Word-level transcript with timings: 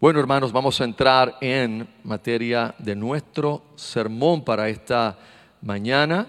Bueno, 0.00 0.20
hermanos, 0.20 0.52
vamos 0.52 0.80
a 0.80 0.84
entrar 0.84 1.38
en 1.40 1.88
materia 2.04 2.72
de 2.78 2.94
nuestro 2.94 3.64
sermón 3.74 4.44
para 4.44 4.68
esta 4.68 5.18
mañana 5.60 6.24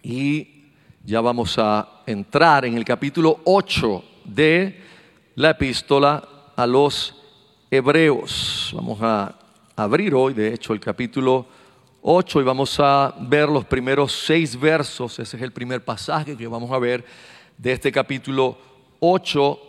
y 0.00 0.66
ya 1.02 1.20
vamos 1.20 1.58
a 1.58 2.02
entrar 2.06 2.64
en 2.66 2.76
el 2.76 2.84
capítulo 2.84 3.40
8 3.46 4.04
de 4.26 4.80
la 5.34 5.50
epístola 5.50 6.22
a 6.54 6.68
los 6.68 7.16
hebreos. 7.68 8.70
Vamos 8.72 9.02
a 9.02 9.36
abrir 9.74 10.14
hoy, 10.14 10.32
de 10.32 10.54
hecho, 10.54 10.72
el 10.72 10.78
capítulo 10.78 11.46
8 12.02 12.40
y 12.40 12.44
vamos 12.44 12.78
a 12.78 13.12
ver 13.22 13.48
los 13.48 13.64
primeros 13.64 14.12
seis 14.12 14.56
versos. 14.56 15.18
Ese 15.18 15.36
es 15.36 15.42
el 15.42 15.50
primer 15.50 15.84
pasaje 15.84 16.36
que 16.36 16.46
vamos 16.46 16.70
a 16.70 16.78
ver 16.78 17.04
de 17.56 17.72
este 17.72 17.90
capítulo 17.90 18.56
8 19.00 19.60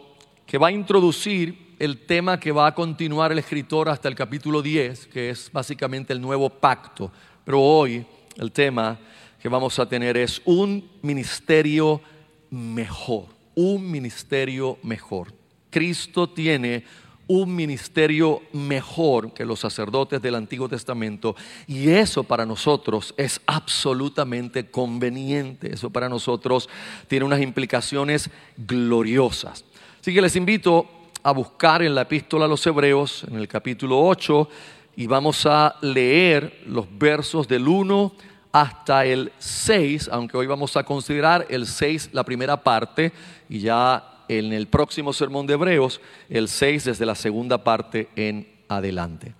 que 0.46 0.60
va 0.60 0.68
a 0.68 0.72
introducir 0.72 1.69
el 1.80 2.06
tema 2.06 2.38
que 2.38 2.52
va 2.52 2.68
a 2.68 2.76
continuar 2.76 3.32
el 3.32 3.40
escritor 3.40 3.88
hasta 3.88 4.10
el 4.10 4.16
capítulo 4.16 4.62
10, 4.62 5.08
que 5.08 5.30
es 5.30 5.50
básicamente 5.50 6.12
el 6.12 6.20
nuevo 6.20 6.50
pacto. 6.50 7.10
Pero 7.46 7.62
hoy 7.62 8.06
el 8.36 8.52
tema 8.52 9.00
que 9.42 9.48
vamos 9.48 9.80
a 9.80 9.88
tener 9.88 10.18
es 10.18 10.42
un 10.44 10.90
ministerio 11.02 12.02
mejor, 12.50 13.28
un 13.56 13.90
ministerio 13.90 14.78
mejor. 14.84 15.34
Cristo 15.70 16.30
tiene 16.30 16.84
un 17.28 17.56
ministerio 17.56 18.42
mejor 18.52 19.34
que 19.34 19.46
los 19.46 19.62
sacerdotes 19.62 20.22
del 20.22 20.36
Antiguo 20.36 20.68
Testamento 20.68 21.36
y 21.66 21.90
eso 21.90 22.24
para 22.24 22.46
nosotros 22.46 23.14
es 23.16 23.40
absolutamente 23.46 24.70
conveniente, 24.70 25.74
eso 25.74 25.92
para 25.92 26.10
nosotros 26.10 26.68
tiene 27.08 27.26
unas 27.26 27.40
implicaciones 27.40 28.30
gloriosas. 28.58 29.64
Así 30.02 30.14
que 30.14 30.22
les 30.22 30.36
invito 30.36 30.99
a 31.30 31.32
buscar 31.32 31.84
en 31.84 31.94
la 31.94 32.02
epístola 32.02 32.46
a 32.46 32.48
los 32.48 32.66
Hebreos, 32.66 33.24
en 33.30 33.36
el 33.36 33.48
capítulo 33.48 34.04
8, 34.04 34.50
y 34.96 35.06
vamos 35.06 35.46
a 35.46 35.76
leer 35.82 36.64
los 36.66 36.88
versos 36.98 37.48
del 37.48 37.68
1 37.68 38.12
hasta 38.52 39.06
el 39.06 39.32
6, 39.38 40.10
aunque 40.12 40.38
hoy 40.38 40.48
vamos 40.48 40.76
a 40.76 40.84
considerar 40.84 41.46
el 41.52 41.68
6 41.68 42.10
la 42.14 42.24
primera 42.24 42.64
parte 42.64 43.14
y 43.48 43.60
ya 43.60 44.24
en 44.28 44.52
el 44.54 44.68
próximo 44.68 45.14
sermón 45.14 45.46
de 45.46 45.54
Hebreos 45.54 46.02
el 46.30 46.48
6 46.48 46.86
desde 46.86 47.06
la 47.06 47.14
segunda 47.14 47.64
parte 47.64 48.10
en 48.16 48.48
adelante. 48.68 49.36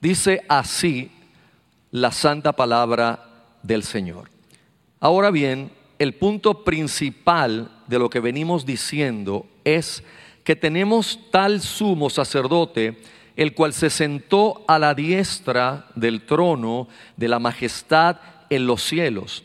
Dice 0.00 0.44
así 0.48 1.08
la 1.92 2.10
santa 2.10 2.52
palabra 2.52 3.24
del 3.62 3.84
Señor. 3.84 4.28
Ahora 4.98 5.30
bien, 5.30 5.70
el 6.00 6.14
punto 6.14 6.64
principal 6.64 7.70
de 7.86 8.00
lo 8.00 8.10
que 8.10 8.18
venimos 8.18 8.66
diciendo 8.66 9.46
es 9.62 10.02
que 10.48 10.56
tenemos 10.56 11.18
tal 11.30 11.60
sumo 11.60 12.08
sacerdote, 12.08 12.96
el 13.36 13.52
cual 13.52 13.74
se 13.74 13.90
sentó 13.90 14.64
a 14.66 14.78
la 14.78 14.94
diestra 14.94 15.88
del 15.94 16.22
trono 16.22 16.88
de 17.18 17.28
la 17.28 17.38
majestad 17.38 18.16
en 18.48 18.66
los 18.66 18.82
cielos, 18.82 19.44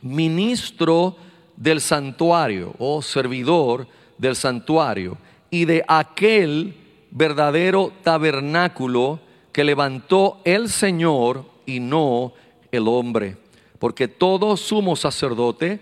ministro 0.00 1.16
del 1.56 1.80
santuario 1.80 2.76
o 2.78 3.02
servidor 3.02 3.88
del 4.18 4.36
santuario 4.36 5.18
y 5.50 5.64
de 5.64 5.84
aquel 5.88 6.76
verdadero 7.10 7.92
tabernáculo 8.04 9.18
que 9.50 9.64
levantó 9.64 10.42
el 10.44 10.68
Señor 10.68 11.44
y 11.66 11.80
no 11.80 12.34
el 12.70 12.86
hombre. 12.86 13.36
Porque 13.80 14.06
todo 14.06 14.56
sumo 14.56 14.94
sacerdote 14.94 15.80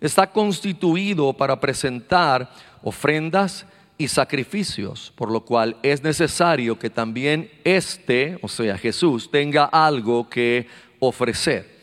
está 0.00 0.30
constituido 0.30 1.32
para 1.32 1.58
presentar 1.58 2.48
ofrendas 2.84 3.66
y 3.98 4.06
sacrificios, 4.06 5.12
por 5.16 5.30
lo 5.30 5.40
cual 5.40 5.76
es 5.82 6.04
necesario 6.04 6.78
que 6.78 6.88
también 6.88 7.50
éste, 7.64 8.38
o 8.40 8.48
sea, 8.48 8.78
Jesús, 8.78 9.28
tenga 9.28 9.64
algo 9.64 10.30
que 10.30 10.68
ofrecer. 11.00 11.78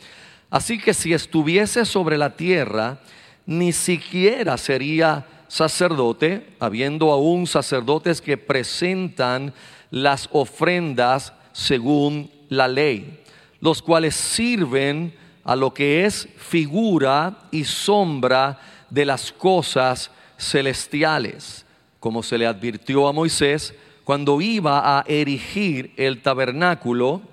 Así 0.49 0.79
que 0.79 0.93
si 0.93 1.13
estuviese 1.13 1.83
sobre 1.83 2.17
la 2.17 2.37
tierra, 2.37 2.99
ni 3.45 3.73
siquiera 3.73 4.57
sería 4.57 5.25
sacerdote, 5.49 6.55
habiendo 6.59 7.11
aún 7.11 7.47
sacerdotes 7.47 8.21
que 8.21 8.37
presentan 8.37 9.53
las 9.91 10.29
ofrendas 10.31 11.33
según 11.51 12.31
la 12.47 12.69
ley, 12.69 13.19
los 13.59 13.81
cuales 13.81 14.15
sirven 14.15 15.13
a 15.43 15.55
lo 15.55 15.73
que 15.73 16.05
es 16.05 16.29
figura 16.37 17.39
y 17.51 17.65
sombra 17.65 18.59
de 18.89 19.05
las 19.05 19.33
cosas 19.33 20.11
celestiales 20.37 21.64
como 22.05 22.21
se 22.21 22.37
le 22.37 22.45
advirtió 22.45 23.07
a 23.07 23.13
Moisés 23.13 23.73
cuando 24.03 24.39
iba 24.39 24.99
a 24.99 25.03
erigir 25.07 25.91
el 25.97 26.21
tabernáculo, 26.21 27.23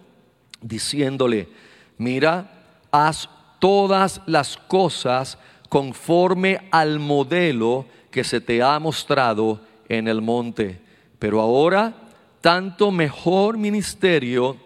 diciéndole, 0.63 1.47
mira, 1.99 2.51
haz 2.91 3.29
todas 3.59 4.23
las 4.25 4.57
cosas 4.57 5.37
conforme 5.69 6.59
al 6.71 7.01
modelo 7.01 7.85
que 8.11 8.25
se 8.25 8.41
te 8.41 8.63
ha 8.63 8.79
mostrado 8.79 9.61
en 9.91 10.09
el 10.09 10.23
monte. 10.23 10.81
Pero 11.19 11.43
ahora, 11.43 11.93
tanto 12.41 12.91
mejor 12.91 13.59
ministerio 13.59 14.57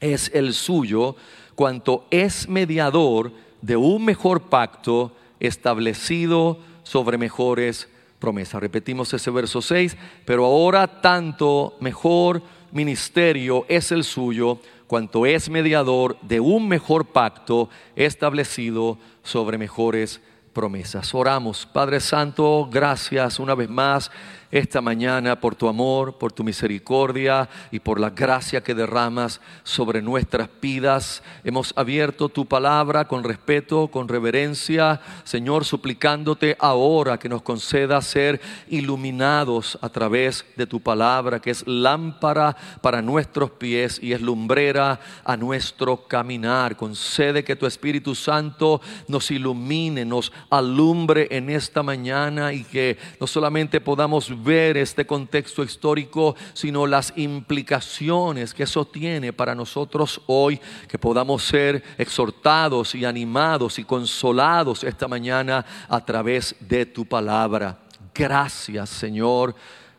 es 0.00 0.30
el 0.32 0.54
suyo, 0.54 1.16
cuanto 1.54 2.06
es 2.10 2.48
mediador 2.48 3.30
de 3.60 3.76
un 3.76 4.06
mejor 4.06 4.44
pacto 4.44 5.12
establecido 5.38 6.60
sobre 6.82 7.18
mejores 7.18 7.88
promesa. 8.18 8.60
Repetimos 8.60 9.12
ese 9.14 9.30
verso 9.30 9.62
6, 9.62 9.96
pero 10.24 10.44
ahora 10.44 11.00
tanto 11.00 11.76
mejor 11.80 12.42
ministerio 12.72 13.64
es 13.68 13.92
el 13.92 14.04
suyo 14.04 14.60
cuanto 14.86 15.26
es 15.26 15.48
mediador 15.50 16.18
de 16.22 16.40
un 16.40 16.66
mejor 16.66 17.06
pacto 17.06 17.68
establecido 17.94 18.98
sobre 19.22 19.58
mejores 19.58 20.20
promesas. 20.52 21.14
Oramos, 21.14 21.66
Padre 21.66 22.00
Santo, 22.00 22.68
gracias 22.70 23.38
una 23.38 23.54
vez 23.54 23.68
más 23.68 24.10
esta 24.50 24.80
mañana 24.80 25.40
por 25.40 25.54
tu 25.54 25.68
amor, 25.68 26.16
por 26.16 26.32
tu 26.32 26.42
misericordia 26.42 27.48
y 27.70 27.80
por 27.80 28.00
la 28.00 28.10
gracia 28.10 28.62
que 28.62 28.74
derramas 28.74 29.40
sobre 29.62 30.00
nuestras 30.00 30.48
vidas. 30.60 31.22
Hemos 31.44 31.72
abierto 31.76 32.28
tu 32.28 32.46
palabra 32.46 33.06
con 33.06 33.24
respeto, 33.24 33.88
con 33.88 34.08
reverencia, 34.08 35.00
Señor, 35.24 35.64
suplicándote 35.64 36.56
ahora 36.58 37.18
que 37.18 37.28
nos 37.28 37.42
conceda 37.42 38.00
ser 38.00 38.40
iluminados 38.68 39.78
a 39.82 39.88
través 39.88 40.46
de 40.56 40.66
tu 40.66 40.80
palabra, 40.80 41.40
que 41.40 41.50
es 41.50 41.66
lámpara 41.66 42.56
para 42.80 43.02
nuestros 43.02 43.50
pies 43.50 43.98
y 44.02 44.12
es 44.12 44.22
lumbrera 44.22 45.00
a 45.24 45.36
nuestro 45.36 46.08
caminar. 46.08 46.76
Concede 46.76 47.44
que 47.44 47.56
tu 47.56 47.66
Espíritu 47.66 48.14
Santo 48.14 48.80
nos 49.08 49.30
ilumine, 49.30 50.04
nos 50.04 50.32
alumbre 50.48 51.28
en 51.30 51.50
esta 51.50 51.82
mañana 51.82 52.52
y 52.52 52.64
que 52.64 52.96
no 53.20 53.26
solamente 53.26 53.80
podamos 53.80 54.30
ver 54.42 54.76
este 54.76 55.06
contexto 55.06 55.62
histórico, 55.62 56.36
sino 56.54 56.86
las 56.86 57.12
implicaciones 57.16 58.54
que 58.54 58.64
eso 58.64 58.84
tiene 58.84 59.32
para 59.32 59.54
nosotros 59.54 60.20
hoy, 60.26 60.60
que 60.88 60.98
podamos 60.98 61.44
ser 61.44 61.82
exhortados 61.98 62.94
y 62.94 63.04
animados 63.04 63.78
y 63.78 63.84
consolados 63.84 64.84
esta 64.84 65.08
mañana 65.08 65.64
a 65.88 66.04
través 66.04 66.54
de 66.60 66.86
tu 66.86 67.04
palabra. 67.04 67.78
Gracias, 68.14 68.90
Señor, 68.90 69.54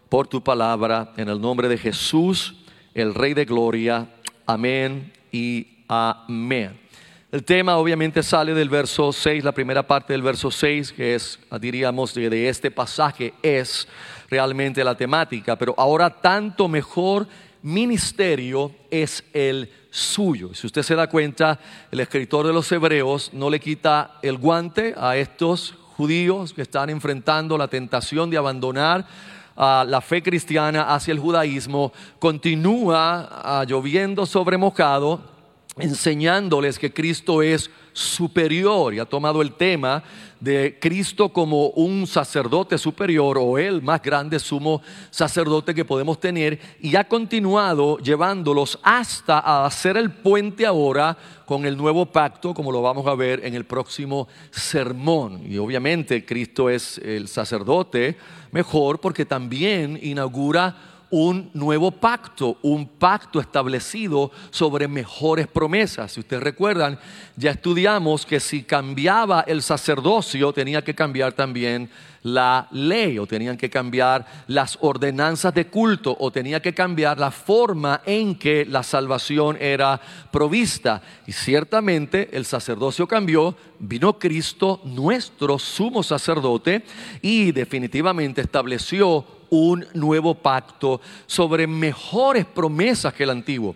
por 0.09 0.27
tu 0.27 0.43
palabra, 0.43 1.13
en 1.15 1.29
el 1.29 1.39
nombre 1.39 1.67
de 1.67 1.77
Jesús, 1.77 2.55
el 2.93 3.13
Rey 3.13 3.33
de 3.33 3.45
Gloria. 3.45 4.07
Amén 4.45 5.13
y 5.31 5.67
amén. 5.87 6.89
El 7.31 7.43
tema 7.43 7.77
obviamente 7.77 8.23
sale 8.23 8.55
del 8.55 8.69
verso 8.69 9.13
6, 9.13 9.43
la 9.43 9.51
primera 9.51 9.85
parte 9.85 10.13
del 10.13 10.23
verso 10.23 10.49
6, 10.49 10.91
que 10.91 11.13
es, 11.13 11.39
diríamos, 11.61 12.15
de, 12.15 12.49
este 12.49 12.71
pasaje, 12.71 13.35
es 13.43 13.87
realmente 14.29 14.83
la 14.83 14.95
temática, 14.95 15.55
pero 15.55 15.73
ahora 15.77 16.09
tanto 16.09 16.67
mejor 16.67 17.27
ministerio 17.61 18.71
es 18.89 19.23
el 19.33 19.69
suyo. 19.89 20.53
Si 20.53 20.67
usted 20.67 20.83
se 20.83 20.95
da 20.95 21.07
cuenta, 21.07 21.59
el 21.91 21.99
escritor 21.99 22.45
de 22.47 22.53
los 22.53 22.71
Hebreos 22.71 23.31
no 23.33 23.49
le 23.49 23.59
quita 23.59 24.19
el 24.21 24.37
guante 24.37 24.93
a 24.97 25.17
estos 25.17 25.75
judíos 25.97 26.53
que 26.53 26.61
están 26.61 26.89
enfrentando 26.89 27.57
la 27.57 27.67
tentación 27.67 28.29
de 28.29 28.37
abandonar 28.37 29.05
la 29.57 29.99
fe 29.99 30.23
cristiana 30.23 30.93
hacia 30.93 31.11
el 31.11 31.19
judaísmo, 31.19 31.91
continúa 32.17 33.65
lloviendo 33.67 34.25
sobre 34.25 34.57
mojado 34.57 35.21
enseñándoles 35.77 36.79
que 36.79 36.93
Cristo 36.93 37.41
es 37.41 37.69
superior 37.93 38.93
y 38.93 38.99
ha 38.99 39.05
tomado 39.05 39.41
el 39.41 39.53
tema 39.53 40.03
de 40.39 40.77
Cristo 40.79 41.29
como 41.29 41.67
un 41.69 42.07
sacerdote 42.07 42.77
superior 42.77 43.37
o 43.37 43.57
el 43.57 43.81
más 43.81 44.01
grande 44.01 44.39
sumo 44.39 44.81
sacerdote 45.09 45.75
que 45.75 45.85
podemos 45.85 46.19
tener 46.19 46.59
y 46.79 46.95
ha 46.95 47.07
continuado 47.07 47.97
llevándolos 47.97 48.79
hasta 48.83 49.39
a 49.39 49.65
hacer 49.65 49.97
el 49.97 50.11
puente 50.11 50.65
ahora 50.65 51.17
con 51.45 51.65
el 51.65 51.75
nuevo 51.75 52.05
pacto 52.05 52.53
como 52.53 52.71
lo 52.71 52.81
vamos 52.81 53.05
a 53.07 53.15
ver 53.15 53.45
en 53.45 53.53
el 53.53 53.65
próximo 53.65 54.27
sermón. 54.51 55.41
Y 55.45 55.57
obviamente 55.57 56.25
Cristo 56.25 56.69
es 56.69 56.97
el 56.99 57.27
sacerdote 57.27 58.17
mejor 58.51 58.99
porque 58.99 59.25
también 59.25 59.99
inaugura 60.01 60.98
un 61.11 61.49
nuevo 61.53 61.91
pacto, 61.91 62.57
un 62.61 62.87
pacto 62.87 63.39
establecido 63.39 64.31
sobre 64.51 64.87
mejores 64.87 65.47
promesas. 65.47 66.11
Si 66.11 66.19
ustedes 66.19 66.43
recuerdan, 66.43 66.99
ya 67.35 67.51
estudiamos 67.51 68.25
que 68.25 68.39
si 68.39 68.63
cambiaba 68.63 69.41
el 69.41 69.61
sacerdocio, 69.61 70.53
tenía 70.53 70.83
que 70.83 70.95
cambiar 70.95 71.33
también 71.33 71.89
la 72.23 72.67
ley 72.71 73.17
o 73.17 73.25
tenían 73.25 73.57
que 73.57 73.69
cambiar 73.69 74.25
las 74.47 74.77
ordenanzas 74.81 75.53
de 75.53 75.67
culto 75.67 76.15
o 76.19 76.31
tenía 76.31 76.61
que 76.61 76.73
cambiar 76.73 77.17
la 77.17 77.31
forma 77.31 78.01
en 78.05 78.35
que 78.35 78.65
la 78.65 78.83
salvación 78.83 79.57
era 79.59 79.99
provista. 80.31 81.01
Y 81.25 81.31
ciertamente 81.31 82.29
el 82.33 82.45
sacerdocio 82.45 83.07
cambió, 83.07 83.55
vino 83.79 84.19
Cristo, 84.19 84.81
nuestro 84.83 85.57
sumo 85.59 86.03
sacerdote, 86.03 86.83
y 87.21 87.51
definitivamente 87.51 88.41
estableció 88.41 89.38
un 89.49 89.85
nuevo 89.93 90.35
pacto 90.35 91.01
sobre 91.25 91.67
mejores 91.67 92.45
promesas 92.45 93.13
que 93.13 93.23
el 93.23 93.31
antiguo. 93.31 93.75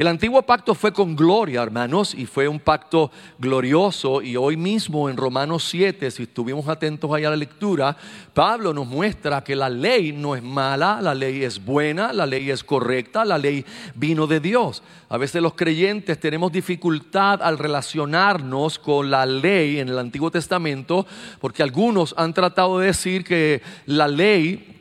El 0.00 0.06
antiguo 0.06 0.40
pacto 0.40 0.74
fue 0.74 0.94
con 0.94 1.14
gloria, 1.14 1.62
hermanos, 1.62 2.14
y 2.14 2.24
fue 2.24 2.48
un 2.48 2.58
pacto 2.58 3.10
glorioso. 3.38 4.22
Y 4.22 4.34
hoy 4.34 4.56
mismo 4.56 5.10
en 5.10 5.18
Romanos 5.18 5.64
7, 5.64 6.10
si 6.10 6.22
estuvimos 6.22 6.66
atentos 6.68 7.12
ahí 7.12 7.24
a 7.26 7.28
la 7.28 7.36
lectura, 7.36 7.94
Pablo 8.32 8.72
nos 8.72 8.86
muestra 8.86 9.44
que 9.44 9.54
la 9.54 9.68
ley 9.68 10.12
no 10.12 10.34
es 10.34 10.42
mala, 10.42 11.02
la 11.02 11.14
ley 11.14 11.44
es 11.44 11.62
buena, 11.62 12.14
la 12.14 12.24
ley 12.24 12.50
es 12.50 12.64
correcta, 12.64 13.26
la 13.26 13.36
ley 13.36 13.62
vino 13.94 14.26
de 14.26 14.40
Dios. 14.40 14.82
A 15.10 15.18
veces 15.18 15.42
los 15.42 15.52
creyentes 15.52 16.18
tenemos 16.18 16.50
dificultad 16.50 17.42
al 17.42 17.58
relacionarnos 17.58 18.78
con 18.78 19.10
la 19.10 19.26
ley 19.26 19.80
en 19.80 19.90
el 19.90 19.98
Antiguo 19.98 20.30
Testamento, 20.30 21.06
porque 21.42 21.62
algunos 21.62 22.14
han 22.16 22.32
tratado 22.32 22.78
de 22.78 22.86
decir 22.86 23.22
que 23.22 23.60
la 23.84 24.08
ley 24.08 24.79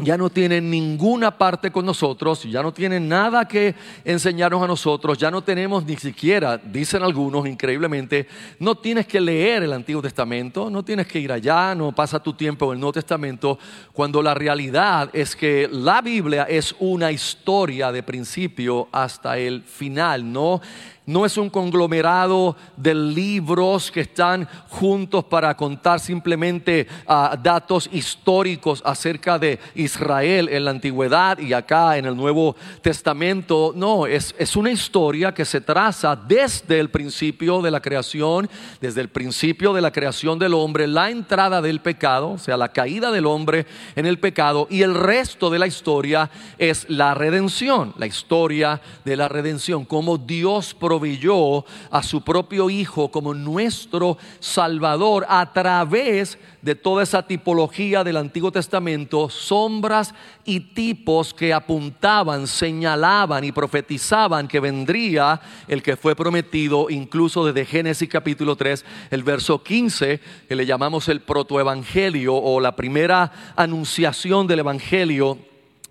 ya 0.00 0.16
no 0.16 0.30
tienen 0.30 0.70
ninguna 0.70 1.36
parte 1.36 1.70
con 1.70 1.84
nosotros, 1.84 2.44
ya 2.44 2.62
no 2.62 2.72
tienen 2.72 3.08
nada 3.08 3.46
que 3.46 3.74
enseñarnos 4.04 4.62
a 4.62 4.66
nosotros, 4.66 5.18
ya 5.18 5.30
no 5.30 5.42
tenemos 5.42 5.84
ni 5.84 5.96
siquiera, 5.96 6.56
dicen 6.56 7.02
algunos 7.02 7.46
increíblemente, 7.46 8.28
no 8.58 8.76
tienes 8.76 9.06
que 9.06 9.20
leer 9.20 9.64
el 9.64 9.72
Antiguo 9.72 10.02
Testamento, 10.02 10.70
no 10.70 10.84
tienes 10.84 11.06
que 11.06 11.18
ir 11.18 11.32
allá, 11.32 11.74
no 11.74 11.92
pasa 11.92 12.22
tu 12.22 12.32
tiempo 12.32 12.66
en 12.66 12.76
el 12.76 12.80
Nuevo 12.80 12.92
Testamento, 12.92 13.58
cuando 13.92 14.22
la 14.22 14.34
realidad 14.34 15.10
es 15.12 15.34
que 15.34 15.68
la 15.70 16.00
Biblia 16.00 16.44
es 16.44 16.74
una 16.78 17.10
historia 17.10 17.90
de 17.90 18.02
principio 18.02 18.88
hasta 18.92 19.38
el 19.38 19.62
final, 19.62 20.32
no 20.32 20.60
no 21.08 21.24
es 21.24 21.38
un 21.38 21.48
conglomerado 21.48 22.54
de 22.76 22.94
libros 22.94 23.90
que 23.90 24.02
están 24.02 24.46
juntos 24.68 25.24
para 25.24 25.56
contar 25.56 26.00
simplemente 26.00 26.86
ah, 27.06 27.34
datos 27.42 27.88
históricos 27.90 28.82
acerca 28.84 29.38
de 29.38 29.58
Israel 29.74 30.50
en 30.50 30.66
la 30.66 30.70
antigüedad 30.70 31.38
y 31.38 31.54
acá 31.54 31.96
en 31.96 32.04
el 32.04 32.14
Nuevo 32.14 32.54
Testamento. 32.82 33.72
No, 33.74 34.06
es, 34.06 34.34
es 34.38 34.54
una 34.54 34.70
historia 34.70 35.32
que 35.32 35.46
se 35.46 35.62
traza 35.62 36.14
desde 36.14 36.78
el 36.78 36.90
principio 36.90 37.62
de 37.62 37.70
la 37.70 37.80
creación, 37.80 38.50
desde 38.78 39.00
el 39.00 39.08
principio 39.08 39.72
de 39.72 39.80
la 39.80 39.92
creación 39.92 40.38
del 40.38 40.52
hombre, 40.52 40.86
la 40.86 41.08
entrada 41.08 41.62
del 41.62 41.80
pecado, 41.80 42.32
o 42.32 42.38
sea, 42.38 42.58
la 42.58 42.68
caída 42.68 43.10
del 43.10 43.24
hombre 43.24 43.66
en 43.96 44.04
el 44.04 44.18
pecado 44.18 44.66
y 44.68 44.82
el 44.82 44.94
resto 44.94 45.48
de 45.48 45.58
la 45.58 45.66
historia 45.66 46.30
es 46.58 46.84
la 46.90 47.14
redención, 47.14 47.94
la 47.96 48.06
historia 48.06 48.82
de 49.06 49.16
la 49.16 49.28
redención, 49.28 49.86
como 49.86 50.18
Dios 50.18 50.74
provee 50.74 50.97
proveyó 50.98 51.64
a 51.92 52.02
su 52.02 52.22
propio 52.22 52.68
Hijo 52.68 53.08
como 53.08 53.32
nuestro 53.32 54.18
Salvador 54.40 55.24
a 55.28 55.52
través 55.52 56.36
de 56.60 56.74
toda 56.74 57.04
esa 57.04 57.24
tipología 57.24 58.02
del 58.02 58.16
Antiguo 58.16 58.50
Testamento, 58.50 59.30
sombras 59.30 60.12
y 60.44 60.58
tipos 60.58 61.32
que 61.32 61.54
apuntaban, 61.54 62.48
señalaban 62.48 63.44
y 63.44 63.52
profetizaban 63.52 64.48
que 64.48 64.58
vendría 64.58 65.40
el 65.68 65.84
que 65.84 65.96
fue 65.96 66.16
prometido, 66.16 66.90
incluso 66.90 67.46
desde 67.46 67.64
Génesis 67.64 68.08
capítulo 68.08 68.56
3, 68.56 68.84
el 69.12 69.22
verso 69.22 69.62
15, 69.62 70.20
que 70.48 70.56
le 70.56 70.66
llamamos 70.66 71.08
el 71.08 71.20
protoevangelio 71.20 72.34
o 72.34 72.58
la 72.58 72.74
primera 72.74 73.52
anunciación 73.54 74.48
del 74.48 74.58
Evangelio 74.58 75.38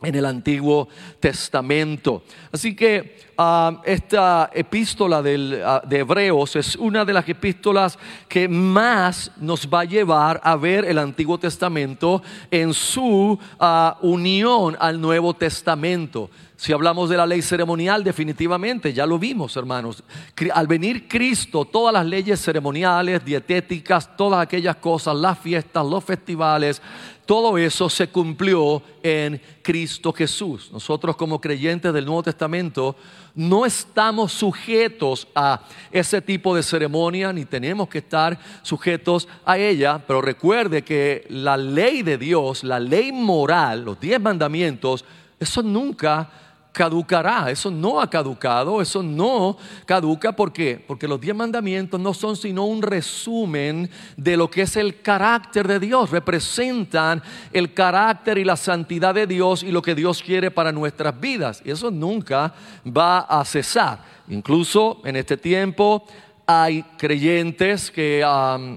en 0.01 0.15
el 0.15 0.25
Antiguo 0.25 0.87
Testamento. 1.19 2.23
Así 2.51 2.75
que 2.75 3.17
ah, 3.37 3.81
esta 3.83 4.49
epístola 4.53 5.17
ah, 5.17 5.81
de 5.85 5.99
Hebreos 5.99 6.55
es 6.55 6.75
una 6.75 7.03
de 7.03 7.13
las 7.13 7.27
epístolas 7.27 7.97
que 8.27 8.47
más 8.47 9.31
nos 9.37 9.67
va 9.67 9.81
a 9.81 9.85
llevar 9.85 10.39
a 10.43 10.55
ver 10.55 10.85
el 10.85 10.99
Antiguo 10.99 11.37
Testamento 11.39 12.21
en 12.51 12.73
su 12.73 13.39
ah, 13.59 13.97
unión 14.01 14.77
al 14.79 15.01
Nuevo 15.01 15.33
Testamento. 15.33 16.29
Si 16.57 16.73
hablamos 16.73 17.07
de 17.07 17.17
la 17.17 17.27
ley 17.27 17.43
ceremonial, 17.43 18.03
definitivamente, 18.03 18.91
ya 18.91 19.05
lo 19.05 19.19
vimos, 19.19 19.55
hermanos. 19.55 20.03
Al 20.51 20.65
venir 20.65 21.07
Cristo, 21.07 21.65
todas 21.65 21.93
las 21.93 22.03
leyes 22.03 22.41
ceremoniales, 22.41 23.23
dietéticas, 23.23 24.17
todas 24.17 24.41
aquellas 24.41 24.77
cosas, 24.77 25.15
las 25.15 25.37
fiestas, 25.37 25.85
los 25.85 26.03
festivales, 26.03 26.81
todo 27.27 27.57
eso 27.57 27.89
se 27.89 28.07
cumplió 28.07 28.81
en 29.03 29.39
Cristo 29.61 30.13
Jesús. 30.13 30.71
Nosotros 30.71 31.17
como 31.17 31.39
creyentes 31.39 31.93
del 31.93 32.05
Nuevo 32.05 32.23
Testamento 32.23 32.95
no 33.35 33.65
estamos 33.65 34.31
sujetos 34.31 35.27
a 35.35 35.61
ese 35.91 36.21
tipo 36.21 36.55
de 36.55 36.63
ceremonia, 36.63 37.31
ni 37.33 37.43
tenemos 37.43 37.89
que 37.89 37.99
estar 37.99 38.39
sujetos 38.63 39.27
a 39.45 39.57
ella, 39.57 40.01
pero 40.07 40.21
recuerde 40.21 40.83
que 40.83 41.27
la 41.29 41.57
ley 41.57 42.01
de 42.01 42.17
Dios, 42.17 42.63
la 42.63 42.79
ley 42.79 43.11
moral, 43.11 43.83
los 43.83 43.99
diez 43.99 44.19
mandamientos, 44.21 45.03
eso 45.37 45.61
nunca 45.61 46.46
caducará. 46.77 47.49
Eso 47.49 47.71
no 47.71 47.99
ha 47.99 48.07
caducado, 48.07 48.79
eso 48.83 49.01
no 49.01 49.57
caduca. 49.87 50.31
¿Por 50.31 50.53
qué? 50.53 50.79
Porque 50.87 51.07
los 51.07 51.19
diez 51.19 51.35
mandamientos 51.35 51.99
no 51.99 52.13
son 52.13 52.37
sino 52.37 52.65
un 52.65 52.83
resumen 52.83 53.89
de 54.15 54.37
lo 54.37 54.47
que 54.47 54.61
es 54.61 54.77
el 54.77 55.01
carácter 55.01 55.67
de 55.67 55.79
Dios. 55.79 56.11
Representan 56.11 57.23
el 57.51 57.73
carácter 57.73 58.37
y 58.37 58.43
la 58.43 58.55
santidad 58.55 59.15
de 59.15 59.25
Dios 59.25 59.63
y 59.63 59.71
lo 59.71 59.81
que 59.81 59.95
Dios 59.95 60.21
quiere 60.21 60.51
para 60.51 60.71
nuestras 60.71 61.19
vidas. 61.19 61.63
Y 61.65 61.71
eso 61.71 61.89
nunca 61.89 62.53
va 62.85 63.21
a 63.21 63.43
cesar. 63.43 64.03
Incluso 64.29 65.01
en 65.03 65.15
este 65.15 65.35
tiempo 65.35 66.05
hay 66.49 66.81
creyentes 66.97 67.91
que 67.91 68.25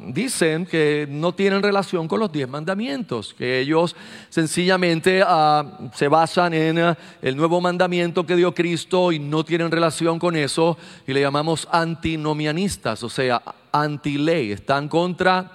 dicen 0.09 0.67
que 0.67 1.07
no 1.09 1.33
tienen 1.33 1.63
relación 1.63 2.09
con 2.09 2.19
los 2.19 2.33
diez 2.33 2.49
mandamientos, 2.49 3.33
que 3.33 3.61
ellos 3.61 3.95
sencillamente 4.29 5.23
se 5.95 6.09
basan 6.09 6.53
en 6.53 6.79
eh, 6.79 6.97
el 7.23 7.37
nuevo 7.37 7.61
mandamiento 7.61 8.27
que 8.27 8.35
dio 8.35 8.53
Cristo 8.53 9.13
y 9.13 9.21
no 9.21 9.45
tienen 9.45 9.71
relación 9.71 10.19
con 10.19 10.35
eso 10.35 10.77
y 11.07 11.13
le 11.13 11.21
llamamos 11.21 11.69
antinomianistas, 11.71 13.05
o 13.05 13.09
sea, 13.09 13.41
anti-ley, 13.71 14.51
están 14.51 14.89
contra 14.89 15.53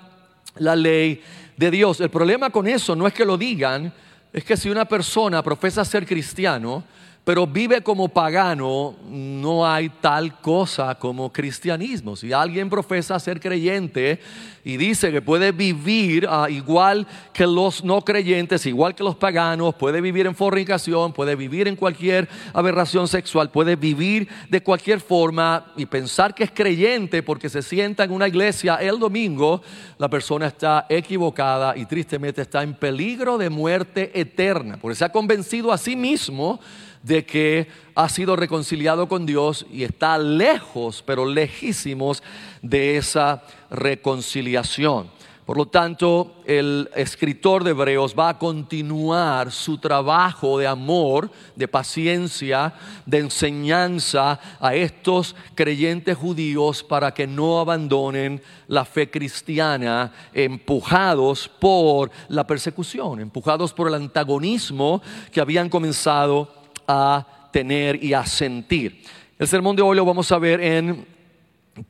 la 0.56 0.78
ley 0.78 1.22
de 1.58 1.70
Dios. 1.70 2.00
El 2.00 2.10
problema 2.10 2.50
con 2.50 2.66
eso 2.66 2.96
no 2.96 3.08
es 3.08 3.14
que 3.14 3.26
lo 3.26 3.38
digan, 3.38 3.92
es 4.32 4.46
que 4.46 4.56
si 4.56 4.70
una 4.70 4.86
persona 4.86 5.44
profesa 5.44 5.84
ser 5.84 6.06
cristiano, 6.06 6.82
pero 7.26 7.48
vive 7.48 7.82
como 7.82 8.08
pagano, 8.08 8.94
no 9.10 9.68
hay 9.68 9.90
tal 9.90 10.40
cosa 10.42 10.94
como 10.94 11.34
cristianismo. 11.34 12.16
Si 12.16 12.32
alguien 12.32 12.70
profesa 12.70 13.20
ser 13.20 13.40
creyente 13.40 14.20
y 14.64 14.78
dice 14.78 15.12
que 15.12 15.24
puede 15.24 15.52
vivir 15.52 16.28
ah, 16.30 16.48
igual 16.52 17.08
que 17.34 17.48
los 17.48 17.84
no 17.84 18.02
creyentes, 18.02 18.68
igual 18.68 18.94
que 18.94 19.04
los 19.04 19.16
paganos, 19.16 19.74
puede 19.74 20.02
vivir 20.02 20.28
en 20.28 20.36
fornicación, 20.36 21.14
puede 21.14 21.36
vivir 21.36 21.68
en 21.68 21.76
cualquier 21.76 22.30
aberración 22.54 23.08
sexual, 23.08 23.50
puede 23.50 23.76
vivir 23.76 24.28
de 24.50 24.62
cualquier 24.62 25.00
forma 25.02 25.74
y 25.78 25.88
pensar 25.88 26.36
que 26.36 26.44
es 26.44 26.52
creyente 26.52 27.24
porque 27.24 27.50
se 27.50 27.64
sienta 27.64 28.04
en 28.04 28.12
una 28.12 28.28
iglesia 28.28 28.76
el 28.76 29.00
domingo, 29.00 29.64
la 29.98 30.12
persona 30.12 30.46
está 30.46 30.86
equivocada 30.90 31.76
y 31.76 31.88
tristemente 31.88 32.44
está 32.44 32.62
en 32.62 32.76
peligro 32.76 33.40
de 33.40 33.50
muerte 33.50 34.12
eterna, 34.14 34.78
porque 34.80 34.96
se 34.96 35.06
ha 35.06 35.12
convencido 35.12 35.72
a 35.72 35.80
sí 35.80 35.96
mismo 35.96 36.60
de 37.06 37.24
que 37.24 37.68
ha 37.94 38.10
sido 38.10 38.36
reconciliado 38.36 39.08
con 39.08 39.26
Dios 39.26 39.66
y 39.72 39.84
está 39.84 40.18
lejos, 40.18 41.04
pero 41.06 41.26
lejísimos 41.26 42.24
de 42.64 42.98
esa 42.98 43.44
reconciliación. 43.70 45.14
Por 45.46 45.58
lo 45.58 45.68
tanto, 45.68 46.38
el 46.48 46.90
escritor 46.96 47.64
de 47.64 47.70
Hebreos 47.70 48.16
va 48.18 48.30
a 48.30 48.40
continuar 48.40 49.52
su 49.52 49.78
trabajo 49.78 50.58
de 50.58 50.66
amor, 50.66 51.30
de 51.56 51.68
paciencia, 51.68 52.74
de 53.06 53.20
enseñanza 53.20 54.40
a 54.60 54.74
estos 54.74 55.36
creyentes 55.54 56.18
judíos 56.18 56.84
para 56.84 57.14
que 57.14 57.28
no 57.28 57.60
abandonen 57.60 58.42
la 58.68 58.84
fe 58.86 59.12
cristiana, 59.12 60.12
empujados 60.34 61.48
por 61.48 62.10
la 62.30 62.48
persecución, 62.48 63.20
empujados 63.20 63.72
por 63.72 63.88
el 63.90 63.94
antagonismo 63.94 65.04
que 65.32 65.42
habían 65.42 65.70
comenzado 65.70 66.65
a 66.88 67.50
tener 67.52 68.04
y 68.04 68.14
a 68.14 68.26
sentir. 68.26 69.02
El 69.38 69.48
sermón 69.48 69.76
de 69.76 69.82
hoy 69.82 69.96
lo 69.96 70.06
vamos 70.06 70.32
a 70.32 70.40
ver 70.40 70.62
en 70.62 71.06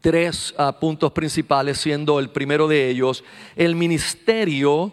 tres 0.01 0.53
ah, 0.57 0.77
puntos 0.79 1.11
principales, 1.11 1.77
siendo 1.77 2.19
el 2.19 2.29
primero 2.29 2.67
de 2.67 2.89
ellos 2.89 3.23
el 3.55 3.75
ministerio 3.75 4.91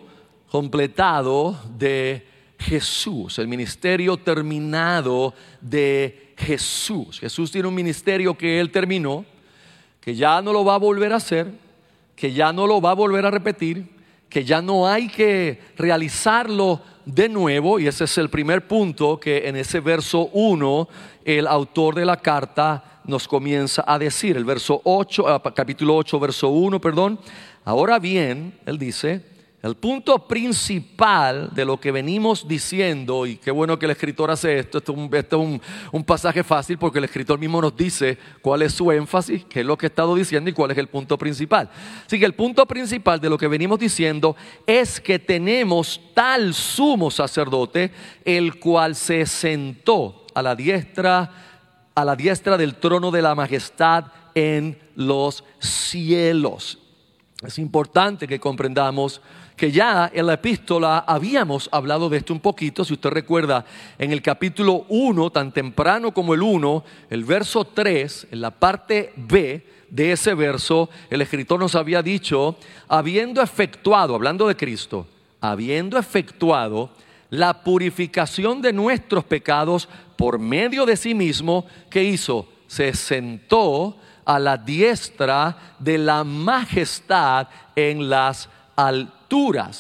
completado 0.50 1.58
de 1.78 2.26
Jesús, 2.58 3.38
el 3.38 3.48
ministerio 3.48 4.16
terminado 4.16 5.34
de 5.60 6.34
Jesús. 6.36 7.18
Jesús 7.20 7.50
tiene 7.50 7.68
un 7.68 7.74
ministerio 7.74 8.36
que 8.36 8.60
él 8.60 8.70
terminó, 8.70 9.24
que 10.00 10.14
ya 10.14 10.42
no 10.42 10.52
lo 10.52 10.64
va 10.64 10.74
a 10.74 10.78
volver 10.78 11.12
a 11.12 11.16
hacer, 11.16 11.50
que 12.14 12.32
ya 12.32 12.52
no 12.52 12.66
lo 12.66 12.80
va 12.80 12.90
a 12.90 12.94
volver 12.94 13.24
a 13.24 13.30
repetir, 13.30 13.86
que 14.32 14.44
ya 14.44 14.62
no 14.62 14.88
hay 14.88 15.08
que 15.08 15.60
realizarlo 15.76 16.80
de 17.04 17.28
nuevo, 17.28 17.78
y 17.78 17.86
ese 17.86 18.04
es 18.04 18.16
el 18.16 18.30
primer 18.30 18.66
punto 18.66 19.20
que 19.20 19.46
en 19.46 19.56
ese 19.56 19.80
verso 19.80 20.30
1 20.32 20.88
el 21.24 21.46
autor 21.46 21.94
de 21.94 22.06
la 22.06 22.16
carta 22.16 23.00
nos 23.04 23.28
comienza 23.28 23.84
a 23.86 23.98
decir, 23.98 24.36
el 24.36 24.44
verso 24.44 24.80
8, 24.84 25.28
ah, 25.28 25.42
capítulo 25.54 25.96
8, 25.96 26.18
verso 26.18 26.48
1, 26.48 26.80
perdón. 26.80 27.18
Ahora 27.64 27.98
bien, 27.98 28.58
él 28.64 28.78
dice, 28.78 29.22
el 29.62 29.76
punto 29.76 30.26
principal 30.26 31.50
de 31.54 31.64
lo 31.64 31.78
que 31.78 31.92
venimos 31.92 32.48
diciendo, 32.48 33.26
y 33.26 33.36
qué 33.36 33.52
bueno 33.52 33.78
que 33.78 33.86
el 33.86 33.92
escritor 33.92 34.28
hace 34.28 34.58
esto, 34.58 34.78
esto 34.78 34.92
es, 34.92 35.32
un, 35.32 35.62
un, 35.92 36.04
pasaje 36.04 36.42
fácil 36.42 36.78
porque 36.78 36.98
el 36.98 37.04
escritor 37.04 37.38
mismo 37.38 37.62
nos 37.62 37.76
dice 37.76 38.18
cuál 38.40 38.62
es 38.62 38.72
su 38.72 38.90
énfasis, 38.90 39.44
qué 39.44 39.60
es 39.60 39.66
lo 39.66 39.78
que 39.78 39.86
he 39.86 39.88
estado 39.88 40.16
diciendo 40.16 40.50
y 40.50 40.52
cuál 40.52 40.72
es 40.72 40.78
el 40.78 40.88
punto 40.88 41.16
principal. 41.16 41.70
Así 42.04 42.18
que 42.18 42.24
el 42.24 42.34
punto 42.34 42.66
principal 42.66 43.20
de 43.20 43.30
lo 43.30 43.38
que 43.38 43.46
venimos 43.46 43.78
diciendo 43.78 44.34
es 44.66 45.00
que 45.00 45.20
tenemos 45.20 46.00
tal 46.12 46.54
sumo 46.54 47.08
sacerdote, 47.08 47.92
el 48.24 48.58
cual 48.58 48.96
se 48.96 49.24
sentó 49.26 50.26
a 50.34 50.42
la 50.42 50.56
diestra, 50.56 51.30
a 51.94 52.04
la 52.04 52.16
diestra 52.16 52.56
del 52.56 52.74
trono 52.74 53.12
de 53.12 53.22
la 53.22 53.36
majestad 53.36 54.06
en 54.34 54.76
los 54.96 55.44
cielos. 55.60 56.78
Es 57.46 57.58
importante 57.58 58.26
que 58.26 58.40
comprendamos 58.40 59.20
que 59.62 59.70
ya 59.70 60.10
en 60.12 60.26
la 60.26 60.32
epístola 60.32 61.04
habíamos 61.06 61.68
hablado 61.70 62.08
de 62.08 62.16
esto 62.16 62.32
un 62.32 62.40
poquito, 62.40 62.84
si 62.84 62.94
usted 62.94 63.10
recuerda, 63.10 63.64
en 63.96 64.10
el 64.10 64.20
capítulo 64.20 64.86
1, 64.88 65.30
tan 65.30 65.52
temprano 65.52 66.12
como 66.12 66.34
el 66.34 66.42
1, 66.42 66.82
el 67.10 67.22
verso 67.22 67.64
3, 67.64 68.26
en 68.32 68.40
la 68.40 68.50
parte 68.50 69.12
B 69.14 69.64
de 69.88 70.10
ese 70.10 70.34
verso, 70.34 70.90
el 71.10 71.22
escritor 71.22 71.60
nos 71.60 71.76
había 71.76 72.02
dicho, 72.02 72.56
habiendo 72.88 73.40
efectuado, 73.40 74.16
hablando 74.16 74.48
de 74.48 74.56
Cristo, 74.56 75.06
habiendo 75.40 75.96
efectuado 75.96 76.90
la 77.30 77.62
purificación 77.62 78.62
de 78.62 78.72
nuestros 78.72 79.22
pecados 79.22 79.88
por 80.16 80.40
medio 80.40 80.84
de 80.86 80.96
sí 80.96 81.14
mismo, 81.14 81.66
¿qué 81.88 82.02
hizo? 82.02 82.48
Se 82.66 82.92
sentó 82.94 83.96
a 84.24 84.40
la 84.40 84.56
diestra 84.56 85.76
de 85.78 85.98
la 85.98 86.24
majestad 86.24 87.46
en 87.76 88.10
las 88.10 88.48
alturas. 88.74 89.21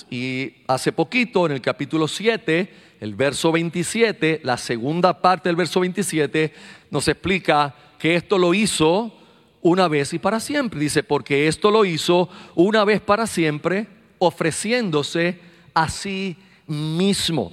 Y 0.08 0.54
hace 0.66 0.92
poquito, 0.92 1.44
en 1.44 1.52
el 1.52 1.60
capítulo 1.60 2.08
7, 2.08 2.72
el 3.00 3.14
verso 3.14 3.52
27, 3.52 4.40
la 4.44 4.56
segunda 4.56 5.20
parte 5.20 5.50
del 5.50 5.56
verso 5.56 5.80
27, 5.80 6.54
nos 6.90 7.06
explica 7.06 7.74
que 7.98 8.14
esto 8.14 8.38
lo 8.38 8.54
hizo 8.54 9.12
una 9.60 9.88
vez 9.88 10.14
y 10.14 10.18
para 10.18 10.40
siempre. 10.40 10.80
Dice, 10.80 11.02
porque 11.02 11.48
esto 11.48 11.70
lo 11.70 11.84
hizo 11.84 12.30
una 12.54 12.86
vez 12.86 13.02
para 13.02 13.26
siempre, 13.26 13.88
ofreciéndose 14.18 15.38
a 15.74 15.86
sí 15.90 16.34
mismo. 16.66 17.52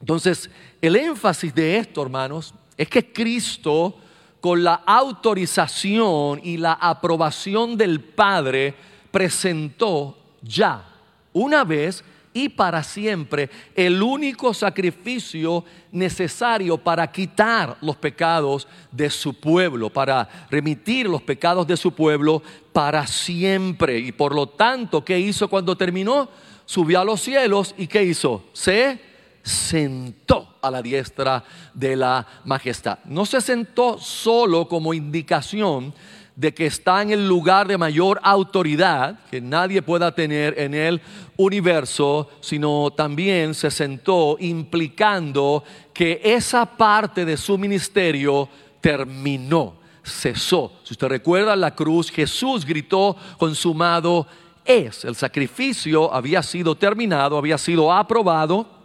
Entonces, 0.00 0.50
el 0.82 0.96
énfasis 0.96 1.54
de 1.54 1.78
esto, 1.78 2.02
hermanos, 2.02 2.52
es 2.76 2.88
que 2.88 3.10
Cristo, 3.10 3.96
con 4.42 4.62
la 4.62 4.74
autorización 4.84 6.42
y 6.44 6.58
la 6.58 6.74
aprobación 6.74 7.78
del 7.78 8.00
Padre, 8.00 8.74
presentó 9.10 10.18
ya, 10.42 10.91
una 11.32 11.64
vez 11.64 12.04
y 12.34 12.48
para 12.48 12.82
siempre, 12.82 13.50
el 13.74 14.02
único 14.02 14.54
sacrificio 14.54 15.64
necesario 15.90 16.78
para 16.78 17.10
quitar 17.10 17.76
los 17.82 17.96
pecados 17.96 18.66
de 18.90 19.10
su 19.10 19.34
pueblo, 19.34 19.90
para 19.90 20.46
remitir 20.50 21.08
los 21.08 21.20
pecados 21.20 21.66
de 21.66 21.76
su 21.76 21.92
pueblo 21.92 22.42
para 22.72 23.06
siempre. 23.06 23.98
Y 23.98 24.12
por 24.12 24.34
lo 24.34 24.46
tanto, 24.48 25.04
¿qué 25.04 25.18
hizo 25.18 25.48
cuando 25.48 25.76
terminó? 25.76 26.28
Subió 26.64 27.00
a 27.00 27.04
los 27.04 27.20
cielos 27.20 27.74
y 27.76 27.86
¿qué 27.86 28.02
hizo? 28.02 28.44
Se 28.54 28.98
sentó 29.42 30.56
a 30.62 30.70
la 30.70 30.80
diestra 30.80 31.44
de 31.74 31.96
la 31.96 32.26
majestad. 32.44 33.00
No 33.04 33.26
se 33.26 33.42
sentó 33.42 33.98
solo 33.98 34.68
como 34.68 34.94
indicación 34.94 35.92
de 36.34 36.54
que 36.54 36.66
está 36.66 37.02
en 37.02 37.10
el 37.10 37.28
lugar 37.28 37.68
de 37.68 37.76
mayor 37.76 38.20
autoridad 38.22 39.20
que 39.30 39.40
nadie 39.40 39.82
pueda 39.82 40.14
tener 40.14 40.58
en 40.58 40.74
el 40.74 41.00
universo, 41.36 42.30
sino 42.40 42.90
también 42.92 43.54
se 43.54 43.70
sentó 43.70 44.36
implicando 44.40 45.62
que 45.92 46.20
esa 46.24 46.64
parte 46.64 47.24
de 47.24 47.36
su 47.36 47.58
ministerio 47.58 48.48
terminó, 48.80 49.76
cesó. 50.02 50.72
Si 50.84 50.94
usted 50.94 51.08
recuerda 51.08 51.54
la 51.54 51.74
cruz, 51.74 52.10
Jesús 52.10 52.64
gritó, 52.64 53.16
consumado 53.38 54.26
es. 54.64 55.04
El 55.04 55.14
sacrificio 55.14 56.12
había 56.12 56.42
sido 56.42 56.74
terminado, 56.74 57.36
había 57.36 57.58
sido 57.58 57.92
aprobado 57.92 58.82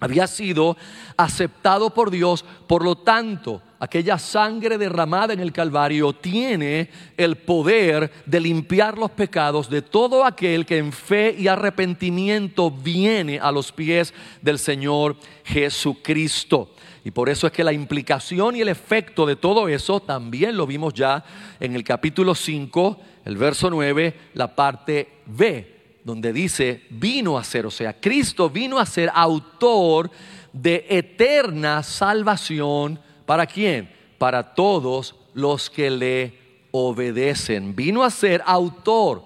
había 0.00 0.26
sido 0.26 0.76
aceptado 1.16 1.90
por 1.90 2.10
Dios, 2.10 2.44
por 2.66 2.82
lo 2.82 2.96
tanto, 2.96 3.60
aquella 3.80 4.18
sangre 4.18 4.78
derramada 4.78 5.32
en 5.32 5.40
el 5.40 5.52
Calvario 5.52 6.12
tiene 6.12 6.90
el 7.16 7.36
poder 7.36 8.12
de 8.26 8.38
limpiar 8.38 8.96
los 8.96 9.10
pecados 9.10 9.68
de 9.68 9.82
todo 9.82 10.24
aquel 10.24 10.66
que 10.66 10.78
en 10.78 10.92
fe 10.92 11.34
y 11.36 11.48
arrepentimiento 11.48 12.70
viene 12.70 13.40
a 13.40 13.50
los 13.50 13.72
pies 13.72 14.14
del 14.42 14.58
Señor 14.58 15.16
Jesucristo. 15.44 16.74
Y 17.04 17.10
por 17.10 17.30
eso 17.30 17.46
es 17.46 17.52
que 17.52 17.64
la 17.64 17.72
implicación 17.72 18.54
y 18.54 18.60
el 18.60 18.68
efecto 18.68 19.24
de 19.24 19.34
todo 19.34 19.66
eso 19.68 20.00
también 20.00 20.56
lo 20.56 20.66
vimos 20.66 20.92
ya 20.92 21.24
en 21.58 21.74
el 21.74 21.82
capítulo 21.82 22.34
5, 22.34 23.00
el 23.24 23.38
verso 23.38 23.70
9, 23.70 24.14
la 24.34 24.54
parte 24.54 25.08
B 25.24 25.80
donde 26.04 26.32
dice 26.32 26.82
vino 26.90 27.38
a 27.38 27.44
ser, 27.44 27.66
o 27.66 27.70
sea, 27.70 27.98
Cristo 27.98 28.50
vino 28.50 28.78
a 28.78 28.86
ser 28.86 29.10
autor 29.14 30.10
de 30.52 30.86
eterna 30.88 31.82
salvación. 31.82 33.00
¿Para 33.30 33.46
quién? 33.46 33.88
Para 34.18 34.42
todos 34.42 35.14
los 35.34 35.70
que 35.70 35.88
le 35.88 36.34
obedecen. 36.72 37.76
Vino 37.76 38.02
a 38.02 38.10
ser 38.10 38.42
autor 38.44 39.22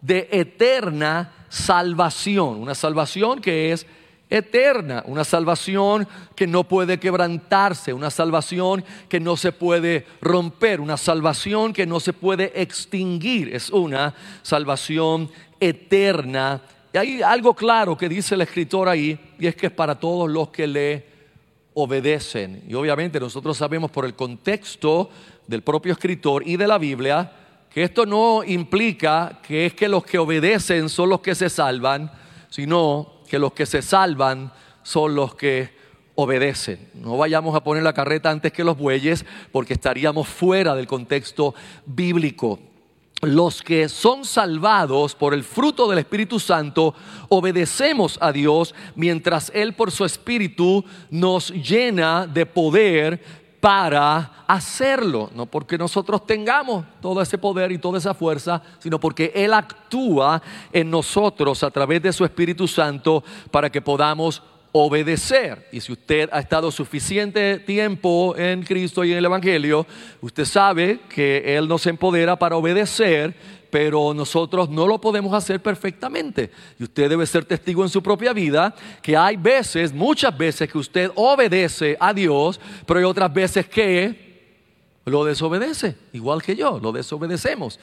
de 0.00 0.28
eterna 0.30 1.32
salvación, 1.48 2.60
una 2.60 2.76
salvación 2.76 3.40
que 3.40 3.72
es 3.72 3.84
eterna, 4.30 5.02
una 5.06 5.24
salvación 5.24 6.06
que 6.36 6.46
no 6.46 6.62
puede 6.62 7.00
quebrantarse, 7.00 7.92
una 7.92 8.10
salvación 8.10 8.84
que 9.08 9.18
no 9.18 9.36
se 9.36 9.50
puede 9.50 10.06
romper, 10.20 10.80
una 10.80 10.96
salvación 10.96 11.72
que 11.72 11.84
no 11.84 11.98
se 11.98 12.12
puede 12.12 12.62
extinguir, 12.62 13.52
es 13.52 13.70
una 13.70 14.14
salvación 14.42 15.28
eterna. 15.58 16.60
Y 16.92 16.96
hay 16.96 17.22
algo 17.22 17.54
claro 17.54 17.96
que 17.96 18.08
dice 18.08 18.36
el 18.36 18.42
escritor 18.42 18.88
ahí, 18.88 19.18
y 19.36 19.48
es 19.48 19.56
que 19.56 19.66
es 19.66 19.72
para 19.72 19.98
todos 19.98 20.30
los 20.30 20.50
que 20.50 20.68
le 20.68 21.17
obedecen. 21.80 22.64
Y 22.66 22.74
obviamente 22.74 23.20
nosotros 23.20 23.56
sabemos 23.56 23.92
por 23.92 24.04
el 24.04 24.14
contexto 24.14 25.10
del 25.46 25.62
propio 25.62 25.92
escritor 25.92 26.42
y 26.44 26.56
de 26.56 26.66
la 26.66 26.76
Biblia, 26.76 27.30
que 27.70 27.84
esto 27.84 28.04
no 28.04 28.42
implica 28.42 29.38
que 29.46 29.66
es 29.66 29.74
que 29.74 29.88
los 29.88 30.04
que 30.04 30.18
obedecen 30.18 30.88
son 30.88 31.08
los 31.08 31.20
que 31.20 31.36
se 31.36 31.48
salvan, 31.48 32.10
sino 32.50 33.22
que 33.28 33.38
los 33.38 33.52
que 33.52 33.64
se 33.64 33.80
salvan 33.82 34.52
son 34.82 35.14
los 35.14 35.36
que 35.36 35.70
obedecen. 36.16 36.90
No 36.94 37.16
vayamos 37.16 37.54
a 37.54 37.62
poner 37.62 37.84
la 37.84 37.92
carreta 37.92 38.28
antes 38.28 38.52
que 38.52 38.64
los 38.64 38.76
bueyes 38.76 39.24
porque 39.52 39.74
estaríamos 39.74 40.26
fuera 40.26 40.74
del 40.74 40.88
contexto 40.88 41.54
bíblico. 41.86 42.58
Los 43.22 43.62
que 43.62 43.88
son 43.88 44.24
salvados 44.24 45.16
por 45.16 45.34
el 45.34 45.42
fruto 45.42 45.88
del 45.88 45.98
Espíritu 45.98 46.38
Santo 46.38 46.94
obedecemos 47.28 48.16
a 48.20 48.30
Dios 48.30 48.76
mientras 48.94 49.50
Él 49.54 49.72
por 49.74 49.90
su 49.90 50.04
Espíritu 50.04 50.84
nos 51.10 51.50
llena 51.50 52.28
de 52.28 52.46
poder 52.46 53.48
para 53.60 54.44
hacerlo, 54.46 55.30
no 55.34 55.46
porque 55.46 55.76
nosotros 55.76 56.24
tengamos 56.26 56.84
todo 57.00 57.20
ese 57.20 57.38
poder 57.38 57.72
y 57.72 57.78
toda 57.78 57.98
esa 57.98 58.14
fuerza, 58.14 58.62
sino 58.78 59.00
porque 59.00 59.32
Él 59.34 59.52
actúa 59.52 60.40
en 60.72 60.88
nosotros 60.88 61.64
a 61.64 61.72
través 61.72 62.00
de 62.00 62.12
su 62.12 62.24
Espíritu 62.24 62.68
Santo 62.68 63.24
para 63.50 63.68
que 63.68 63.82
podamos 63.82 64.42
obedecer. 64.72 65.68
Y 65.72 65.80
si 65.80 65.92
usted 65.92 66.28
ha 66.32 66.40
estado 66.40 66.70
suficiente 66.70 67.58
tiempo 67.58 68.34
en 68.36 68.62
Cristo 68.62 69.04
y 69.04 69.12
en 69.12 69.18
el 69.18 69.24
Evangelio, 69.24 69.86
usted 70.20 70.44
sabe 70.44 71.00
que 71.08 71.56
Él 71.56 71.68
nos 71.68 71.86
empodera 71.86 72.36
para 72.36 72.56
obedecer 72.56 73.34
pero 73.70 74.14
nosotros 74.14 74.70
no 74.70 74.86
lo 74.86 75.00
podemos 75.00 75.34
hacer 75.34 75.60
perfectamente. 75.60 76.50
Y 76.78 76.84
usted 76.84 77.08
debe 77.08 77.26
ser 77.26 77.44
testigo 77.44 77.82
en 77.82 77.88
su 77.88 78.02
propia 78.02 78.32
vida 78.32 78.74
que 79.02 79.16
hay 79.16 79.36
veces, 79.36 79.92
muchas 79.92 80.36
veces 80.36 80.70
que 80.70 80.78
usted 80.78 81.10
obedece 81.14 81.96
a 82.00 82.12
Dios, 82.12 82.60
pero 82.86 83.00
hay 83.00 83.04
otras 83.04 83.32
veces 83.32 83.68
que 83.68 84.28
lo 85.04 85.24
desobedece, 85.24 85.96
igual 86.12 86.42
que 86.42 86.56
yo, 86.56 86.78
lo 86.80 86.92
desobedecemos. 86.92 87.78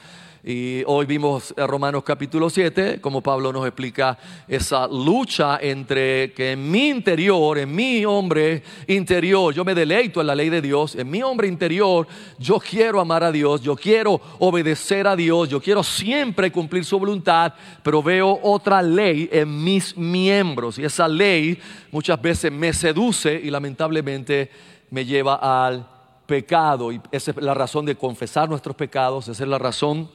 Y 0.48 0.84
hoy 0.86 1.06
vimos 1.06 1.52
Romanos 1.56 2.04
capítulo 2.04 2.48
7, 2.48 3.00
como 3.00 3.20
Pablo 3.20 3.52
nos 3.52 3.66
explica 3.66 4.16
esa 4.46 4.86
lucha 4.86 5.58
entre 5.60 6.32
que 6.34 6.52
en 6.52 6.70
mi 6.70 6.88
interior, 6.88 7.58
en 7.58 7.74
mi 7.74 8.04
hombre 8.04 8.62
interior, 8.86 9.52
yo 9.52 9.64
me 9.64 9.74
deleito 9.74 10.20
en 10.20 10.28
la 10.28 10.36
ley 10.36 10.48
de 10.48 10.62
Dios, 10.62 10.94
en 10.94 11.10
mi 11.10 11.20
hombre 11.20 11.48
interior 11.48 12.06
yo 12.38 12.60
quiero 12.60 13.00
amar 13.00 13.24
a 13.24 13.32
Dios, 13.32 13.60
yo 13.60 13.74
quiero 13.74 14.20
obedecer 14.38 15.08
a 15.08 15.16
Dios, 15.16 15.48
yo 15.48 15.60
quiero 15.60 15.82
siempre 15.82 16.52
cumplir 16.52 16.84
su 16.84 16.96
voluntad, 16.96 17.52
pero 17.82 18.00
veo 18.00 18.38
otra 18.40 18.80
ley 18.82 19.28
en 19.32 19.64
mis 19.64 19.96
miembros. 19.96 20.78
Y 20.78 20.84
esa 20.84 21.08
ley 21.08 21.58
muchas 21.90 22.22
veces 22.22 22.52
me 22.52 22.72
seduce 22.72 23.34
y 23.34 23.50
lamentablemente 23.50 24.48
me 24.90 25.04
lleva 25.04 25.66
al 25.66 25.88
pecado. 26.24 26.92
Y 26.92 27.00
esa 27.10 27.32
es 27.32 27.36
la 27.38 27.52
razón 27.52 27.84
de 27.84 27.96
confesar 27.96 28.48
nuestros 28.48 28.76
pecados, 28.76 29.26
esa 29.26 29.42
es 29.42 29.48
la 29.48 29.58
razón 29.58 30.08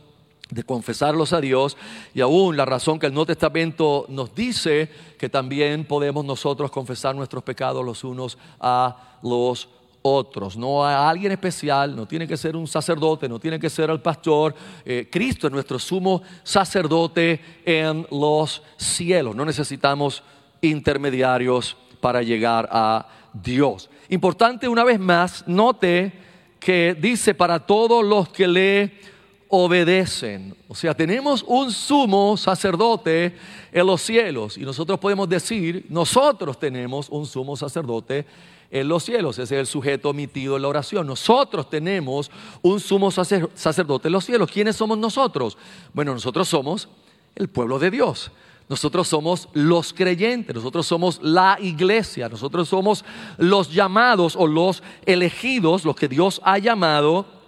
de 0.52 0.64
confesarlos 0.64 1.34
a 1.34 1.42
Dios 1.42 1.78
y 2.14 2.22
aún 2.22 2.56
la 2.56 2.66
razón 2.66 3.00
que 3.00 3.08
el 3.08 3.14
Nuevo 3.14 3.26
Testamento 3.26 4.06
nos 4.10 4.36
dice 4.36 4.90
que 5.18 5.30
también 5.30 5.86
podemos 5.86 6.24
nosotros 6.26 6.70
confesar 6.70 7.16
nuestros 7.16 7.42
pecados 7.44 7.84
los 7.84 8.04
unos 8.04 8.38
a 8.60 9.18
los 9.24 9.70
otros, 10.02 10.58
no 10.58 10.84
a 10.84 11.10
alguien 11.10 11.32
especial, 11.32 11.96
no 11.96 12.08
tiene 12.08 12.28
que 12.28 12.36
ser 12.36 12.56
un 12.56 12.68
sacerdote, 12.68 13.30
no 13.30 13.40
tiene 13.40 13.60
que 13.60 13.70
ser 13.70 13.90
el 13.90 14.02
pastor. 14.02 14.54
Eh, 14.84 15.08
Cristo 15.12 15.48
es 15.48 15.54
nuestro 15.54 15.80
sumo 15.80 16.22
sacerdote 16.44 17.40
en 17.64 18.06
los 18.12 18.64
cielos. 18.78 19.36
No 19.36 19.46
necesitamos 19.46 20.24
intermediarios 20.62 21.78
para 22.00 22.24
llegar 22.24 22.68
a 22.72 23.08
Dios. 23.32 23.90
Importante 24.10 24.68
una 24.68 24.84
vez 24.84 25.00
más, 25.00 25.48
note 25.48 26.12
que 26.60 26.96
dice 27.00 27.34
para 27.34 27.60
todos 27.60 28.04
los 28.04 28.30
que 28.30 28.48
le 28.48 29.11
obedecen. 29.52 30.56
O 30.70 30.74
sea, 30.74 30.94
tenemos 30.94 31.44
un 31.46 31.72
sumo 31.72 32.38
sacerdote 32.38 33.36
en 33.72 33.86
los 33.86 34.02
cielos 34.02 34.58
y 34.58 34.62
nosotros 34.62 34.98
podemos 34.98 35.28
decir, 35.28 35.86
nosotros 35.90 36.58
tenemos 36.58 37.10
un 37.10 37.26
sumo 37.26 37.58
sacerdote 37.58 38.26
en 38.72 38.88
los 38.88 39.04
cielos. 39.04 39.38
Ese 39.38 39.56
es 39.56 39.60
el 39.60 39.68
sujeto 39.68 40.10
omitido 40.10 40.56
en 40.56 40.62
la 40.62 40.70
oración. 40.70 41.06
Nosotros 41.06 41.70
tenemos 41.70 42.32
un 42.62 42.80
sumo 42.80 43.12
sacerdote 43.12 44.08
en 44.08 44.14
los 44.14 44.24
cielos. 44.24 44.50
¿Quiénes 44.50 44.78
somos 44.78 44.98
nosotros? 44.98 45.58
Bueno, 45.94 46.14
nosotros 46.14 46.48
somos 46.48 46.88
el 47.36 47.50
pueblo 47.50 47.78
de 47.78 47.92
Dios. 47.92 48.32
Nosotros 48.70 49.10
somos 49.10 49.50
los 49.52 49.92
creyentes, 49.92 50.56
nosotros 50.56 50.88
somos 50.88 51.20
la 51.22 51.58
iglesia, 51.60 52.30
nosotros 52.30 52.70
somos 52.70 53.04
los 53.38 53.70
llamados 53.70 54.38
o 54.38 54.48
los 54.48 54.82
elegidos, 55.06 55.84
los 55.84 55.98
que 55.98 56.08
Dios 56.08 56.40
ha 56.46 56.58
llamado 56.58 57.41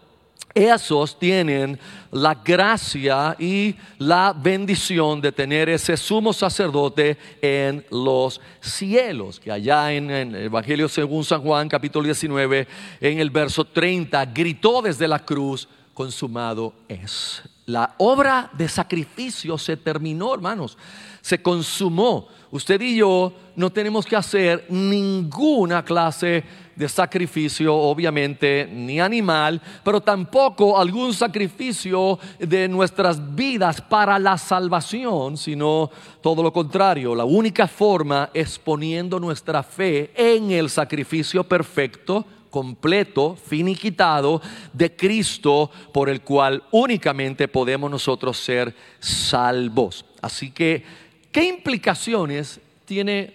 esos 0.54 1.18
tienen 1.18 1.80
la 2.12 2.36
gracia 2.36 3.36
y 3.40 3.76
la 3.98 4.34
bendición 4.34 5.20
de 5.20 5.32
tener 5.32 5.70
ese 5.70 5.98
sumo 5.98 6.32
sacerdote 6.32 7.18
en 7.42 7.84
los 7.90 8.40
cielos, 8.62 9.40
que 9.40 9.52
allá 9.52 9.92
en, 9.92 10.12
el 10.12 10.36
Evangelio 10.36 10.88
según 10.88 11.24
San 11.24 11.42
Juan 11.42 11.68
capítulo 11.68 12.06
19, 12.06 12.68
en 13.02 13.20
el 13.20 13.32
verso 13.32 13.66
30, 13.66 14.26
gritó 14.28 14.82
desde 14.82 15.08
la 15.08 15.20
cruz, 15.20 15.68
consumado 15.94 16.74
es. 16.88 17.42
La 17.66 17.96
obra 17.98 18.52
de 18.54 18.68
sacrificio 18.68 19.58
se 19.58 19.78
terminó, 19.78 20.34
hermanos, 20.34 20.78
se 21.24 21.42
consumó. 21.42 22.28
Usted 22.52 22.82
y 22.82 22.98
yo 22.98 23.32
no 23.56 23.72
tenemos 23.72 24.06
que 24.06 24.16
hacer 24.16 24.66
ninguna 24.70 25.84
clase 25.84 26.44
de 26.76 26.90
sacrificio, 26.90 27.74
obviamente, 27.74 28.68
ni 28.70 29.00
animal, 29.00 29.62
pero 29.86 30.02
tampoco 30.02 30.78
algún 30.78 31.14
sacrificio 31.14 32.20
de 32.38 32.68
nuestras 32.68 33.34
vidas 33.34 33.80
para 33.82 34.20
la 34.20 34.38
salvación, 34.38 35.38
sino 35.38 35.90
todo 36.22 36.44
lo 36.44 36.52
contrario. 36.52 37.16
La 37.16 37.26
única 37.26 37.68
forma 37.68 38.30
es 38.34 38.60
poniendo 38.60 39.20
nuestra 39.20 39.64
fe 39.64 40.12
en 40.16 40.52
el 40.52 40.70
sacrificio 40.70 41.44
perfecto 41.46 42.26
completo, 42.54 43.36
finiquitado 43.36 44.40
de 44.74 44.96
Cristo, 44.96 45.72
por 45.92 46.08
el 46.08 46.22
cual 46.22 46.62
únicamente 46.70 47.48
podemos 47.48 47.90
nosotros 47.90 48.38
ser 48.38 48.76
salvos. 49.00 50.06
Así 50.22 50.52
que, 50.52 50.86
¿qué 51.34 51.44
implicaciones 51.44 52.62
tiene 52.86 53.34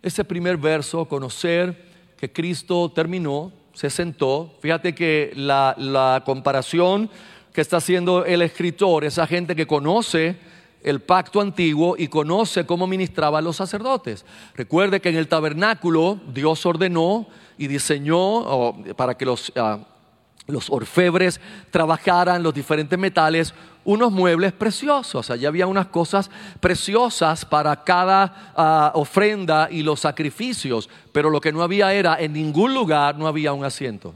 ese 0.00 0.24
primer 0.24 0.56
verso? 0.56 1.04
Conocer 1.04 1.76
que 2.16 2.32
Cristo 2.32 2.90
terminó, 2.94 3.52
se 3.74 3.90
sentó. 3.90 4.54
Fíjate 4.60 4.94
que 4.94 5.32
la, 5.34 6.22
comparación 6.24 7.10
que 7.52 7.60
está 7.60 7.78
haciendo 7.78 8.24
el 8.24 8.40
escritor, 8.40 9.04
esa 9.04 9.26
gente 9.26 9.54
que 9.54 9.66
conoce 9.66 10.36
el 10.82 11.00
pacto 11.00 11.40
antiguo 11.40 11.96
y 11.98 12.08
conoce 12.08 12.64
cómo 12.64 12.86
ministraban 12.86 13.44
los 13.44 13.56
sacerdotes. 13.56 14.24
Recuerde 14.54 15.00
que 15.00 15.10
en 15.10 15.16
el 15.16 15.28
tabernáculo 15.28 16.18
Dios 16.32 16.64
ordenó 16.64 17.26
y 17.58 17.66
diseñó 17.66 18.74
para 18.96 19.16
que 19.16 19.26
los, 19.26 19.52
ah, 19.56 19.80
los 20.46 20.70
orfebres 20.70 21.40
trabajaran 21.70 22.42
los 22.42 22.54
diferentes 22.54 22.98
metales 22.98 23.54
unos 23.84 24.12
muebles 24.12 24.52
preciosos. 24.52 25.30
Allá 25.30 25.48
había 25.48 25.66
unas 25.66 25.86
cosas 25.86 26.30
preciosas 26.60 27.44
para 27.44 27.82
cada 27.82 28.52
ah, 28.56 28.92
ofrenda 28.94 29.68
y 29.70 29.82
los 29.82 30.00
sacrificios, 30.00 30.88
pero 31.12 31.30
lo 31.30 31.40
que 31.40 31.52
no 31.52 31.62
había 31.62 31.92
era, 31.92 32.20
en 32.20 32.32
ningún 32.32 32.74
lugar 32.74 33.16
no 33.18 33.26
había 33.26 33.52
un 33.52 33.64
asiento. 33.64 34.14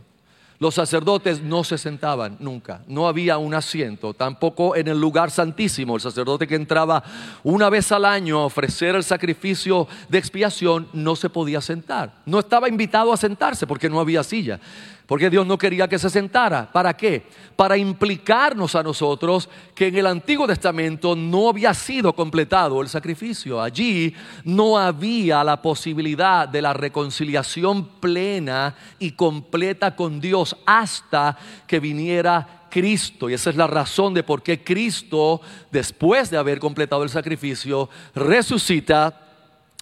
Los 0.59 0.75
sacerdotes 0.75 1.43
no 1.43 1.65
se 1.65 1.77
sentaban 1.77 2.39
nunca, 2.41 2.81
no 2.89 3.07
había 3.07 3.37
un 3.37 3.53
asiento, 3.53 4.15
tampoco 4.15 4.75
en 4.75 4.89
el 4.89 4.99
lugar 4.99 5.31
santísimo. 5.31 5.97
El 5.97 6.01
sacerdote 6.01 6.47
que 6.47 6.55
entraba 6.55 7.03
una 7.45 7.69
vez 7.69 7.93
al 7.93 8.07
año 8.07 8.39
a 8.39 8.47
ofrecer 8.47 8.95
el 8.95 9.05
sacrificio 9.05 9.87
de 10.09 10.17
expiación 10.17 10.89
no 10.95 11.15
se 11.15 11.29
podía 11.29 11.61
sentar. 11.61 12.15
No 12.25 12.39
estaba 12.39 12.71
invitado 12.71 13.13
a 13.13 13.19
sentarse 13.19 13.67
porque 13.67 13.91
no 13.91 14.01
había 14.01 14.23
silla. 14.23 14.59
Porque 15.07 15.31
Dios 15.31 15.47
no 15.47 15.57
quería 15.57 15.87
que 15.87 16.01
se 16.01 16.11
sentara. 16.11 16.71
¿Para 16.71 16.97
qué? 16.97 17.27
Para 17.55 17.77
implicarnos 17.77 18.75
a 18.75 18.83
nosotros 18.83 19.49
que 19.75 19.87
en 19.87 19.99
el 19.99 20.07
Antiguo 20.07 20.49
Testamento 20.49 21.15
no 21.15 21.49
había 21.49 21.73
sido 21.75 22.13
completado 22.13 22.83
el 22.83 22.89
sacrificio. 22.89 23.63
Allí 23.63 24.13
no 24.45 24.77
había 24.77 25.45
la 25.45 25.63
posibilidad 25.63 26.49
de 26.49 26.61
la 26.61 26.73
reconciliación 26.73 28.01
plena 28.01 28.75
y 28.99 29.13
completa 29.13 29.95
con 29.95 30.21
Dios 30.21 30.57
hasta 30.67 31.39
que 31.69 31.79
viniera 31.79 32.67
Cristo. 32.69 33.31
Y 33.31 33.35
esa 33.35 33.51
es 33.51 33.57
la 33.57 33.69
razón 33.69 34.13
de 34.13 34.25
por 34.25 34.43
qué 34.43 34.65
Cristo, 34.65 35.41
después 35.71 36.31
de 36.31 36.37
haber 36.37 36.59
completado 36.59 37.05
el 37.05 37.11
sacrificio, 37.11 37.89
resucita. 38.13 39.23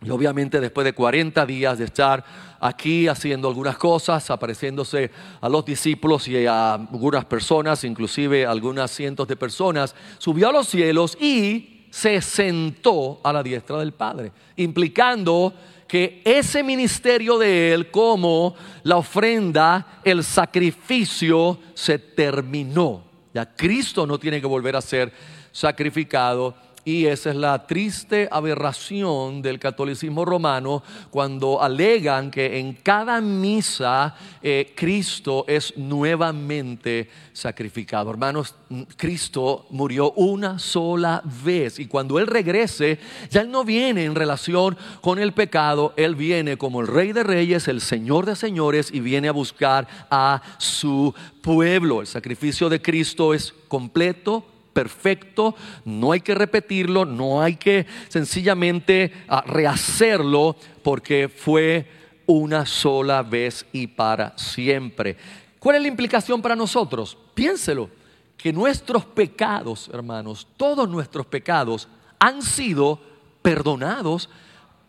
Y 0.02 0.10
obviamente 0.10 0.60
después 0.60 0.84
de 0.84 0.92
40 0.92 1.46
días 1.46 1.78
de 1.78 1.86
estar 1.86 2.24
aquí 2.64 3.08
haciendo 3.08 3.46
algunas 3.46 3.76
cosas, 3.76 4.30
apareciéndose 4.30 5.10
a 5.42 5.50
los 5.50 5.66
discípulos 5.66 6.26
y 6.28 6.46
a 6.46 6.72
algunas 6.72 7.26
personas, 7.26 7.84
inclusive 7.84 8.46
algunas 8.46 8.90
cientos 8.90 9.28
de 9.28 9.36
personas, 9.36 9.94
subió 10.16 10.48
a 10.48 10.52
los 10.52 10.68
cielos 10.68 11.18
y 11.20 11.88
se 11.90 12.22
sentó 12.22 13.20
a 13.22 13.34
la 13.34 13.42
diestra 13.42 13.76
del 13.76 13.92
Padre, 13.92 14.32
implicando 14.56 15.52
que 15.86 16.22
ese 16.24 16.62
ministerio 16.62 17.36
de 17.36 17.74
Él 17.74 17.90
como 17.90 18.54
la 18.82 18.96
ofrenda, 18.96 20.00
el 20.02 20.24
sacrificio, 20.24 21.58
se 21.74 21.98
terminó. 21.98 23.04
Ya 23.34 23.54
Cristo 23.54 24.06
no 24.06 24.18
tiene 24.18 24.40
que 24.40 24.46
volver 24.46 24.74
a 24.74 24.80
ser 24.80 25.12
sacrificado 25.52 26.54
y 26.84 27.06
esa 27.06 27.30
es 27.30 27.36
la 27.36 27.66
triste 27.66 28.28
aberración 28.30 29.40
del 29.40 29.58
catolicismo 29.58 30.24
romano 30.24 30.82
cuando 31.10 31.62
alegan 31.62 32.30
que 32.30 32.58
en 32.58 32.74
cada 32.74 33.20
misa 33.20 34.14
eh, 34.42 34.72
Cristo 34.76 35.44
es 35.48 35.76
nuevamente 35.76 37.08
sacrificado. 37.32 38.10
Hermanos, 38.10 38.54
Cristo 38.96 39.66
murió 39.70 40.12
una 40.12 40.58
sola 40.58 41.22
vez 41.44 41.78
y 41.78 41.86
cuando 41.86 42.18
Él 42.18 42.26
regrese, 42.26 42.98
ya 43.30 43.40
Él 43.40 43.50
no 43.50 43.64
viene 43.64 44.04
en 44.04 44.14
relación 44.14 44.76
con 45.00 45.18
el 45.18 45.32
pecado, 45.32 45.94
Él 45.96 46.14
viene 46.14 46.58
como 46.58 46.80
el 46.80 46.86
Rey 46.86 47.12
de 47.12 47.22
Reyes, 47.22 47.68
el 47.68 47.80
Señor 47.80 48.26
de 48.26 48.36
Señores 48.36 48.90
y 48.92 49.00
viene 49.00 49.28
a 49.28 49.32
buscar 49.32 49.88
a 50.10 50.42
su 50.58 51.14
pueblo. 51.40 52.00
El 52.00 52.06
sacrificio 52.06 52.68
de 52.68 52.82
Cristo 52.82 53.32
es 53.32 53.54
completo, 53.68 54.44
perfecto, 54.74 55.54
no 55.86 56.12
hay 56.12 56.20
que 56.20 56.34
repetirlo, 56.34 57.06
no 57.06 57.40
hay 57.40 57.56
que 57.56 57.86
sencillamente 58.08 59.12
ah, 59.28 59.42
rehacerlo 59.46 60.56
porque 60.82 61.30
fue 61.30 61.86
una 62.26 62.66
sola 62.66 63.22
vez 63.22 63.64
y 63.72 63.86
para 63.86 64.36
siempre. 64.36 65.16
¿Cuál 65.58 65.76
es 65.76 65.82
la 65.82 65.88
implicación 65.88 66.42
para 66.42 66.56
nosotros? 66.56 67.16
Piénselo, 67.34 67.88
que 68.36 68.52
nuestros 68.52 69.06
pecados, 69.06 69.88
hermanos, 69.92 70.46
todos 70.58 70.86
nuestros 70.88 71.24
pecados 71.24 71.88
han 72.18 72.42
sido 72.42 73.00
perdonados 73.40 74.28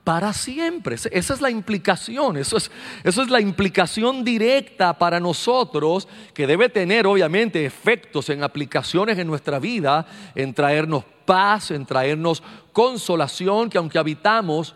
para 0.05 0.31
siempre. 0.33 0.95
Esa 0.95 1.33
es 1.33 1.41
la 1.41 1.49
implicación, 1.49 2.37
eso 2.37 2.57
es, 2.57 2.71
eso 3.03 3.23
es 3.23 3.29
la 3.29 3.41
implicación 3.41 4.23
directa 4.23 4.97
para 4.97 5.19
nosotros 5.19 6.07
que 6.33 6.47
debe 6.47 6.69
tener 6.69 7.07
obviamente 7.07 7.65
efectos 7.65 8.29
en 8.29 8.43
aplicaciones 8.43 9.17
en 9.17 9.25
nuestra 9.25 9.57
vida, 9.59 10.05
en 10.35 10.53
traernos 10.53 11.03
paz, 11.25 11.71
en 11.71 11.87
traernos 11.87 12.43
consolación, 12.71 13.67
que 13.67 13.79
aunque 13.79 13.97
habitamos 13.97 14.75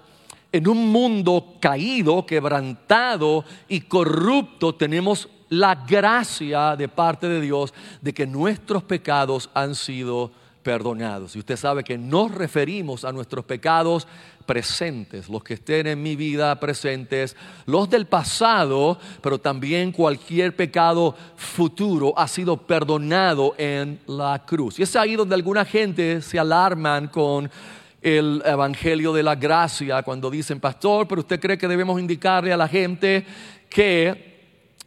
en 0.51 0.67
un 0.67 0.91
mundo 0.91 1.57
caído, 1.61 2.25
quebrantado 2.25 3.45
y 3.67 3.81
corrupto, 3.81 4.73
tenemos 4.73 5.29
la 5.49 5.75
gracia 5.75 6.75
de 6.75 6.87
parte 6.87 7.29
de 7.29 7.39
Dios 7.39 7.71
de 8.01 8.15
que 8.15 8.25
nuestros 8.25 8.81
pecados 8.81 9.51
han 9.53 9.75
sido 9.75 10.31
perdonados. 10.63 11.35
Y 11.35 11.39
usted 11.39 11.57
sabe 11.57 11.83
que 11.83 11.97
nos 11.97 12.31
referimos 12.31 13.05
a 13.05 13.11
nuestros 13.11 13.45
pecados 13.45 14.07
presentes, 14.49 15.29
los 15.29 15.43
que 15.43 15.53
estén 15.53 15.85
en 15.85 16.01
mi 16.01 16.15
vida 16.15 16.59
presentes, 16.59 17.35
los 17.67 17.87
del 17.87 18.07
pasado, 18.07 18.97
pero 19.21 19.37
también 19.37 19.91
cualquier 19.91 20.55
pecado 20.55 21.15
futuro 21.35 22.17
ha 22.17 22.27
sido 22.27 22.57
perdonado 22.57 23.53
en 23.59 23.99
la 24.07 24.43
cruz. 24.47 24.79
Y 24.79 24.81
es 24.81 24.95
ahí 24.95 25.15
donde 25.15 25.35
alguna 25.35 25.65
gente 25.65 26.23
se 26.23 26.39
alarman 26.39 27.09
con 27.09 27.51
el 28.01 28.41
Evangelio 28.43 29.13
de 29.13 29.21
la 29.21 29.35
Gracia 29.35 30.01
cuando 30.01 30.31
dicen, 30.31 30.59
pastor, 30.59 31.07
pero 31.07 31.21
usted 31.21 31.39
cree 31.39 31.59
que 31.59 31.67
debemos 31.67 31.99
indicarle 31.99 32.51
a 32.51 32.57
la 32.57 32.67
gente 32.67 33.23
que 33.69 34.29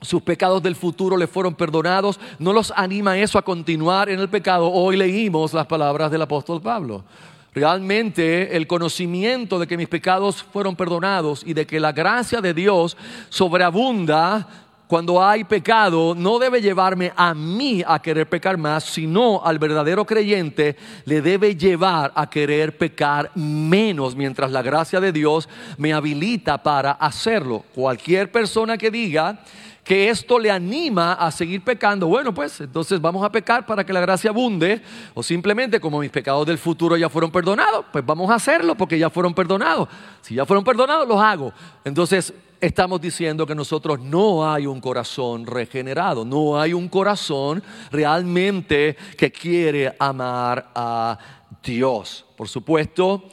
sus 0.01 0.23
pecados 0.23 0.61
del 0.61 0.75
futuro 0.75 1.17
le 1.17 1.29
fueron 1.29 1.55
perdonados, 1.55 2.19
no 2.41 2.53
los 2.53 2.73
anima 2.75 3.17
eso 3.17 3.39
a 3.39 3.43
continuar 3.43 4.09
en 4.09 4.19
el 4.19 4.29
pecado. 4.29 4.69
Hoy 4.73 4.97
leímos 4.97 5.55
las 5.55 5.67
palabras 5.69 6.11
del 6.11 6.23
apóstol 6.23 6.61
Pablo. 6.61 7.05
Realmente 7.55 8.57
el 8.57 8.67
conocimiento 8.67 9.59
de 9.59 9.67
que 9.67 9.77
mis 9.77 9.89
pecados 9.89 10.43
fueron 10.43 10.75
perdonados 10.75 11.43
y 11.45 11.53
de 11.53 11.67
que 11.67 11.81
la 11.81 11.93
gracia 11.93 12.41
de 12.41 12.55
Dios 12.55 12.97
sobreabunda 13.29 14.49
cuando 14.93 15.25
hay 15.25 15.45
pecado 15.45 16.15
no 16.15 16.39
debe 16.39 16.61
llevarme 16.61 17.13
a 17.17 17.35
mí 17.35 17.83
a 17.87 18.01
querer 18.01 18.29
pecar 18.29 18.59
más, 18.59 18.85
sino 18.85 19.43
al 19.43 19.59
verdadero 19.59 20.05
creyente 20.05 20.77
le 21.07 21.23
debe 21.23 21.57
llevar 21.57 22.13
a 22.15 22.29
querer 22.29 22.77
pecar 22.77 23.31
menos 23.35 24.15
mientras 24.15 24.51
la 24.51 24.61
gracia 24.61 25.01
de 25.01 25.13
Dios 25.13 25.49
me 25.79 25.95
habilita 25.95 26.63
para 26.63 26.93
hacerlo. 26.93 27.65
Cualquier 27.75 28.31
persona 28.31 28.77
que 28.77 28.91
diga 28.91 29.41
que 29.85 30.11
esto 30.11 30.39
le 30.39 30.51
anima 30.51 31.15
a 31.15 31.31
seguir 31.31 31.63
pecando, 31.63 32.07
bueno, 32.07 32.33
pues 32.33 32.61
entonces 32.61 33.01
vamos 33.01 33.25
a 33.25 33.33
pecar 33.33 33.67
para 33.67 33.85
que 33.85 33.93
la 33.93 34.01
gracia 34.01 34.31
abunde, 34.31 34.81
o 35.13 35.23
simplemente 35.23 35.81
como 35.81 35.99
mis 35.99 36.11
pecados 36.11 36.47
del 36.47 36.59
futuro 36.59 36.97
ya 36.97 37.09
fueron 37.09 37.33
perdonados, 37.33 37.87
pues 37.91 38.07
vamos 38.07 38.31
a 38.31 38.37
hacerlo 38.37 38.77
porque 38.77 38.99
ya 38.99 39.11
fueron 39.11 39.35
perdonados. 39.35 39.89
Si 40.21 40.37
ya 40.37 40.47
fueron 40.47 40.65
perdonados, 40.65 41.09
los 41.09 41.21
hago. 41.21 41.53
Entonces 41.85 42.33
estamos 42.61 43.01
diciendo 43.01 43.45
que 43.45 43.57
nosotros 43.57 43.99
no 43.99 44.49
hay 44.49 44.67
un 44.67 44.81
corazón 44.81 45.47
regenerado, 45.47 46.25
no 46.25 46.61
hay 46.61 46.73
un 46.73 46.89
corazón 46.89 47.61
realmente 47.91 48.97
que 49.19 49.33
quiere 49.33 49.97
amar 49.99 50.71
a 50.77 51.19
Dios. 51.61 52.25
Por 52.37 52.49
supuesto, 52.49 53.25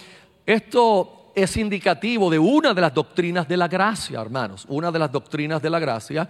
esto 0.48 1.19
es 1.44 1.58
indicativo 1.58 2.30
de 2.30 2.40
una 2.40 2.74
de 2.74 2.82
las 2.82 2.94
doctrinas 2.94 3.48
de 3.48 3.58
la 3.58 3.68
gracia, 3.68 4.22
hermanos, 4.22 4.66
una 4.68 4.92
de 4.92 5.00
las 5.00 5.12
doctrinas 5.12 5.62
de 5.62 5.70
la 5.70 5.80
gracia. 5.80 6.28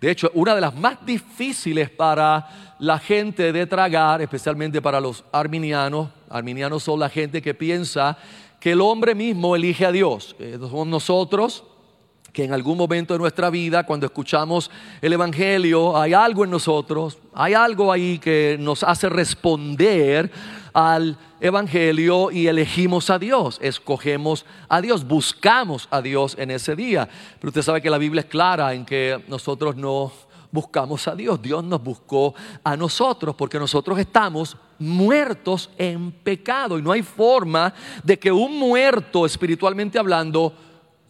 De 0.00 0.10
hecho, 0.10 0.30
una 0.34 0.54
de 0.54 0.60
las 0.60 0.74
más 0.74 1.04
difíciles 1.04 1.90
para 1.90 2.74
la 2.78 2.98
gente 2.98 3.52
de 3.52 3.66
tragar, 3.66 4.20
especialmente 4.22 4.82
para 4.82 5.00
los 5.00 5.24
arminianos. 5.30 6.08
Arminianos 6.28 6.82
son 6.82 6.98
la 6.98 7.08
gente 7.08 7.40
que 7.40 7.54
piensa 7.54 8.16
que 8.58 8.72
el 8.72 8.80
hombre 8.80 9.14
mismo 9.14 9.54
elige 9.54 9.86
a 9.86 9.92
Dios. 9.92 10.34
Eh, 10.38 10.56
somos 10.60 10.86
nosotros 10.86 11.64
que 12.32 12.44
en 12.44 12.52
algún 12.52 12.78
momento 12.78 13.12
de 13.12 13.18
nuestra 13.18 13.50
vida, 13.50 13.84
cuando 13.84 14.06
escuchamos 14.06 14.70
el 15.02 15.12
Evangelio, 15.12 15.96
hay 15.96 16.14
algo 16.14 16.44
en 16.44 16.50
nosotros, 16.50 17.18
hay 17.34 17.52
algo 17.52 17.92
ahí 17.92 18.18
que 18.18 18.56
nos 18.58 18.82
hace 18.82 19.08
responder 19.08 20.30
al 20.72 21.16
Evangelio 21.40 22.30
y 22.30 22.46
elegimos 22.46 23.10
a 23.10 23.18
Dios, 23.18 23.58
escogemos 23.62 24.46
a 24.68 24.80
Dios, 24.80 25.06
buscamos 25.06 25.88
a 25.90 26.00
Dios 26.00 26.36
en 26.38 26.50
ese 26.50 26.76
día. 26.76 27.08
Pero 27.38 27.48
usted 27.48 27.62
sabe 27.62 27.82
que 27.82 27.90
la 27.90 27.98
Biblia 27.98 28.20
es 28.20 28.26
clara 28.26 28.74
en 28.74 28.84
que 28.84 29.22
nosotros 29.28 29.76
no 29.76 30.12
buscamos 30.50 31.08
a 31.08 31.16
Dios, 31.16 31.40
Dios 31.40 31.64
nos 31.64 31.82
buscó 31.82 32.34
a 32.62 32.76
nosotros 32.76 33.34
porque 33.34 33.58
nosotros 33.58 33.98
estamos 33.98 34.56
muertos 34.78 35.70
en 35.78 36.12
pecado 36.12 36.78
y 36.78 36.82
no 36.82 36.92
hay 36.92 37.02
forma 37.02 37.72
de 38.04 38.18
que 38.18 38.30
un 38.30 38.58
muerto 38.58 39.24
espiritualmente 39.24 39.98
hablando 39.98 40.52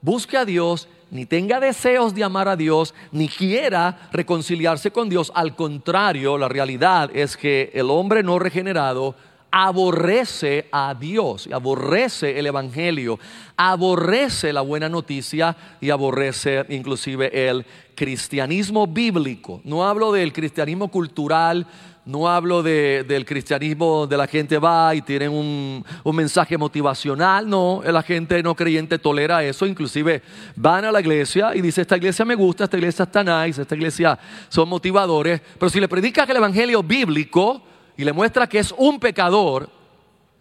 busque 0.01 0.37
a 0.37 0.45
Dios 0.45 0.89
ni 1.11 1.27
tenga 1.27 1.61
deseos 1.61 2.15
de 2.15 2.25
amar 2.25 2.49
a 2.49 2.57
Dios, 2.57 2.95
ni 3.11 3.29
quiera 3.29 4.09
reconciliarse 4.13 4.91
con 4.91 5.11
Dios. 5.11 5.31
Al 5.35 5.55
contrario, 5.55 6.39
la 6.39 6.49
realidad 6.49 7.11
es 7.13 7.37
que 7.37 7.71
el 7.75 7.91
hombre 7.91 8.23
no 8.23 8.39
regenerado 8.39 9.15
aborrece 9.53 10.67
a 10.73 10.95
Dios, 10.95 11.47
aborrece 11.53 12.39
el 12.39 12.47
Evangelio, 12.47 13.19
aborrece 13.55 14.51
la 14.51 14.63
buena 14.63 14.89
noticia 14.89 15.55
y 15.79 15.91
aborrece 15.91 16.65
inclusive 16.71 17.49
el 17.49 17.67
cristianismo 17.95 18.87
bíblico. 18.87 19.61
No 19.65 19.87
hablo 19.87 20.11
del 20.11 20.33
cristianismo 20.33 20.89
cultural, 20.89 21.67
no 22.07 22.29
hablo 22.29 22.63
del 22.63 23.25
cristianismo 23.27 24.07
de 24.07 24.17
la 24.17 24.27
gente 24.27 24.59
va 24.59 24.95
y 24.95 25.03
tienen 25.03 25.31
un, 25.31 25.85
un, 26.03 26.17
mensaje 26.17 26.57
motivacional, 26.57 27.49
no, 27.49 27.83
la 27.85 28.03
gente 28.03 28.43
no 28.43 28.57
creyente 28.57 28.99
tolera 28.99 29.45
eso, 29.45 29.67
inclusive 29.67 30.23
van 30.57 30.87
a 30.87 30.91
la 30.91 31.01
iglesia 31.01 31.55
y 31.55 31.61
dice, 31.61 31.83
esta 31.83 31.99
iglesia 31.99 32.25
me 32.25 32.35
gusta, 32.35 32.65
esta 32.65 32.77
iglesia 32.79 33.05
está 33.05 33.23
nice, 33.23 33.63
esta 33.63 33.75
iglesia 33.75 34.19
son 34.49 34.69
motivadores, 34.69 35.43
pero 35.59 35.71
si 35.71 35.79
le 35.79 35.89
predicas 35.89 36.29
el 36.29 36.37
evangelio 36.39 36.83
bíblico, 36.83 37.63
y 37.97 38.05
le 38.05 38.13
muestra 38.13 38.47
que 38.47 38.59
es 38.59 38.75
un 38.77 38.99
pecador, 38.99 39.69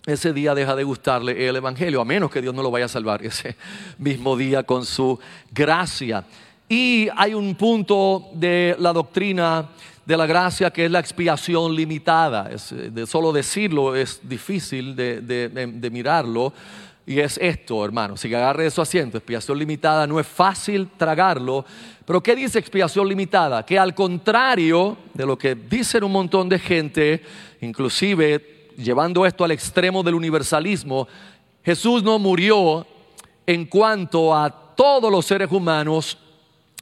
ese 0.06 0.34
día 0.34 0.56
deja 0.56 0.76
de 0.76 0.84
gustarle 0.84 1.48
el 1.48 1.56
Evangelio, 1.56 2.02
a 2.02 2.06
menos 2.06 2.32
que 2.32 2.42
Dios 2.42 2.56
no 2.56 2.64
lo 2.64 2.72
vaya 2.72 2.86
a 2.86 2.90
salvar 2.90 3.24
ese 3.26 3.56
mismo 3.98 4.36
día 4.36 4.64
con 4.64 4.86
su 4.86 5.20
gracia. 5.52 6.24
Y 6.68 7.10
hay 7.16 7.34
un 7.34 7.56
punto 7.56 8.30
de 8.34 8.76
la 8.80 8.94
doctrina 8.94 9.70
de 10.06 10.18
la 10.18 10.26
gracia 10.26 10.72
que 10.72 10.86
es 10.86 10.92
la 10.92 11.00
expiación 11.00 11.76
limitada. 11.76 12.50
de 12.50 13.06
solo 13.06 13.32
decirlo 13.32 13.96
es 13.96 14.22
difícil 14.24 14.96
de, 14.96 15.22
de 15.22 15.90
mirarlo. 15.92 16.54
Y 17.06 17.20
es 17.20 17.38
esto, 17.42 17.84
hermano, 17.84 18.16
si 18.16 18.34
agarre 18.34 18.70
su 18.70 18.82
asiento, 18.82 19.18
expiación 19.18 19.58
limitada, 19.58 20.08
no 20.08 20.20
es 20.20 20.28
fácil 20.28 20.88
tragarlo, 20.98 21.66
pero 22.12 22.22
¿qué 22.22 22.36
dice 22.36 22.60
expiación 22.60 23.08
limitada? 23.08 23.66
Que 23.66 23.80
al 23.80 23.96
contrario 23.96 24.98
de 25.14 25.26
lo 25.26 25.38
que 25.38 25.56
dicen 25.56 26.04
un 26.04 26.12
montón 26.12 26.50
de 26.50 26.60
gente, 26.60 27.24
inclusive 27.62 28.68
llevando 28.76 29.26
esto 29.26 29.46
al 29.46 29.52
extremo 29.52 30.04
del 30.04 30.16
universalismo, 30.16 31.08
Jesús 31.64 32.04
no 32.04 32.20
murió 32.20 32.86
en 33.48 33.64
cuanto 33.64 34.36
a 34.36 34.50
todos 34.76 35.10
los 35.10 35.26
seres 35.26 35.50
humanos 35.54 36.18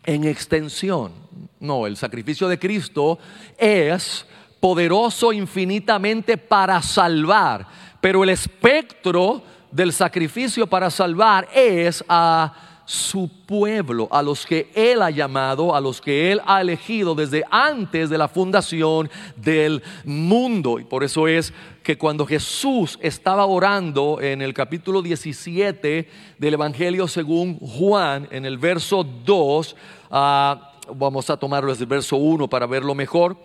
en 0.03 0.23
extensión. 0.23 1.11
No, 1.59 1.85
el 1.85 1.95
sacrificio 1.95 2.47
de 2.47 2.57
Cristo 2.57 3.19
es 3.55 4.25
poderoso 4.59 5.31
infinitamente 5.31 6.39
para 6.39 6.81
salvar, 6.81 7.67
pero 8.01 8.23
el 8.23 8.31
espectro 8.31 9.43
del 9.69 9.93
sacrificio 9.93 10.65
para 10.65 10.89
salvar 10.89 11.47
es 11.53 12.03
a 12.09 12.68
su 12.89 13.29
pueblo, 13.45 14.07
a 14.09 14.23
los 14.23 14.47
que 14.47 14.71
Él 14.73 15.03
ha 15.03 15.11
llamado, 15.11 15.75
a 15.75 15.79
los 15.79 16.01
que 16.01 16.31
Él 16.31 16.41
ha 16.47 16.59
elegido 16.59 17.13
desde 17.13 17.43
antes 17.51 18.09
de 18.09 18.17
la 18.17 18.27
fundación 18.27 19.11
del 19.35 19.83
mundo. 20.05 20.79
Y 20.79 20.85
por 20.85 21.03
eso 21.03 21.27
es 21.27 21.53
que 21.83 21.99
cuando 21.99 22.25
Jesús 22.25 22.97
estaba 22.99 23.45
orando 23.45 24.19
en 24.19 24.41
el 24.41 24.55
capítulo 24.55 25.03
17 25.03 26.09
del 26.39 26.53
Evangelio 26.55 27.07
según 27.07 27.59
Juan, 27.59 28.27
en 28.31 28.43
el 28.43 28.57
verso 28.57 29.03
2, 29.03 29.75
ah, 30.09 30.71
vamos 30.95 31.29
a 31.29 31.37
tomarlo 31.37 31.69
desde 31.69 31.83
el 31.83 31.89
verso 31.91 32.15
1 32.15 32.47
para 32.47 32.65
verlo 32.65 32.95
mejor, 32.95 33.37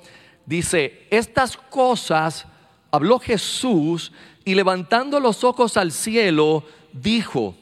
dice, 0.46 1.06
estas 1.10 1.58
cosas 1.58 2.46
habló 2.90 3.18
Jesús 3.18 4.10
y 4.42 4.54
levantando 4.54 5.20
los 5.20 5.44
ojos 5.44 5.76
al 5.76 5.92
cielo, 5.92 6.64
dijo, 6.94 7.54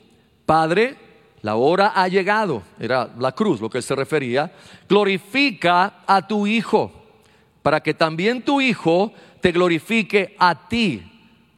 Padre, 0.47 1.02
la 1.43 1.57
hora 1.57 1.93
ha 1.95 2.07
llegado, 2.07 2.63
era 2.79 3.11
la 3.19 3.33
cruz 3.33 3.61
lo 3.61 3.69
que 3.69 3.83
se 3.83 3.97
refería, 3.97 4.53
glorifica 4.89 6.05
a 6.07 6.27
tu 6.27 6.47
Hijo, 6.47 6.93
para 7.63 7.81
que 7.81 7.95
también 7.95 8.43
tu 8.43 8.61
Hijo 8.61 9.13
te 9.41 9.51
glorifique 9.51 10.37
a 10.39 10.69
ti. 10.69 11.03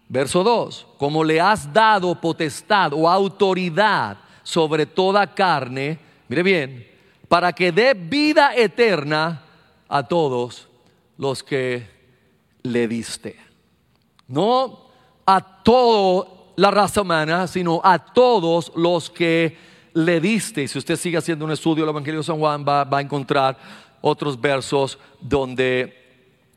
Verso 0.08 0.42
2, 0.42 0.86
como 0.98 1.22
le 1.22 1.40
has 1.40 1.70
dado 1.72 2.18
potestad 2.18 2.92
o 2.94 3.08
autoridad 3.08 4.16
sobre 4.42 4.86
toda 4.86 5.26
carne, 5.26 5.98
mire 6.28 6.42
bien, 6.42 6.86
para 7.28 7.52
que 7.52 7.70
dé 7.70 7.94
vida 7.94 8.54
eterna 8.54 9.42
a 9.88 10.02
todos 10.02 10.68
los 11.18 11.42
que 11.42 11.86
le 12.62 12.88
diste. 12.88 13.36
No 14.28 14.84
a 15.26 15.40
todo 15.62 16.52
la 16.56 16.70
raza 16.70 17.02
humana, 17.02 17.46
sino 17.46 17.80
a 17.84 17.98
todos 17.98 18.72
los 18.74 19.10
que 19.10 19.73
le 19.94 20.20
diste. 20.20 20.68
Si 20.68 20.78
usted 20.78 20.96
sigue 20.96 21.16
haciendo 21.16 21.44
un 21.44 21.52
estudio 21.52 21.84
del 21.84 21.90
Evangelio 21.90 22.20
de 22.20 22.24
San 22.24 22.38
Juan, 22.38 22.64
va, 22.66 22.84
va 22.84 22.98
a 22.98 23.02
encontrar 23.02 23.56
otros 24.00 24.38
versos 24.38 24.98
donde 25.20 26.04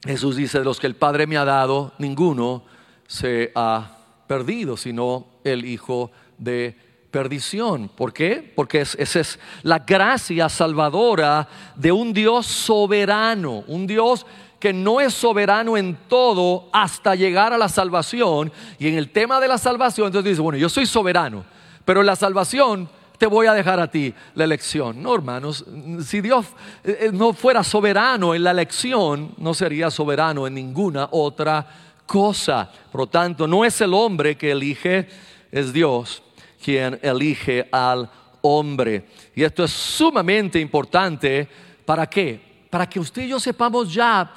Jesús 0.03 0.35
dice, 0.35 0.59
de 0.59 0.65
los 0.65 0.79
que 0.79 0.87
el 0.87 0.95
Padre 0.95 1.27
me 1.27 1.37
ha 1.37 1.45
dado, 1.45 1.93
ninguno 1.99 2.63
se 3.07 3.51
ha 3.55 3.97
perdido, 4.27 4.75
sino 4.75 5.27
el 5.43 5.65
Hijo 5.65 6.11
de 6.37 6.75
perdición. 7.11 7.89
¿Por 7.89 8.11
qué? 8.11 8.51
Porque 8.55 8.81
esa 8.81 9.19
es 9.19 9.39
la 9.63 9.79
gracia 9.79 10.49
salvadora 10.49 11.47
de 11.75 11.91
un 11.91 12.13
Dios 12.13 12.45
soberano, 12.45 13.63
un 13.67 13.87
Dios 13.87 14.25
que 14.59 14.73
no 14.73 14.99
es 14.99 15.13
soberano 15.13 15.77
en 15.77 15.95
todo 16.07 16.67
hasta 16.73 17.15
llegar 17.15 17.53
a 17.53 17.57
la 17.57 17.69
salvación. 17.69 18.51
Y 18.79 18.87
en 18.87 18.95
el 18.95 19.11
tema 19.11 19.39
de 19.39 19.47
la 19.47 19.57
salvación, 19.57 20.07
entonces 20.07 20.31
dice, 20.31 20.41
bueno, 20.41 20.57
yo 20.57 20.69
soy 20.69 20.85
soberano, 20.85 21.45
pero 21.85 22.03
la 22.03 22.15
salvación 22.15 22.89
te 23.17 23.25
voy 23.25 23.47
a 23.47 23.53
dejar 23.53 23.79
a 23.79 23.89
ti 23.89 24.13
la 24.35 24.43
elección. 24.43 25.01
No, 25.01 25.15
hermanos, 25.15 25.65
si 26.05 26.21
Dios 26.21 26.45
eh, 26.83 26.97
eh, 27.01 27.09
no 27.11 27.33
fuera 27.33 27.63
soberano 27.63 28.35
en 28.35 28.43
la 28.43 28.51
elección, 28.51 29.33
no 29.37 29.53
sería 29.53 29.89
soberano 29.89 30.45
en 30.45 30.53
ninguna 30.53 31.09
otra 31.11 31.67
cosa. 32.05 32.69
Por 32.91 33.01
lo 33.01 33.07
tanto, 33.07 33.47
no 33.47 33.65
es 33.65 33.81
el 33.81 33.93
hombre 33.93 34.37
que 34.37 34.51
elige, 34.51 35.07
es 35.51 35.73
Dios 35.73 36.23
quien 36.63 36.99
elige 37.01 37.67
al 37.71 38.09
hombre. 38.41 39.05
Y 39.35 39.43
esto 39.43 39.63
es 39.63 39.71
sumamente 39.71 40.59
importante. 40.59 41.47
¿Para 41.85 42.07
qué? 42.07 42.65
Para 42.69 42.87
que 42.87 42.99
usted 42.99 43.23
y 43.23 43.29
yo 43.29 43.39
sepamos 43.39 43.93
ya 43.93 44.31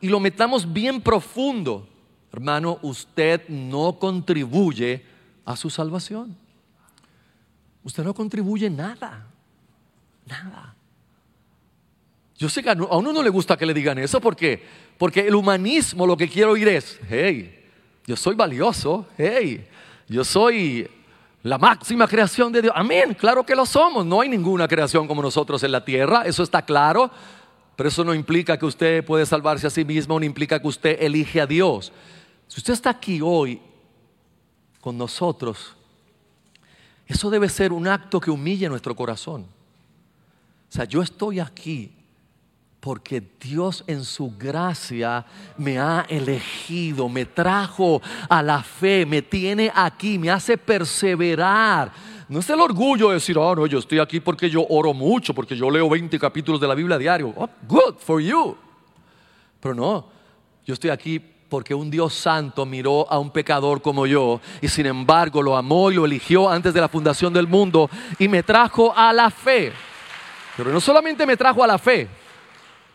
y 0.00 0.08
lo 0.08 0.20
metamos 0.20 0.70
bien 0.70 1.00
profundo. 1.00 1.88
Hermano, 2.32 2.78
usted 2.82 3.48
no 3.48 3.98
contribuye 3.98 5.04
a 5.44 5.56
su 5.56 5.68
salvación. 5.68 6.41
Usted 7.84 8.04
no 8.04 8.14
contribuye 8.14 8.70
nada. 8.70 9.26
Nada. 10.26 10.74
Yo 12.38 12.48
sé 12.48 12.62
que 12.62 12.70
a 12.70 12.74
uno 12.74 13.12
no 13.12 13.22
le 13.22 13.30
gusta 13.30 13.56
que 13.56 13.66
le 13.66 13.74
digan 13.74 13.98
eso. 13.98 14.20
¿Por 14.20 14.34
qué? 14.34 14.64
Porque 14.98 15.20
el 15.20 15.34
humanismo 15.34 16.06
lo 16.06 16.16
que 16.16 16.28
quiere 16.28 16.50
oír 16.50 16.68
es, 16.68 16.98
hey, 17.08 17.68
yo 18.06 18.16
soy 18.16 18.34
valioso, 18.34 19.06
hey, 19.16 19.66
yo 20.08 20.24
soy 20.24 20.88
la 21.42 21.58
máxima 21.58 22.06
creación 22.06 22.52
de 22.52 22.62
Dios. 22.62 22.74
Amén, 22.76 23.14
claro 23.14 23.44
que 23.44 23.54
lo 23.54 23.66
somos. 23.66 24.04
No 24.04 24.20
hay 24.20 24.28
ninguna 24.28 24.66
creación 24.66 25.06
como 25.06 25.22
nosotros 25.22 25.62
en 25.62 25.72
la 25.72 25.84
tierra, 25.84 26.22
eso 26.22 26.42
está 26.42 26.62
claro. 26.62 27.10
Pero 27.76 27.88
eso 27.88 28.04
no 28.04 28.14
implica 28.14 28.58
que 28.58 28.66
usted 28.66 29.04
puede 29.04 29.24
salvarse 29.24 29.66
a 29.66 29.70
sí 29.70 29.84
mismo, 29.84 30.18
no 30.18 30.26
implica 30.26 30.60
que 30.60 30.68
usted 30.68 31.00
elige 31.00 31.40
a 31.40 31.46
Dios. 31.46 31.92
Si 32.46 32.60
usted 32.60 32.74
está 32.74 32.90
aquí 32.90 33.20
hoy 33.22 33.60
con 34.80 34.98
nosotros, 34.98 35.74
eso 37.12 37.30
debe 37.30 37.48
ser 37.48 37.72
un 37.72 37.86
acto 37.86 38.20
que 38.20 38.30
humille 38.30 38.68
nuestro 38.68 38.96
corazón. 38.96 39.42
O 39.42 40.72
sea, 40.72 40.84
yo 40.84 41.02
estoy 41.02 41.40
aquí 41.40 41.92
porque 42.80 43.22
Dios 43.38 43.84
en 43.86 44.02
su 44.02 44.34
gracia 44.36 45.24
me 45.56 45.78
ha 45.78 46.06
elegido, 46.08 47.08
me 47.08 47.26
trajo 47.26 48.00
a 48.28 48.42
la 48.42 48.62
fe, 48.62 49.06
me 49.06 49.22
tiene 49.22 49.70
aquí, 49.74 50.18
me 50.18 50.30
hace 50.30 50.56
perseverar. 50.58 51.92
No 52.28 52.40
es 52.40 52.48
el 52.48 52.58
orgullo 52.58 53.08
de 53.08 53.14
decir, 53.14 53.36
oh 53.36 53.54
no, 53.54 53.66
yo 53.66 53.78
estoy 53.78 53.98
aquí 53.98 54.18
porque 54.18 54.48
yo 54.48 54.66
oro 54.68 54.94
mucho, 54.94 55.34
porque 55.34 55.54
yo 55.54 55.70
leo 55.70 55.88
20 55.88 56.18
capítulos 56.18 56.60
de 56.60 56.66
la 56.66 56.74
Biblia 56.74 56.96
diario. 56.96 57.32
Oh, 57.36 57.48
good 57.68 57.96
for 57.98 58.20
you. 58.20 58.56
Pero 59.60 59.74
no, 59.74 60.08
yo 60.64 60.74
estoy 60.74 60.90
aquí 60.90 61.31
porque 61.52 61.74
un 61.74 61.90
Dios 61.90 62.14
santo 62.14 62.64
miró 62.64 63.06
a 63.12 63.18
un 63.18 63.30
pecador 63.30 63.82
como 63.82 64.06
yo 64.06 64.40
y 64.62 64.68
sin 64.68 64.86
embargo 64.86 65.42
lo 65.42 65.54
amó 65.54 65.90
y 65.90 65.96
lo 65.96 66.06
eligió 66.06 66.48
antes 66.48 66.72
de 66.72 66.80
la 66.80 66.88
fundación 66.88 67.30
del 67.30 67.46
mundo 67.46 67.90
y 68.18 68.26
me 68.26 68.42
trajo 68.42 68.90
a 68.96 69.12
la 69.12 69.28
fe. 69.28 69.70
Pero 70.56 70.72
no 70.72 70.80
solamente 70.80 71.26
me 71.26 71.36
trajo 71.36 71.62
a 71.62 71.66
la 71.66 71.76
fe, 71.76 72.08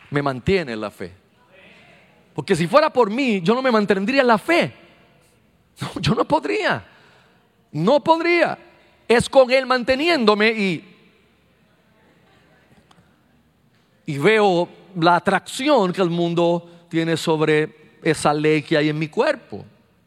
me 0.09 0.23
mantiene 0.23 0.73
en 0.73 0.81
la 0.81 0.89
fe. 0.89 1.13
Porque 2.33 2.55
si 2.55 2.65
fuera 2.65 2.91
por 2.91 3.11
mí, 3.11 3.41
yo 3.41 3.53
no 3.53 3.61
me 3.61 3.69
mantendría 3.69 4.21
en 4.21 4.27
la 4.27 4.39
fe. 4.39 4.73
yo 6.01 6.15
no 6.15 6.25
podría. 6.25 6.83
No 7.71 8.03
podría. 8.03 8.57
Es 9.07 9.29
con 9.29 9.51
Él 9.51 9.67
manteniéndome 9.67 10.49
y, 10.49 10.95
y 14.07 14.17
veo 14.17 14.67
la 14.99 15.17
atracción 15.17 15.93
que 15.93 16.01
el 16.01 16.09
mundo 16.09 16.87
tiene 16.89 17.17
sobre 17.17 17.86
esa 18.03 18.33
ley 18.33 18.61
que 18.61 18.77
hay 18.77 18.89
en 18.89 18.99
mi 18.99 19.07
cuerpo. 19.07 19.65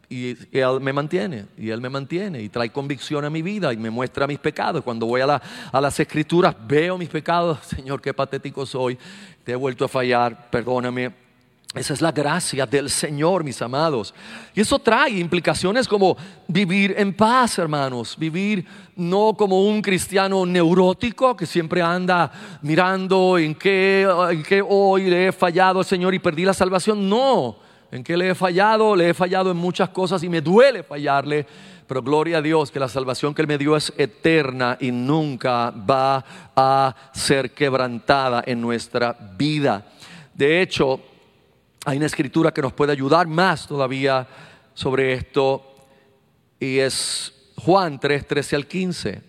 Y 0.08 0.36
Él 0.50 0.80
me 0.80 0.92
mantiene, 0.92 1.46
y 1.56 1.70
Él 1.70 1.80
me 1.80 1.88
mantiene, 1.88 2.42
y 2.42 2.48
trae 2.48 2.70
convicción 2.70 3.24
a 3.24 3.30
mi 3.30 3.42
vida, 3.42 3.72
y 3.72 3.76
me 3.76 3.90
muestra 3.90 4.26
mis 4.26 4.40
pecados. 4.40 4.82
Cuando 4.82 5.06
voy 5.06 5.20
a, 5.20 5.40
a 5.70 5.80
las 5.80 6.00
escrituras, 6.00 6.56
veo 6.66 6.98
mis 6.98 7.08
pecados. 7.08 7.60
Señor, 7.66 8.00
qué 8.02 8.12
patético 8.12 8.66
soy 8.66 8.98
te 9.44 9.52
he 9.52 9.56
vuelto 9.56 9.84
a 9.84 9.88
fallar, 9.88 10.50
perdóname. 10.50 11.12
Esa 11.74 11.94
es 11.94 12.00
la 12.00 12.10
gracia 12.10 12.66
del 12.66 12.90
Señor, 12.90 13.44
mis 13.44 13.62
amados. 13.62 14.12
Y 14.54 14.60
eso 14.60 14.78
trae 14.80 15.18
implicaciones 15.18 15.86
como 15.86 16.16
vivir 16.48 16.94
en 16.98 17.14
paz, 17.14 17.58
hermanos. 17.58 18.16
Vivir 18.18 18.66
no 18.96 19.34
como 19.38 19.64
un 19.64 19.80
cristiano 19.80 20.44
neurótico 20.44 21.36
que 21.36 21.46
siempre 21.46 21.80
anda 21.80 22.30
mirando 22.62 23.38
en 23.38 23.54
qué, 23.54 24.08
en 24.30 24.42
qué 24.42 24.62
hoy 24.66 25.08
le 25.08 25.28
he 25.28 25.32
fallado 25.32 25.78
al 25.78 25.84
Señor 25.84 26.12
y 26.12 26.18
perdí 26.18 26.44
la 26.44 26.54
salvación. 26.54 27.08
No, 27.08 27.56
en 27.92 28.04
qué 28.04 28.16
le 28.16 28.30
he 28.30 28.34
fallado, 28.34 28.94
le 28.94 29.10
he 29.10 29.14
fallado 29.14 29.50
en 29.50 29.56
muchas 29.56 29.88
cosas 29.88 30.22
y 30.22 30.28
me 30.28 30.40
duele 30.40 30.82
fallarle. 30.82 31.46
Pero 31.86 32.02
gloria 32.02 32.38
a 32.38 32.42
Dios 32.42 32.70
que 32.70 32.78
la 32.78 32.88
salvación 32.88 33.34
que 33.34 33.42
Él 33.42 33.48
me 33.48 33.58
dio 33.58 33.76
es 33.76 33.92
eterna 33.98 34.76
y 34.80 34.92
nunca 34.92 35.70
va 35.70 36.24
a 36.54 36.94
ser 37.12 37.50
quebrantada 37.50 38.44
en 38.46 38.60
nuestra 38.60 39.16
vida. 39.36 39.86
De 40.32 40.62
hecho, 40.62 41.00
hay 41.84 41.96
una 41.96 42.06
escritura 42.06 42.52
que 42.52 42.62
nos 42.62 42.72
puede 42.72 42.92
ayudar 42.92 43.26
más 43.26 43.66
todavía 43.66 44.26
sobre 44.74 45.14
esto 45.14 45.66
y 46.60 46.78
es 46.78 47.32
Juan 47.56 47.98
3, 47.98 48.26
13 48.26 48.56
al 48.56 48.66
15. 48.66 49.22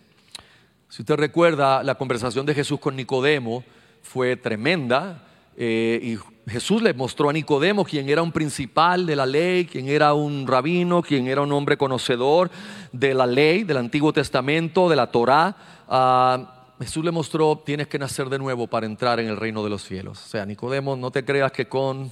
Si 0.88 1.02
usted 1.02 1.16
recuerda, 1.16 1.82
la 1.82 1.96
conversación 1.96 2.46
de 2.46 2.54
Jesús 2.54 2.80
con 2.80 2.96
Nicodemo 2.96 3.64
fue 4.04 4.36
tremenda 4.36 5.24
eh, 5.58 6.18
Jesús 6.48 6.82
le 6.82 6.94
mostró 6.94 7.30
a 7.30 7.34
Nicodemo, 7.34 7.86
quien 7.86 8.10
era 8.10 8.22
un 8.22 8.32
principal 8.32 9.06
de 9.06 9.16
la 9.16 9.26
ley, 9.26 9.66
quien 9.66 9.88
era 9.88 10.14
un 10.14 10.48
rabino, 10.48 11.02
quien 11.02 11.28
era 11.28 11.42
un 11.42 11.52
hombre 11.52 11.78
conocedor 11.78 12.50
de 12.92 13.14
la 13.14 13.28
ley, 13.28 13.64
del 13.64 13.78
Antiguo 13.78 14.12
Testamento, 14.12 14.90
de 14.90 14.96
la 14.96 15.12
Torá. 15.12 15.56
Ah, 15.88 16.62
Jesús 16.80 17.06
le 17.06 17.12
mostró, 17.12 17.62
tienes 17.64 17.88
que 17.88 18.00
nacer 18.00 18.28
de 18.28 18.40
nuevo 18.40 18.66
para 18.66 18.88
entrar 18.88 19.20
en 19.20 19.28
el 19.28 19.38
reino 19.38 19.64
de 19.64 19.70
los 19.70 19.84
cielos. 19.84 20.20
O 20.26 20.28
sea, 20.28 20.46
Nicodemo, 20.46 20.96
no 20.96 21.12
te 21.12 21.24
creas 21.24 21.52
que 21.52 21.68
con, 21.68 22.12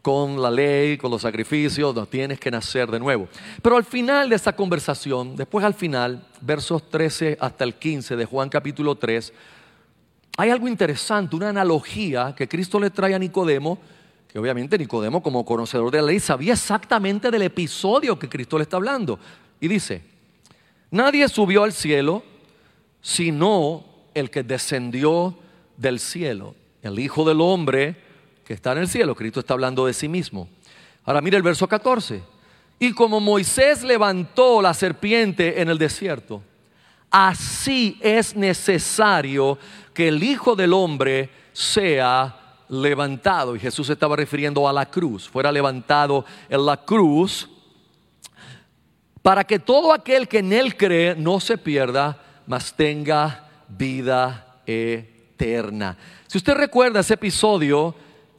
con 0.00 0.40
la 0.40 0.50
ley, 0.50 0.96
con 0.96 1.10
los 1.10 1.22
sacrificios, 1.22 1.94
no 1.94 2.06
tienes 2.06 2.40
que 2.40 2.50
nacer 2.50 2.90
de 2.90 2.98
nuevo. 2.98 3.28
Pero 3.60 3.76
al 3.76 3.84
final 3.84 4.30
de 4.30 4.36
esta 4.36 4.56
conversación, 4.56 5.36
después 5.36 5.66
al 5.66 5.74
final, 5.74 6.24
versos 6.40 6.88
13 6.88 7.36
hasta 7.38 7.64
el 7.64 7.74
15 7.74 8.16
de 8.16 8.24
Juan 8.24 8.48
capítulo 8.48 8.94
3, 8.94 9.34
hay 10.36 10.50
algo 10.50 10.68
interesante, 10.68 11.36
una 11.36 11.48
analogía 11.48 12.34
que 12.36 12.48
Cristo 12.48 12.78
le 12.78 12.90
trae 12.90 13.14
a 13.14 13.18
Nicodemo, 13.18 13.78
que 14.28 14.38
obviamente 14.38 14.78
Nicodemo 14.78 15.22
como 15.22 15.44
conocedor 15.44 15.90
de 15.90 15.98
la 15.98 16.08
ley 16.08 16.20
sabía 16.20 16.52
exactamente 16.52 17.30
del 17.30 17.42
episodio 17.42 18.18
que 18.18 18.28
Cristo 18.28 18.58
le 18.58 18.64
está 18.64 18.76
hablando. 18.76 19.18
Y 19.60 19.68
dice, 19.68 20.02
nadie 20.90 21.28
subió 21.28 21.64
al 21.64 21.72
cielo 21.72 22.22
sino 23.00 23.84
el 24.14 24.30
que 24.30 24.42
descendió 24.42 25.36
del 25.76 26.00
cielo, 26.00 26.56
el 26.82 26.98
Hijo 26.98 27.24
del 27.24 27.40
Hombre 27.40 27.94
que 28.44 28.52
está 28.54 28.72
en 28.72 28.78
el 28.78 28.88
cielo. 28.88 29.14
Cristo 29.14 29.40
está 29.40 29.54
hablando 29.54 29.86
de 29.86 29.94
sí 29.94 30.08
mismo. 30.08 30.48
Ahora 31.04 31.20
mire 31.20 31.36
el 31.36 31.42
verso 31.44 31.68
14. 31.68 32.22
Y 32.78 32.92
como 32.92 33.20
Moisés 33.20 33.84
levantó 33.84 34.60
la 34.60 34.74
serpiente 34.74 35.60
en 35.62 35.68
el 35.68 35.78
desierto, 35.78 36.42
así 37.16 37.98
es 38.02 38.36
necesario 38.36 39.58
que 39.94 40.08
el 40.08 40.22
Hijo 40.22 40.54
del 40.54 40.74
Hombre 40.74 41.30
sea 41.50 42.36
levantado. 42.68 43.56
Y 43.56 43.58
Jesús 43.58 43.88
estaba 43.88 44.16
refiriendo 44.16 44.68
a 44.68 44.72
la 44.72 44.84
cruz, 44.84 45.26
fuera 45.26 45.50
levantado 45.50 46.26
en 46.50 46.66
la 46.66 46.76
cruz, 46.76 47.48
para 49.22 49.44
que 49.44 49.58
todo 49.58 49.94
aquel 49.94 50.28
que 50.28 50.40
en 50.40 50.52
Él 50.52 50.76
cree 50.76 51.16
no 51.16 51.40
se 51.40 51.56
pierda, 51.56 52.22
mas 52.46 52.74
tenga 52.74 53.48
vida 53.66 54.60
eterna. 54.66 55.96
Si 56.26 56.36
usted 56.36 56.52
recuerda 56.54 57.00
ese 57.00 57.14
episodio 57.14 57.94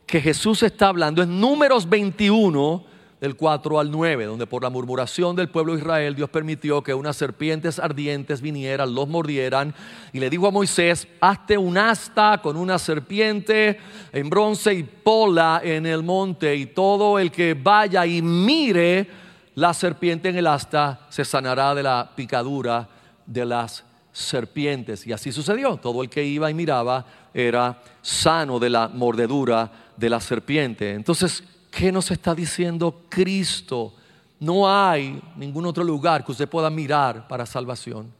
que 0.05 0.21
Jesús 0.21 0.61
está 0.61 0.89
hablando, 0.89 1.23
en 1.23 1.41
números 1.41 1.89
21, 1.89 2.85
del 3.19 3.35
4 3.35 3.79
al 3.79 3.89
9, 3.89 4.25
donde 4.25 4.45
por 4.45 4.63
la 4.63 4.69
murmuración 4.69 5.35
del 5.35 5.49
pueblo 5.49 5.73
de 5.73 5.79
Israel 5.79 6.15
Dios 6.15 6.29
permitió 6.29 6.83
que 6.83 6.93
unas 6.93 7.15
serpientes 7.15 7.79
ardientes 7.79 8.41
vinieran, 8.41 8.93
los 8.93 9.07
mordieran, 9.07 9.73
y 10.13 10.19
le 10.19 10.29
dijo 10.29 10.47
a 10.47 10.51
Moisés, 10.51 11.07
hazte 11.19 11.57
un 11.57 11.77
asta 11.77 12.39
con 12.41 12.57
una 12.57 12.77
serpiente 12.77 13.79
en 14.11 14.29
bronce 14.29 14.73
y 14.73 14.83
pola 14.83 15.61
en 15.63 15.85
el 15.85 16.03
monte, 16.03 16.55
y 16.55 16.67
todo 16.67 17.17
el 17.17 17.31
que 17.31 17.55
vaya 17.55 18.05
y 18.05 18.21
mire 18.21 19.07
la 19.55 19.73
serpiente 19.73 20.29
en 20.29 20.37
el 20.37 20.45
asta 20.45 21.07
se 21.09 21.25
sanará 21.25 21.73
de 21.73 21.81
la 21.81 22.11
picadura 22.15 22.87
de 23.25 23.43
las 23.43 23.83
serpientes. 24.11 25.05
Y 25.07 25.13
así 25.13 25.31
sucedió. 25.31 25.77
Todo 25.77 26.03
el 26.03 26.09
que 26.09 26.23
iba 26.23 26.49
y 26.49 26.53
miraba 26.53 27.05
era 27.33 27.81
sano 28.01 28.59
de 28.59 28.69
la 28.69 28.87
mordedura 28.87 29.71
de 29.95 30.09
la 30.09 30.19
serpiente. 30.19 30.93
Entonces, 30.93 31.43
¿qué 31.71 31.91
nos 31.91 32.11
está 32.11 32.33
diciendo 32.33 33.03
Cristo? 33.09 33.93
No 34.39 34.69
hay 34.69 35.21
ningún 35.35 35.65
otro 35.65 35.83
lugar 35.83 36.23
que 36.23 36.31
usted 36.31 36.47
pueda 36.47 36.69
mirar 36.69 37.27
para 37.27 37.45
salvación 37.45 38.11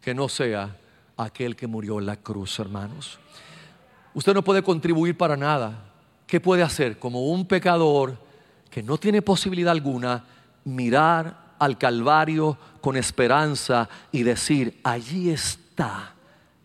que 0.00 0.14
no 0.14 0.28
sea 0.28 0.76
aquel 1.16 1.56
que 1.56 1.66
murió 1.66 1.98
en 1.98 2.06
la 2.06 2.16
cruz, 2.16 2.58
hermanos. 2.58 3.18
Usted 4.12 4.34
no 4.34 4.44
puede 4.44 4.62
contribuir 4.62 5.16
para 5.16 5.36
nada. 5.36 5.92
¿Qué 6.26 6.40
puede 6.40 6.62
hacer 6.62 6.98
como 6.98 7.28
un 7.28 7.46
pecador 7.46 8.18
que 8.70 8.82
no 8.82 8.98
tiene 8.98 9.22
posibilidad 9.22 9.72
alguna 9.72 10.24
mirar 10.64 11.54
al 11.58 11.78
Calvario 11.78 12.58
con 12.80 12.96
esperanza 12.96 13.88
y 14.12 14.22
decir, 14.22 14.80
allí 14.82 15.30
está 15.30 16.14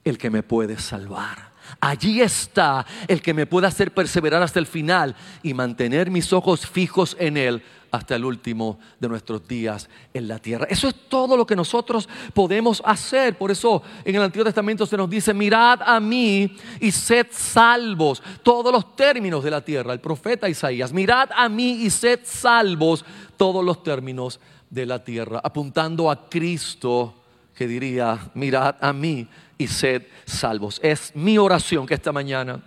el 0.04 0.18
que 0.18 0.30
me 0.30 0.44
puede 0.44 0.78
salvar? 0.78 1.49
Allí 1.80 2.22
está 2.22 2.86
el 3.08 3.22
que 3.22 3.34
me 3.34 3.46
puede 3.46 3.68
hacer 3.68 3.94
perseverar 3.94 4.42
hasta 4.42 4.60
el 4.60 4.66
final 4.66 5.16
y 5.44 5.54
mantener 5.54 6.10
mis 6.12 6.34
ojos 6.34 6.66
fijos 6.68 7.16
en 7.20 7.38
Él 7.38 7.64
hasta 7.92 8.16
el 8.16 8.26
último 8.26 8.80
de 9.00 9.08
nuestros 9.08 9.48
días 9.48 9.90
en 10.14 10.28
la 10.28 10.40
tierra. 10.40 10.68
Eso 10.70 10.88
es 10.88 10.96
todo 11.10 11.36
lo 11.36 11.46
que 11.46 11.56
nosotros 11.56 12.08
podemos 12.34 12.82
hacer. 12.86 13.38
Por 13.38 13.52
eso 13.52 13.82
en 14.06 14.16
el 14.16 14.22
Antiguo 14.22 14.46
Testamento 14.46 14.86
se 14.86 14.98
nos 14.98 15.10
dice, 15.10 15.34
mirad 15.34 15.80
a 15.84 16.00
mí 16.00 16.56
y 16.80 16.92
sed 16.92 17.28
salvos. 17.32 18.22
Todos 18.44 18.72
los 18.72 18.96
términos 18.96 19.44
de 19.44 19.52
la 19.52 19.62
tierra, 19.62 19.94
el 19.94 20.00
profeta 20.00 20.50
Isaías, 20.50 20.94
mirad 20.94 21.30
a 21.36 21.50
mí 21.50 21.84
y 21.84 21.90
sed 21.90 22.20
salvos. 22.24 23.04
Todos 23.38 23.64
los 23.64 23.84
términos 23.84 24.40
de 24.70 24.86
la 24.86 25.04
tierra, 25.04 25.42
apuntando 25.44 26.12
a 26.12 26.30
Cristo 26.30 27.16
que 27.56 27.68
diría, 27.68 28.32
mirad 28.36 28.76
a 28.80 28.94
mí 28.94 29.28
y 29.60 29.68
sed 29.68 30.08
salvos. 30.26 30.80
Es 30.82 31.16
mi 31.16 31.38
oración 31.38 31.86
que 31.86 31.94
esta 31.94 32.12
mañana 32.12 32.64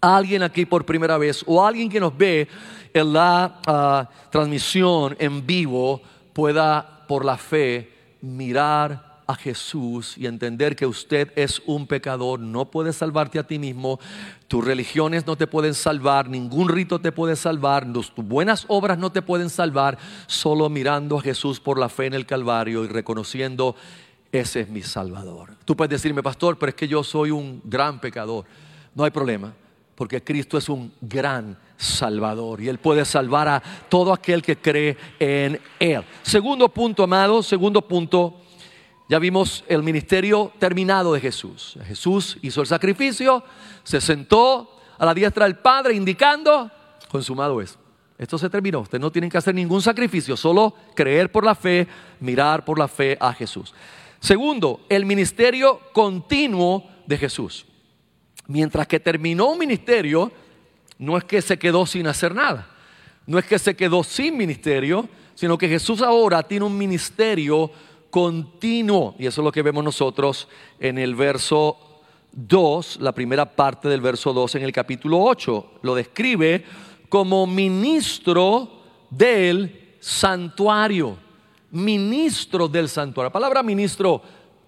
alguien 0.00 0.42
aquí 0.42 0.64
por 0.64 0.86
primera 0.86 1.18
vez 1.18 1.44
o 1.46 1.64
alguien 1.64 1.90
que 1.90 2.00
nos 2.00 2.16
ve 2.16 2.48
en 2.94 3.12
la 3.12 3.60
ah, 3.66 4.08
transmisión 4.30 5.14
en 5.18 5.46
vivo 5.46 6.00
pueda 6.32 7.04
por 7.06 7.24
la 7.24 7.36
fe 7.36 7.92
mirar 8.22 9.12
a 9.26 9.34
Jesús 9.34 10.18
y 10.18 10.26
entender 10.26 10.74
que 10.74 10.86
usted 10.86 11.32
es 11.36 11.62
un 11.66 11.86
pecador, 11.86 12.40
no 12.40 12.70
puedes 12.70 12.96
salvarte 12.96 13.38
a 13.38 13.46
ti 13.46 13.58
mismo, 13.58 14.00
tus 14.48 14.64
religiones 14.64 15.26
no 15.26 15.36
te 15.36 15.46
pueden 15.46 15.74
salvar, 15.74 16.28
ningún 16.28 16.68
rito 16.68 17.00
te 17.00 17.12
puede 17.12 17.36
salvar, 17.36 17.90
tus 17.92 18.12
buenas 18.16 18.64
obras 18.68 18.98
no 18.98 19.12
te 19.12 19.22
pueden 19.22 19.50
salvar, 19.50 19.98
solo 20.26 20.68
mirando 20.68 21.18
a 21.18 21.22
Jesús 21.22 21.60
por 21.60 21.78
la 21.78 21.88
fe 21.88 22.06
en 22.06 22.14
el 22.14 22.26
Calvario 22.26 22.84
y 22.84 22.88
reconociendo, 22.88 23.76
ese 24.32 24.62
es 24.62 24.68
mi 24.68 24.82
Salvador. 24.82 25.54
Tú 25.64 25.76
puedes 25.76 25.90
decirme, 25.90 26.22
pastor, 26.22 26.58
pero 26.58 26.70
es 26.70 26.74
que 26.74 26.88
yo 26.88 27.04
soy 27.04 27.30
un 27.30 27.60
gran 27.64 28.00
pecador. 28.00 28.46
No 28.94 29.04
hay 29.04 29.10
problema 29.10 29.54
porque 29.94 30.24
Cristo 30.24 30.58
es 30.58 30.68
un 30.68 30.92
gran 31.00 31.56
Salvador 31.76 32.60
y 32.60 32.68
Él 32.68 32.78
puede 32.78 33.04
salvar 33.04 33.46
a 33.46 33.62
todo 33.88 34.12
aquel 34.12 34.42
que 34.42 34.56
cree 34.56 34.96
en 35.18 35.60
Él. 35.78 36.02
Segundo 36.22 36.68
punto, 36.70 37.04
amado, 37.04 37.42
segundo 37.42 37.82
punto, 37.82 38.40
ya 39.08 39.18
vimos 39.18 39.64
el 39.68 39.82
ministerio 39.82 40.50
terminado 40.58 41.12
de 41.12 41.20
Jesús. 41.20 41.78
Jesús 41.84 42.38
hizo 42.42 42.62
el 42.62 42.66
sacrificio, 42.66 43.44
se 43.84 44.00
sentó 44.00 44.80
a 44.98 45.04
la 45.04 45.14
diestra 45.14 45.44
del 45.44 45.58
Padre 45.58 45.94
indicando, 45.94 46.70
consumado 47.10 47.60
es. 47.60 47.78
Esto 48.16 48.38
se 48.38 48.48
terminó, 48.48 48.80
ustedes 48.80 49.00
no 49.00 49.12
tienen 49.12 49.30
que 49.30 49.38
hacer 49.38 49.54
ningún 49.54 49.82
sacrificio, 49.82 50.36
solo 50.36 50.74
creer 50.94 51.30
por 51.30 51.44
la 51.44 51.54
fe, 51.54 51.86
mirar 52.20 52.64
por 52.64 52.78
la 52.78 52.88
fe 52.88 53.16
a 53.20 53.32
Jesús. 53.32 53.74
Segundo, 54.22 54.80
el 54.88 55.04
ministerio 55.04 55.78
continuo 55.92 56.88
de 57.06 57.18
Jesús 57.18 57.66
mientras 58.52 58.86
que 58.86 59.00
terminó 59.00 59.50
un 59.50 59.58
ministerio, 59.58 60.30
no 60.98 61.16
es 61.16 61.24
que 61.24 61.42
se 61.42 61.58
quedó 61.58 61.86
sin 61.86 62.06
hacer 62.06 62.34
nada, 62.34 62.68
no 63.26 63.38
es 63.38 63.46
que 63.46 63.58
se 63.58 63.74
quedó 63.74 64.02
sin 64.04 64.36
ministerio, 64.36 65.08
sino 65.34 65.56
que 65.56 65.68
Jesús 65.68 66.02
ahora 66.02 66.42
tiene 66.42 66.66
un 66.66 66.76
ministerio 66.76 67.70
continuo. 68.10 69.14
Y 69.18 69.26
eso 69.26 69.40
es 69.40 69.44
lo 69.44 69.52
que 69.52 69.62
vemos 69.62 69.82
nosotros 69.82 70.48
en 70.78 70.98
el 70.98 71.14
verso 71.14 71.78
2, 72.32 72.98
la 73.00 73.12
primera 73.12 73.46
parte 73.46 73.88
del 73.88 74.00
verso 74.00 74.32
2 74.32 74.56
en 74.56 74.62
el 74.64 74.72
capítulo 74.72 75.20
8. 75.22 75.70
Lo 75.82 75.94
describe 75.94 76.64
como 77.08 77.46
ministro 77.46 78.82
del 79.08 79.96
santuario. 80.00 81.16
Ministro 81.72 82.68
del 82.68 82.88
santuario. 82.88 83.28
La 83.28 83.32
palabra 83.32 83.62
ministro 83.62 84.22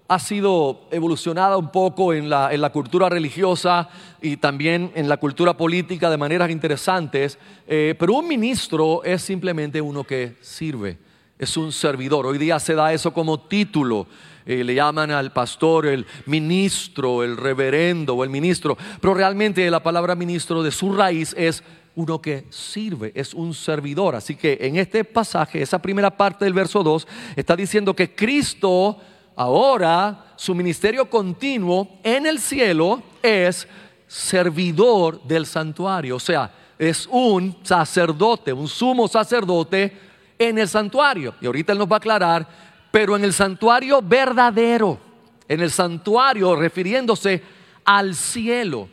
ha 0.07 0.19
sido 0.19 0.87
evolucionada 0.91 1.57
un 1.57 1.71
poco 1.71 2.13
en 2.13 2.29
la, 2.29 2.53
en 2.53 2.61
la, 2.61 2.71
cultura 2.71 3.09
religiosa 3.09 3.89
y 4.21 4.37
también 4.37 4.91
en 4.95 5.09
la 5.09 5.17
cultura 5.17 5.57
política 5.57 6.09
de 6.09 6.17
maneras 6.17 6.51
interesantes, 6.51 7.39
eh, 7.67 7.95
pero 7.97 8.13
un 8.13 8.27
ministro 8.27 9.03
es 9.03 9.21
simplemente 9.21 9.81
uno 9.81 10.03
que 10.03 10.35
sirve, 10.41 10.97
es 11.39 11.57
un 11.57 11.71
servidor. 11.71 12.25
Hoy 12.25 12.37
día 12.37 12.59
se 12.59 12.75
da 12.75 12.93
eso 12.93 13.13
como 13.13 13.39
título. 13.39 14.07
Eh, 14.45 14.63
le 14.63 14.75
llaman 14.75 15.09
al 15.09 15.33
pastor 15.33 15.87
el 15.87 16.05
ministro, 16.27 17.23
el 17.23 17.35
reverendo 17.35 18.13
o 18.13 18.23
el 18.23 18.29
ministro, 18.29 18.77
pero 19.01 19.15
realmente 19.15 19.69
la 19.71 19.81
palabra 19.81 20.13
ministro 20.13 20.61
de 20.61 20.71
su 20.71 20.93
raíz 20.93 21.33
es 21.35 21.63
uno 21.95 22.21
que 22.21 22.45
sirve, 22.49 23.11
es 23.15 23.33
un 23.33 23.53
servidor. 23.53 24.15
Así 24.15 24.35
que 24.35 24.57
en 24.61 24.75
este 24.75 25.03
pasaje, 25.03 25.61
esa 25.61 25.79
primera 25.79 26.15
parte 26.15 26.45
del 26.45 26.53
verso 26.53 26.83
2, 26.83 27.07
está 27.35 27.55
diciendo 27.55 27.95
que 27.95 28.13
Cristo 28.13 28.97
Ahora 29.35 30.33
su 30.37 30.55
ministerio 30.55 31.09
continuo 31.09 31.99
en 32.03 32.25
el 32.25 32.39
cielo 32.39 33.03
es 33.21 33.67
servidor 34.07 35.21
del 35.23 35.45
santuario, 35.45 36.15
o 36.15 36.19
sea, 36.19 36.51
es 36.77 37.07
un 37.11 37.57
sacerdote, 37.63 38.53
un 38.53 38.67
sumo 38.67 39.07
sacerdote 39.07 39.97
en 40.37 40.57
el 40.57 40.67
santuario. 40.67 41.35
Y 41.41 41.45
ahorita 41.45 41.73
él 41.73 41.79
nos 41.79 41.89
va 41.89 41.95
a 41.95 41.97
aclarar, 41.97 42.47
pero 42.91 43.15
en 43.15 43.23
el 43.23 43.33
santuario 43.33 44.01
verdadero, 44.01 44.97
en 45.47 45.61
el 45.61 45.71
santuario 45.71 46.55
refiriéndose 46.55 47.41
al 47.83 48.15
cielo, 48.15 48.87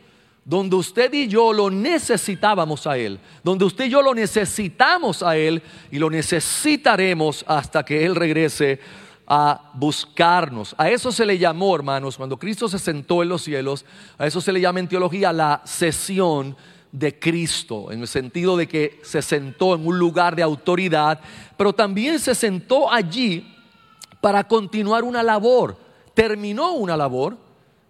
donde 0.45 0.75
usted 0.75 1.13
y 1.13 1.27
yo 1.27 1.53
lo 1.53 1.69
necesitábamos 1.69 2.85
a 2.85 2.97
Él, 2.97 3.19
donde 3.43 3.65
usted 3.65 3.85
y 3.85 3.89
yo 3.89 4.01
lo 4.01 4.13
necesitamos 4.13 5.23
a 5.23 5.37
Él 5.37 5.61
y 5.91 5.99
lo 5.99 6.09
necesitaremos 6.09 7.45
hasta 7.47 7.83
que 7.83 8.05
Él 8.05 8.15
regrese 8.15 8.79
a 9.25 9.71
buscarnos. 9.73 10.75
A 10.77 10.89
eso 10.89 11.11
se 11.11 11.25
le 11.25 11.37
llamó, 11.37 11.75
hermanos, 11.75 12.17
cuando 12.17 12.37
Cristo 12.37 12.67
se 12.67 12.79
sentó 12.79 13.23
en 13.23 13.29
los 13.29 13.43
cielos, 13.43 13.85
a 14.17 14.27
eso 14.27 14.41
se 14.41 14.51
le 14.51 14.59
llama 14.59 14.79
en 14.79 14.89
teología 14.89 15.31
la 15.31 15.61
sesión 15.63 16.57
de 16.91 17.17
Cristo, 17.17 17.91
en 17.91 18.01
el 18.01 18.07
sentido 18.07 18.57
de 18.57 18.67
que 18.67 18.99
se 19.03 19.21
sentó 19.21 19.75
en 19.75 19.87
un 19.87 19.97
lugar 19.97 20.35
de 20.35 20.43
autoridad, 20.43 21.19
pero 21.57 21.73
también 21.73 22.19
se 22.19 22.35
sentó 22.35 22.91
allí 22.91 23.55
para 24.21 24.43
continuar 24.43 25.03
una 25.03 25.23
labor. 25.23 25.77
Terminó 26.13 26.73
una 26.73 26.95
labor, 26.95 27.37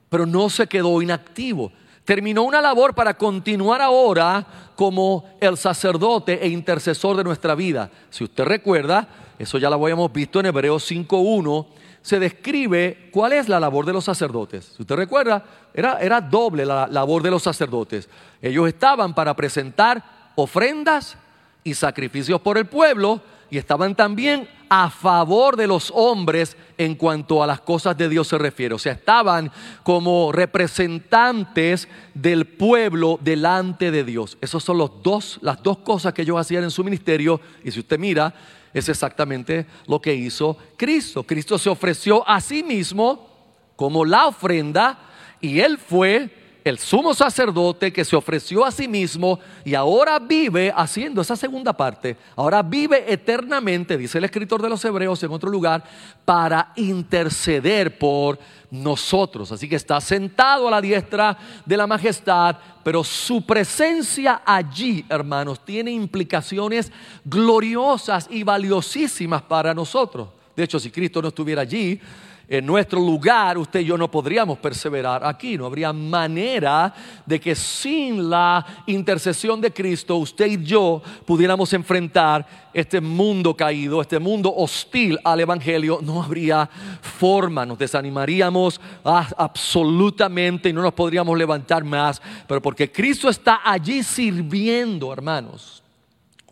pero 0.10 0.26
no 0.26 0.50
se 0.50 0.68
quedó 0.68 1.02
inactivo. 1.02 1.72
Terminó 2.06 2.44
una 2.44 2.62
labor 2.62 2.94
para 2.94 3.14
continuar 3.14 3.82
ahora 3.82 4.46
como 4.76 5.26
el 5.40 5.58
sacerdote 5.58 6.44
e 6.44 6.50
intercesor 6.50 7.16
de 7.16 7.24
nuestra 7.24 7.56
vida. 7.56 7.90
Si 8.10 8.24
usted 8.24 8.44
recuerda, 8.44 9.08
eso 9.40 9.58
ya 9.58 9.70
lo 9.70 9.76
habíamos 9.76 10.12
visto 10.12 10.40
en 10.40 10.48
Hebreos 10.48 10.90
5.1, 10.92 11.66
se 12.02 12.20
describe 12.20 13.10
cuál 13.12 13.32
es 13.32 13.48
la 13.48 13.62
labor 13.62 13.86
de 13.86 13.94
los 13.94 14.04
sacerdotes. 14.04 14.74
Si 14.76 14.82
usted 14.82 14.96
recuerda, 14.96 15.46
era, 15.74 16.00
era 16.00 16.20
doble 16.20 16.66
la 16.66 16.88
labor 16.88 17.24
de 17.24 17.32
los 17.32 17.44
sacerdotes. 17.44 18.10
Ellos 18.42 18.68
estaban 18.68 19.14
para 19.14 19.34
presentar 19.34 20.04
ofrendas 20.36 21.18
y 21.64 21.74
sacrificios 21.74 22.42
por 22.42 22.58
el 22.58 22.66
pueblo 22.66 23.22
y 23.50 23.58
estaban 23.58 23.96
también 23.96 24.50
a 24.68 24.90
favor 24.90 25.56
de 25.56 25.68
los 25.68 25.92
hombres 25.96 26.58
en 26.86 26.96
cuanto 26.96 27.44
a 27.44 27.48
las 27.48 27.62
cosas 27.62 27.98
de 27.98 28.10
Dios 28.10 28.28
se 28.28 28.38
refiere. 28.38 28.76
O 28.76 28.80
sea, 28.80 28.94
estaban 28.94 29.52
como 29.84 30.32
representantes 30.32 31.88
del 32.14 32.46
pueblo 32.46 33.20
delante 33.22 33.92
de 33.92 34.04
Dios. 34.04 34.38
Esas 34.42 34.64
son 34.64 34.78
los 34.78 35.02
dos, 35.02 35.40
las 35.42 35.62
dos 35.62 35.80
cosas 35.80 36.14
que 36.14 36.24
ellos 36.24 36.40
hacían 36.40 36.64
en 36.64 36.72
su 36.72 36.84
ministerio. 36.84 37.40
Y 37.64 37.72
si 37.72 37.80
usted 37.80 38.00
mira, 38.00 38.34
es 38.74 38.90
exactamente 38.90 39.66
lo 39.88 40.02
que 40.02 40.14
hizo 40.14 40.58
Cristo. 40.78 41.24
Cristo 41.24 41.58
se 41.58 41.70
ofreció 41.70 42.28
a 42.28 42.42
sí 42.42 42.64
mismo 42.64 43.30
como 43.76 44.06
la 44.06 44.28
ofrenda 44.28 45.00
y 45.40 45.60
Él 45.60 45.78
fue 45.78 46.43
el 46.64 46.80
sumo 46.80 47.14
sacerdote 47.14 47.92
que 47.92 48.06
se 48.06 48.16
ofreció 48.16 48.66
a 48.66 48.72
sí 48.72 48.88
mismo 48.88 49.40
y 49.66 49.76
ahora 49.76 50.20
vive 50.20 50.72
haciendo 50.76 51.22
esa 51.22 51.36
segunda 51.36 51.74
parte, 51.74 52.18
ahora 52.36 52.64
vive 52.64 53.12
eternamente, 53.12 53.98
dice 53.98 54.18
el 54.18 54.24
escritor 54.24 54.62
de 54.62 54.70
los 54.70 54.84
Hebreos 54.86 55.22
en 55.24 55.32
otro 55.32 55.50
lugar, 55.50 55.84
para 56.26 56.72
interceder 56.76 57.98
por 57.98 58.40
nosotros. 58.72 59.52
Así 59.52 59.68
que 59.68 59.76
está 59.76 60.00
sentado 60.02 60.68
a 60.68 60.72
la 60.72 60.82
diestra 60.82 61.38
de 61.66 61.78
la 61.78 61.86
majestad, 61.86 62.56
pero 62.84 63.04
su 63.04 63.46
presencia 63.46 64.42
allí, 64.46 65.06
hermanos, 65.10 65.64
tiene 65.64 65.92
implicaciones 65.92 66.92
gloriosas 67.26 68.28
y 68.32 68.44
valiosísimas 68.44 69.42
para 69.44 69.74
nosotros. 69.74 70.30
De 70.56 70.64
hecho, 70.64 70.80
si 70.80 70.92
Cristo 70.92 71.22
no 71.22 71.28
estuviera 71.30 71.62
allí, 71.62 72.00
en 72.48 72.66
nuestro 72.66 73.00
lugar, 73.00 73.58
usted 73.58 73.80
y 73.80 73.86
yo 73.86 73.98
no 73.98 74.12
podríamos 74.12 74.58
perseverar 74.60 75.26
aquí. 75.26 75.58
No 75.58 75.66
habría 75.66 75.94
manera 75.94 76.94
de 77.26 77.40
que 77.40 77.56
sin 77.56 78.30
la 78.30 78.66
intercesión 78.86 79.62
de 79.62 79.72
Cristo, 79.72 80.18
usted 80.18 80.48
y 80.48 80.64
yo 80.64 81.02
pudiéramos 81.26 81.72
enfrentar 81.74 82.46
este 82.74 83.00
mundo 83.00 83.56
caído, 83.56 84.02
este 84.02 84.20
mundo 84.20 84.54
hostil 84.56 85.18
al 85.24 85.40
Evangelio. 85.40 86.00
No 86.02 86.22
habría 86.22 86.70
forma, 87.02 87.66
nos 87.66 87.78
desanimaríamos 87.78 88.80
absolutamente 89.04 90.70
y 90.70 90.74
no 90.74 90.82
nos 90.82 90.94
podríamos 90.94 91.38
levantar 91.38 91.84
más. 91.84 92.22
Pero 92.48 92.62
porque 92.62 92.92
Cristo 92.92 93.30
está 93.30 93.62
allí 93.64 94.04
sirviendo, 94.04 95.14
hermanos 95.14 95.83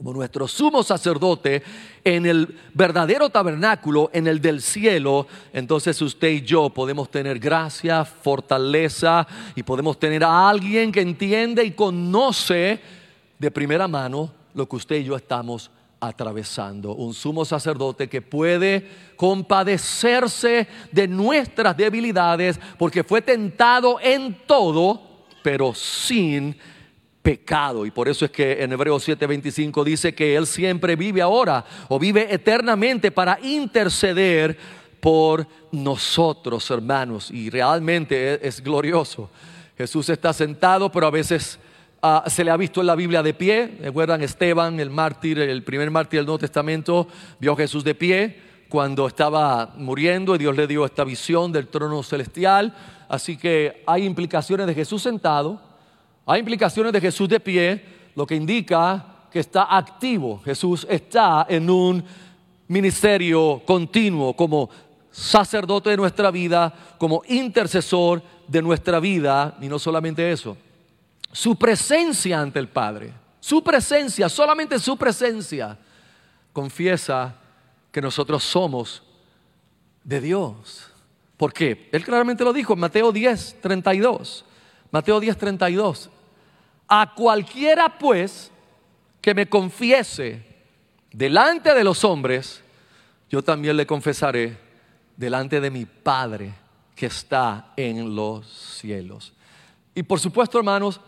como 0.02 0.14
nuestro 0.14 0.48
sumo 0.48 0.82
sacerdote 0.82 1.62
en 2.04 2.26
el 2.26 2.58
verdadero 2.74 3.30
tabernáculo, 3.30 4.10
en 4.12 4.26
el 4.26 4.42
del 4.42 4.60
cielo, 4.60 5.28
entonces 5.54 6.02
usted 6.02 6.30
y 6.30 6.42
yo 6.42 6.72
podemos 6.72 7.12
tener 7.12 7.38
gracia, 7.38 8.04
fortaleza 8.04 9.28
y 9.56 9.62
podemos 9.62 10.00
tener 10.00 10.24
a 10.24 10.50
alguien 10.50 10.92
que 10.92 11.02
entiende 11.02 11.64
y 11.64 11.74
conoce 11.74 12.80
de 13.38 13.52
primera 13.52 13.88
mano 13.88 14.32
lo 14.56 14.68
que 14.68 14.78
usted 14.78 14.96
y 14.96 15.04
yo 15.04 15.16
estamos 15.16 15.70
atravesando. 16.00 16.96
Un 16.96 17.14
sumo 17.14 17.46
sacerdote 17.46 18.10
que 18.10 18.24
puede 18.24 18.90
compadecerse 19.16 20.68
de 20.92 21.08
nuestras 21.08 21.78
debilidades 21.78 22.60
porque 22.80 23.04
fue 23.04 23.22
tentado 23.22 24.00
en 24.02 24.36
todo, 24.48 25.00
pero 25.44 25.76
sin 25.76 26.58
pecado. 27.22 27.86
Y 27.86 27.92
por 27.92 28.10
eso 28.10 28.26
es 28.26 28.32
que 28.32 28.64
en 28.64 28.72
Hebreos 28.72 29.08
7:25 29.08 29.84
dice 29.84 30.14
que 30.14 30.36
Él 30.36 30.48
siempre 30.48 30.96
vive 30.96 31.22
ahora 31.22 31.64
o 31.88 32.00
vive 32.00 32.34
eternamente 32.34 33.12
para 33.12 33.40
interceder 33.42 34.58
por 35.00 35.48
nosotros, 35.72 36.70
hermanos. 36.70 37.32
Y 37.32 37.50
realmente 37.50 38.46
es, 38.48 38.62
glorioso. 38.62 39.30
Jesús 39.78 40.10
está 40.10 40.32
sentado, 40.32 40.92
pero 40.92 41.08
a 41.08 41.12
veces 41.12 41.58
ah, 42.02 42.24
se 42.28 42.44
le 42.44 42.52
ha 42.52 42.58
visto 42.58 42.82
en 42.82 42.88
la 42.88 42.96
Biblia 42.96 43.24
de 43.24 43.34
pie. 43.34 43.78
Recuerdan 43.82 44.22
Esteban, 44.22 44.80
el 44.80 44.92
mártir, 44.92 45.40
el 45.40 45.64
primer 45.64 45.90
mártir 45.90 46.20
del 46.20 46.28
Nuevo 46.28 46.40
Testamento, 46.40 47.08
vio 47.40 47.54
a 47.54 47.58
Jesús 47.58 47.84
de 47.84 47.96
pie 47.96 48.52
cuando 48.70 49.08
estaba 49.08 49.74
muriendo 49.76 50.36
y 50.36 50.38
Dios 50.38 50.56
le 50.56 50.68
dio 50.68 50.86
esta 50.86 51.04
visión 51.04 51.52
del 51.52 51.68
trono 51.68 52.04
celestial. 52.04 52.76
Así 53.10 53.36
que 53.38 53.84
hay 53.88 54.06
implicaciones 54.06 54.68
de 54.68 54.76
Jesús 54.76 55.02
sentado 55.02 55.71
hay 56.26 56.40
implicaciones 56.40 56.94
de 56.94 57.02
Jesús 57.02 57.28
de 57.28 57.40
pie, 57.40 57.84
lo 58.16 58.26
que 58.26 58.36
indica 58.36 59.28
que 59.32 59.40
está 59.40 59.76
activo. 59.76 60.42
Jesús 60.44 60.86
está 60.90 61.46
en 61.50 61.70
un 61.70 62.04
ministerio 62.68 63.62
continuo 63.66 64.34
como 64.36 64.70
sacerdote 65.10 65.90
de 65.90 65.98
nuestra 65.98 66.32
vida, 66.32 66.74
como 66.98 67.22
intercesor 67.28 68.22
de 68.48 68.62
nuestra 68.62 69.00
vida, 69.00 69.58
y 69.62 69.68
no 69.68 69.80
solamente 69.80 70.32
eso, 70.32 70.58
su 71.32 71.56
presencia 71.56 72.40
ante 72.40 72.60
el 72.60 72.68
Padre, 72.68 73.14
su 73.40 73.64
presencia, 73.64 74.30
solamente 74.30 74.80
su 74.80 74.98
presencia, 74.98 75.78
confiesa 76.54 77.36
que 77.92 78.02
nosotros 78.02 78.44
somos 78.44 79.04
de 80.04 80.22
Dios. 80.22 80.88
¿Por 81.38 81.54
qué? 81.54 81.90
Él 81.92 82.04
claramente 82.04 82.44
lo 82.44 82.54
dijo 82.54 82.74
en 82.74 82.80
Mateo 82.80 83.12
10, 83.12 83.62
32. 83.62 84.46
Mateo 84.92 85.20
10, 85.20 85.38
32. 85.38 86.10
A 86.88 87.14
cualquiera 87.16 87.98
pues 87.98 88.52
que 89.22 89.34
me 89.34 89.48
confiese 89.48 90.44
delante 91.12 91.74
de 91.74 91.84
los 91.84 92.04
hombres, 92.04 92.62
yo 93.30 93.44
también 93.44 93.78
le 93.78 93.86
confesaré 93.86 94.58
delante 95.16 95.62
de 95.62 95.70
mi 95.70 95.86
Padre 95.86 96.54
que 96.96 97.06
está 97.06 97.72
en 97.78 98.16
los 98.16 98.48
cielos. 98.48 99.34
Y 99.96 100.04
por 100.04 100.20
supuesto, 100.20 100.58
hermanos, 100.58 101.00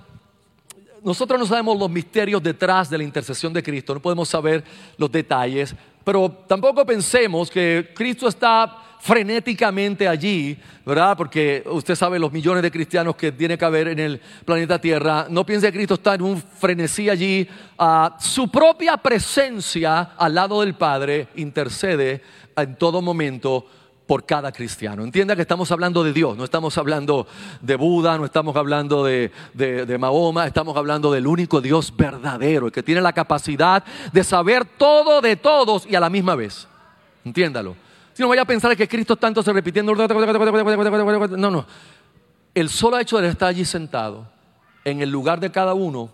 nosotros 1.03 1.37
no 1.37 1.45
sabemos 1.45 1.77
los 1.77 1.89
misterios 1.89 2.41
detrás 2.41 2.89
de 2.89 2.97
la 2.97 3.03
intercesión 3.03 3.51
de 3.51 3.61
Cristo, 3.61 3.93
no 3.93 4.01
podemos 4.01 4.29
saber 4.29 4.63
los 4.97 5.11
detalles, 5.11 5.75
pero 6.03 6.31
tampoco 6.47 6.85
pensemos 6.85 7.49
que 7.51 7.91
Cristo 7.93 8.27
está 8.27 8.92
frenéticamente 9.03 10.07
allí, 10.07 10.57
¿verdad? 10.85 11.17
Porque 11.17 11.61
usted 11.65 11.93
sabe 11.93 12.17
los 12.17 12.31
millones 12.31 12.63
de 12.63 12.71
cristianos 12.71 13.17
que 13.17 13.33
tiene 13.33 13.57
que 13.57 13.65
haber 13.65 13.89
en 13.89 13.99
el 13.99 14.21
planeta 14.45 14.79
Tierra. 14.79 15.27
No 15.29 15.45
piense 15.45 15.67
que 15.67 15.77
Cristo 15.77 15.95
está 15.95 16.15
en 16.15 16.21
un 16.21 16.41
frenesí 16.41 17.09
allí. 17.09 17.45
Ah, 17.77 18.15
su 18.17 18.49
propia 18.49 18.95
presencia 18.95 20.13
al 20.17 20.33
lado 20.33 20.61
del 20.61 20.75
Padre 20.75 21.27
intercede 21.35 22.21
en 22.55 22.77
todo 22.77 23.01
momento 23.01 23.65
por 24.07 24.25
cada 24.25 24.53
cristiano. 24.53 25.03
Entienda 25.03 25.35
que 25.35 25.41
estamos 25.41 25.69
hablando 25.73 26.01
de 26.01 26.13
Dios, 26.13 26.37
no 26.37 26.45
estamos 26.45 26.77
hablando 26.77 27.27
de 27.59 27.75
Buda, 27.75 28.17
no 28.17 28.23
estamos 28.23 28.55
hablando 28.55 29.03
de, 29.03 29.31
de, 29.53 29.97
Mahoma, 29.97 30.47
estamos 30.47 30.77
hablando 30.77 31.11
del 31.11 31.27
único 31.27 31.59
Dios 31.59 31.93
verdadero, 31.93 32.67
el 32.67 32.71
que 32.71 32.83
tiene 32.83 33.01
la 33.01 33.11
capacidad 33.11 33.83
de 34.13 34.23
saber 34.23 34.63
todo 34.63 35.19
de 35.19 35.35
todos 35.35 35.85
y 35.89 35.95
a 35.95 35.99
la 35.99 36.09
misma 36.09 36.35
vez. 36.35 36.69
Entiéndalo. 37.25 37.75
Si 38.13 38.21
no 38.21 38.29
vaya 38.29 38.43
a 38.43 38.45
pensar 38.45 38.75
que 38.77 38.87
Cristo 38.87 39.15
tanto 39.15 39.41
se 39.41 39.51
repitiendo. 39.51 39.93
No, 39.95 41.51
no. 41.51 41.65
El 42.53 42.69
solo 42.69 42.99
hecho 42.99 43.17
de 43.19 43.27
estar 43.27 43.49
allí 43.49 43.65
sentado 43.65 44.27
en 44.85 45.01
el 45.01 45.09
lugar 45.09 45.39
de 45.39 45.51
cada 45.51 45.73
uno 45.73 46.11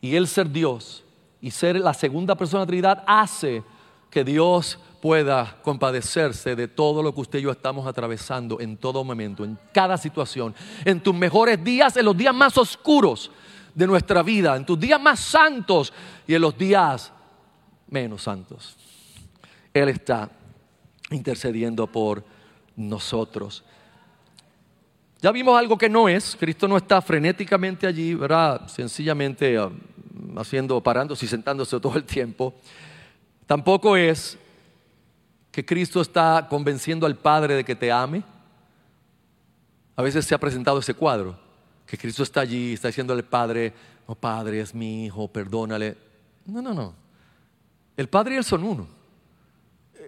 y 0.00 0.16
Él 0.16 0.26
ser 0.26 0.50
Dios 0.50 1.04
y 1.40 1.50
ser 1.50 1.76
la 1.76 1.94
segunda 1.94 2.34
persona 2.34 2.60
de 2.60 2.64
la 2.64 2.68
Trinidad 2.68 3.04
hace 3.06 3.62
que 4.10 4.24
Dios 4.24 4.78
pueda 5.00 5.58
compadecerse 5.62 6.56
de 6.56 6.66
todo 6.66 7.02
lo 7.02 7.14
que 7.14 7.20
usted 7.20 7.38
y 7.38 7.42
yo 7.42 7.52
estamos 7.52 7.86
atravesando 7.86 8.58
en 8.60 8.76
todo 8.76 9.04
momento, 9.04 9.44
en 9.44 9.56
cada 9.72 9.96
situación, 9.96 10.54
en 10.84 11.00
tus 11.00 11.14
mejores 11.14 11.62
días, 11.62 11.96
en 11.96 12.06
los 12.06 12.16
días 12.16 12.34
más 12.34 12.58
oscuros 12.58 13.30
de 13.74 13.86
nuestra 13.86 14.22
vida, 14.22 14.56
en 14.56 14.64
tus 14.64 14.80
días 14.80 15.00
más 15.00 15.20
santos 15.20 15.92
y 16.26 16.34
en 16.34 16.42
los 16.42 16.56
días 16.58 17.12
menos 17.88 18.22
santos. 18.22 18.76
Él 19.72 19.90
está 19.90 20.30
intercediendo 21.10 21.86
por 21.86 22.24
nosotros. 22.76 23.64
Ya 25.20 25.32
vimos 25.32 25.58
algo 25.58 25.78
que 25.78 25.88
no 25.88 26.08
es, 26.08 26.36
Cristo 26.38 26.68
no 26.68 26.76
está 26.76 27.00
frenéticamente 27.00 27.86
allí, 27.86 28.14
¿verdad? 28.14 28.68
Sencillamente 28.68 29.56
ah, 29.56 29.70
haciendo, 30.36 30.80
parándose 30.82 31.24
y 31.24 31.28
sentándose 31.28 31.80
todo 31.80 31.96
el 31.96 32.04
tiempo. 32.04 32.54
Tampoco 33.46 33.96
es 33.96 34.38
que 35.50 35.64
Cristo 35.64 36.00
está 36.00 36.46
convenciendo 36.50 37.06
al 37.06 37.16
Padre 37.16 37.54
de 37.54 37.64
que 37.64 37.74
te 37.74 37.90
ame. 37.90 38.22
A 39.94 40.02
veces 40.02 40.26
se 40.26 40.34
ha 40.34 40.38
presentado 40.38 40.78
ese 40.78 40.92
cuadro, 40.92 41.38
que 41.86 41.96
Cristo 41.96 42.22
está 42.22 42.42
allí, 42.42 42.74
está 42.74 42.88
diciendo 42.88 43.14
al 43.14 43.24
Padre, 43.24 43.72
oh 44.06 44.14
Padre, 44.14 44.60
es 44.60 44.74
mi 44.74 45.06
hijo, 45.06 45.28
perdónale. 45.28 45.96
No, 46.44 46.60
no, 46.60 46.74
no. 46.74 46.94
El 47.96 48.08
Padre 48.08 48.34
y 48.34 48.36
Él 48.36 48.44
son 48.44 48.64
uno 48.64 48.95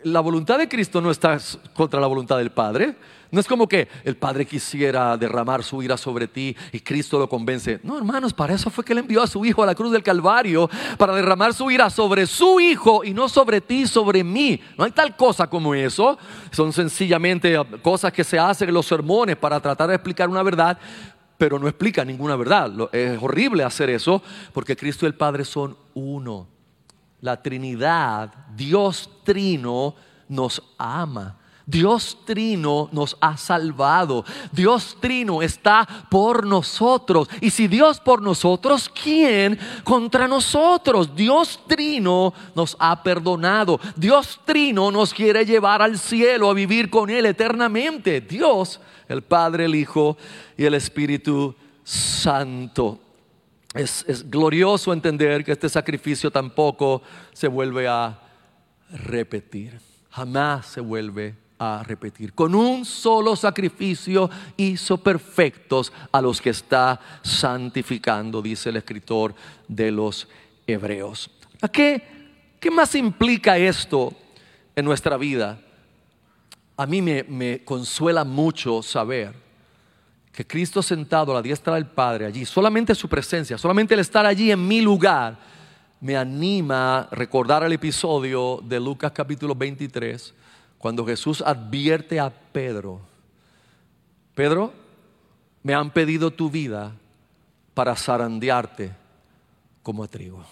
la 0.05 0.21
voluntad 0.21 0.59
de 0.59 0.69
Cristo 0.69 1.01
no 1.01 1.11
está 1.11 1.39
contra 1.75 2.01
la 2.01 2.07
voluntad 2.07 2.39
del 2.39 2.51
Padre. 2.51 2.97
No 3.31 3.41
es 3.41 3.47
como 3.47 3.69
que 3.69 3.89
el 4.05 4.17
Padre 4.17 4.47
quisiera 4.47 5.17
derramar 5.17 5.63
su 5.63 5.83
ira 5.83 5.99
sobre 5.99 6.29
ti 6.29 6.57
y 6.73 6.81
Cristo 6.81 7.19
lo 7.19 7.29
convence. 7.29 7.79
No, 7.83 7.99
hermanos, 7.99 8.33
para 8.33 8.55
eso 8.55 8.71
fue 8.71 8.85
que 8.85 8.93
Él 8.93 9.01
envió 9.01 9.23
a 9.23 9.27
su 9.27 9.45
Hijo 9.45 9.63
a 9.63 9.67
la 9.67 9.75
cruz 9.75 9.93
del 9.93 10.03
Calvario, 10.03 10.71
para 10.97 11.15
derramar 11.15 11.53
su 11.53 11.71
ira 11.71 11.91
sobre 11.91 12.27
su 12.27 12.59
Hijo 12.59 13.05
y 13.05 13.13
no 13.13 13.29
sobre 13.29 13.61
ti, 13.61 13.87
sobre 13.87 14.25
mí. 14.25 14.61
No 14.79 14.85
hay 14.85 14.93
tal 14.93 15.15
cosa 15.15 15.49
como 15.49 15.75
eso. 15.75 16.17
Son 16.51 16.73
sencillamente 16.73 17.55
cosas 17.83 18.13
que 18.13 18.25
se 18.25 18.39
hacen 18.39 18.69
en 18.69 18.75
los 18.75 18.87
sermones 18.87 19.37
para 19.37 19.61
tratar 19.61 19.89
de 19.91 19.97
explicar 19.97 20.29
una 20.31 20.43
verdad, 20.43 20.79
pero 21.37 21.59
no 21.59 21.69
explica 21.69 22.05
ninguna 22.05 22.35
verdad. 22.35 22.73
Es 22.93 23.23
horrible 23.23 23.63
hacer 23.63 23.91
eso 23.91 24.23
porque 24.55 24.75
Cristo 24.75 25.05
y 25.05 25.09
el 25.09 25.15
Padre 25.15 25.45
son 25.45 25.77
uno 25.93 26.58
la 27.21 27.43
Trinidad, 27.43 28.33
Dios 28.55 29.11
Trino, 29.25 29.95
nos 30.29 30.63
ama. 30.79 31.37
Dios 31.69 32.17
Trino 32.25 32.89
nos 32.93 33.15
ha 33.21 33.37
salvado. 33.37 34.25
Dios 34.53 34.97
Trino 35.01 35.43
está 35.43 35.87
por 36.11 36.47
nosotros. 36.47 37.29
Y 37.43 37.51
si 37.51 37.69
Dios 37.69 38.01
por 38.01 38.23
nosotros, 38.23 38.89
¿quién 38.89 39.59
contra 39.85 40.27
nosotros? 40.27 41.15
Dios 41.15 41.61
Trino 41.67 42.33
nos 42.55 42.75
ha 42.79 43.03
perdonado. 43.03 43.79
Dios 43.97 44.41
Trino 44.47 44.91
nos 44.91 45.13
quiere 45.13 45.45
llevar 45.45 45.83
al 45.83 45.99
cielo 45.99 46.49
a 46.49 46.55
vivir 46.55 46.89
con 46.89 47.11
Él 47.11 47.27
eternamente. 47.27 48.23
Dios, 48.23 48.81
el 49.07 49.21
Padre, 49.21 49.67
el 49.67 49.75
Hijo 49.75 50.17
y 50.57 50.65
el 50.65 50.73
Espíritu 50.73 51.55
santo. 51.85 52.99
Es, 53.75 54.05
es 54.09 54.29
glorioso 54.29 54.93
entender 54.93 55.45
que 55.45 55.53
este 55.53 55.69
sacrificio 55.69 56.31
tampoco 56.31 57.03
se 57.33 57.49
vuelve 57.49 57.87
a 57.87 58.19
repetir. 58.91 59.79
Jamás 60.11 60.67
se 60.67 60.81
vuelve 60.81 61.35
a 61.59 61.83
repetir. 61.87 62.33
Con 62.33 62.55
un 62.55 62.85
solo 62.85 63.37
sacrificio 63.37 64.31
hizo 64.57 64.97
perfectos 64.99 65.93
a 66.13 66.21
los 66.23 66.41
que 66.41 66.51
está 66.51 67.01
santificando, 67.23 68.41
dice 68.41 68.71
el 68.71 68.77
escritor 68.77 69.35
de 69.67 69.91
los 69.91 70.29
Hebreos. 70.67 71.31
¿A 71.61 71.69
qué, 71.69 72.03
qué 72.61 72.71
más 72.71 72.95
implica 72.95 73.59
esto 73.59 74.13
en 74.77 74.85
nuestra 74.85 75.17
vida? 75.17 75.61
A 76.77 76.87
mí 76.87 77.03
me, 77.03 77.25
me 77.25 77.65
consuela 77.65 78.25
mucho 78.25 78.83
saber 78.83 79.35
que 80.39 80.47
Cristo 80.47 80.85
sentado 80.85 81.33
a 81.33 81.35
la 81.35 81.43
diestra 81.43 81.75
del 81.75 81.87
Padre 81.87 82.25
allí, 82.25 82.45
solamente 82.45 82.95
su 82.95 83.09
presencia, 83.09 83.59
solamente 83.59 83.95
el 83.95 83.99
estar 83.99 84.25
allí 84.25 84.53
en 84.53 84.69
mi 84.69 84.81
lugar, 84.81 85.37
me 86.01 86.17
anima 86.17 87.01
a 87.01 87.09
recordar 87.11 87.65
el 87.65 87.73
episodio 87.73 88.61
de 88.63 88.79
Lucas 88.79 89.11
capítulo 89.11 89.57
23, 89.57 90.33
cuando 90.79 91.05
Jesús 91.05 91.43
advierte 91.45 92.21
a 92.21 92.31
Pedro, 92.31 93.01
Pedro, 94.37 94.73
me 95.65 95.75
han 95.75 95.91
pedido 95.91 96.31
tu 96.31 96.49
vida 96.49 96.93
para 97.75 97.97
zarandearte 97.97 98.93
como 99.83 100.05
a 100.05 100.07
trigo. 100.07 100.45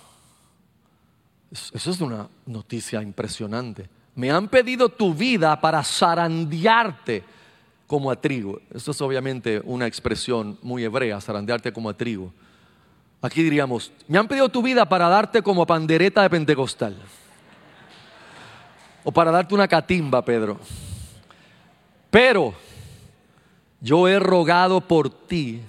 Eso 1.52 1.90
es 1.92 2.00
una 2.00 2.28
noticia 2.44 3.00
impresionante. 3.00 3.88
Me 4.16 4.32
han 4.32 4.48
pedido 4.48 4.88
tu 4.88 5.14
vida 5.14 5.60
para 5.60 5.84
zarandearte 5.84 7.35
como 7.86 8.10
a 8.10 8.20
trigo. 8.20 8.60
Eso 8.74 8.90
es 8.90 9.00
obviamente 9.00 9.60
una 9.64 9.86
expresión 9.86 10.58
muy 10.62 10.84
hebrea, 10.84 11.20
zarandearte 11.20 11.72
como 11.72 11.88
a 11.88 11.96
trigo. 11.96 12.32
Aquí 13.22 13.42
diríamos, 13.42 13.92
me 14.08 14.18
han 14.18 14.28
pedido 14.28 14.48
tu 14.48 14.62
vida 14.62 14.88
para 14.88 15.08
darte 15.08 15.42
como 15.42 15.66
pandereta 15.66 16.22
de 16.22 16.30
pentecostal 16.30 16.96
o 19.04 19.12
para 19.12 19.30
darte 19.30 19.54
una 19.54 19.68
catimba, 19.68 20.24
Pedro. 20.24 20.58
Pero 22.10 22.54
yo 23.80 24.08
he 24.08 24.18
rogado 24.18 24.80
por 24.80 25.08
ti 25.08 25.60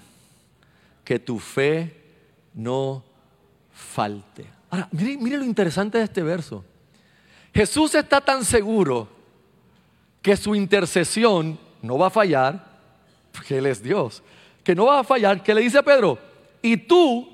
que 1.03 1.19
tu 1.19 1.39
fe 1.39 1.95
no 2.53 3.03
falte. 3.71 4.45
Ahora, 4.69 4.89
mire, 4.91 5.37
lo 5.37 5.45
interesante 5.45 5.97
de 5.99 6.05
este 6.05 6.23
verso. 6.23 6.65
Jesús 7.53 7.95
está 7.95 8.19
tan 8.21 8.43
seguro 8.43 9.07
que 10.21 10.35
su 10.35 10.53
intercesión 10.55 11.57
no 11.87 11.97
va 11.97 12.07
a 12.07 12.11
fallar, 12.11 12.63
porque 13.31 13.57
Él 13.57 13.65
es 13.65 13.81
Dios, 13.81 14.21
que 14.63 14.75
no 14.75 14.85
va 14.85 14.99
a 14.99 15.03
fallar, 15.03 15.41
que 15.41 15.53
le 15.53 15.61
dice 15.61 15.77
a 15.77 15.83
Pedro, 15.83 16.19
y 16.61 16.77
tú, 16.77 17.27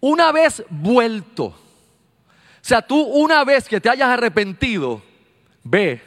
una 0.00 0.32
vez 0.32 0.64
vuelto, 0.70 1.44
o 1.44 1.54
sea, 2.68 2.82
tú 2.82 3.00
una 3.00 3.44
vez 3.44 3.68
que 3.68 3.80
te 3.80 3.88
hayas 3.88 4.08
arrepentido, 4.08 5.02
ve 5.62 6.02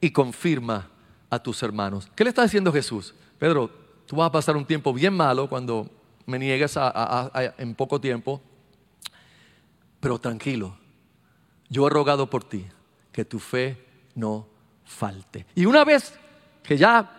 y 0.00 0.10
confirma 0.10 0.88
a 1.30 1.38
tus 1.38 1.62
hermanos. 1.62 2.08
¿Qué 2.14 2.24
le 2.24 2.30
está 2.30 2.42
diciendo 2.42 2.72
Jesús? 2.72 3.14
Pedro, 3.38 3.70
tú 4.06 4.16
vas 4.16 4.28
a 4.28 4.32
pasar 4.32 4.56
un 4.56 4.66
tiempo 4.66 4.92
bien 4.92 5.14
malo 5.14 5.48
cuando 5.48 5.88
me 6.26 6.38
niegues 6.38 6.78
en 7.58 7.74
poco 7.74 8.00
tiempo, 8.00 8.40
pero 9.98 10.18
tranquilo, 10.18 10.76
yo 11.68 11.86
he 11.86 11.90
rogado 11.90 12.28
por 12.28 12.44
ti 12.44 12.66
que 13.12 13.24
tu 13.24 13.38
fe 13.38 13.84
no 14.14 14.46
falte. 14.84 15.46
Y 15.54 15.66
una 15.66 15.84
vez 15.84 16.18
que 16.62 16.76
ya 16.76 17.10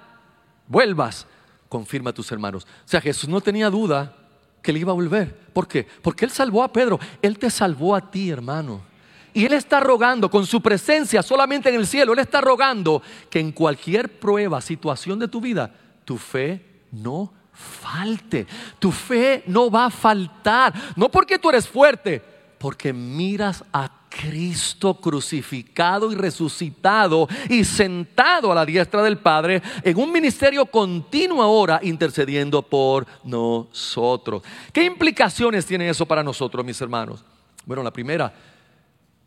vuelvas, 0.68 1.28
confirma 1.70 2.12
a 2.12 2.14
tus 2.14 2.32
hermanos. 2.32 2.64
O 2.64 2.88
sea, 2.88 3.02
Jesús 3.02 3.30
no 3.30 3.42
tenía 3.42 3.70
duda 3.70 4.16
que 4.62 4.72
él 4.72 4.78
iba 4.78 4.92
a 4.92 4.96
volver. 4.96 5.36
¿Por 5.54 5.68
qué? 5.68 5.88
Porque 6.02 6.26
él 6.26 6.32
salvó 6.32 6.64
a 6.64 6.72
Pedro, 6.72 7.00
él 7.22 7.38
te 7.38 7.50
salvó 7.50 7.96
a 7.96 8.12
ti, 8.12 8.30
hermano. 8.30 8.94
Y 9.34 9.46
Él 9.46 9.54
está 9.54 9.80
rogando 9.80 10.30
con 10.30 10.46
su 10.46 10.62
presencia 10.62 11.24
solamente 11.24 11.70
en 11.70 11.76
el 11.76 11.88
cielo, 11.88 12.14
Él 12.14 12.20
está 12.20 12.40
rogando 12.40 13.02
que 13.30 13.40
en 13.40 13.52
cualquier 13.52 14.20
prueba, 14.20 14.62
situación 14.62 15.18
de 15.18 15.28
tu 15.28 15.42
vida, 15.42 15.74
tu 16.06 16.18
fe 16.18 16.64
no 16.92 17.34
falte. 17.52 18.46
Tu 18.78 18.92
fe 18.92 19.44
no 19.48 19.72
va 19.72 19.86
a 19.86 19.90
faltar. 19.90 20.74
No 20.96 21.10
porque 21.10 21.40
tú 21.40 21.50
eres 21.50 21.68
fuerte, 21.68 22.22
porque 22.60 22.94
miras 22.94 23.64
a 23.74 23.90
Cristo 24.22 24.94
crucificado 24.96 26.12
y 26.12 26.16
resucitado 26.16 27.28
y 27.50 27.64
sentado 27.64 28.52
a 28.52 28.56
la 28.56 28.66
diestra 28.66 29.02
del 29.02 29.18
Padre 29.18 29.62
en 29.84 29.98
un 29.98 30.12
ministerio 30.12 30.66
continuo 30.66 31.42
ahora 31.42 31.80
intercediendo 31.84 32.62
por 32.62 33.06
nosotros. 33.24 34.44
¿Qué 34.72 34.84
implicaciones 34.84 35.66
tiene 35.66 35.90
eso 35.90 36.06
para 36.06 36.24
nosotros, 36.24 36.66
mis 36.66 36.80
hermanos? 36.80 37.24
Bueno, 37.66 37.82
la 37.82 37.92
primera, 37.92 38.34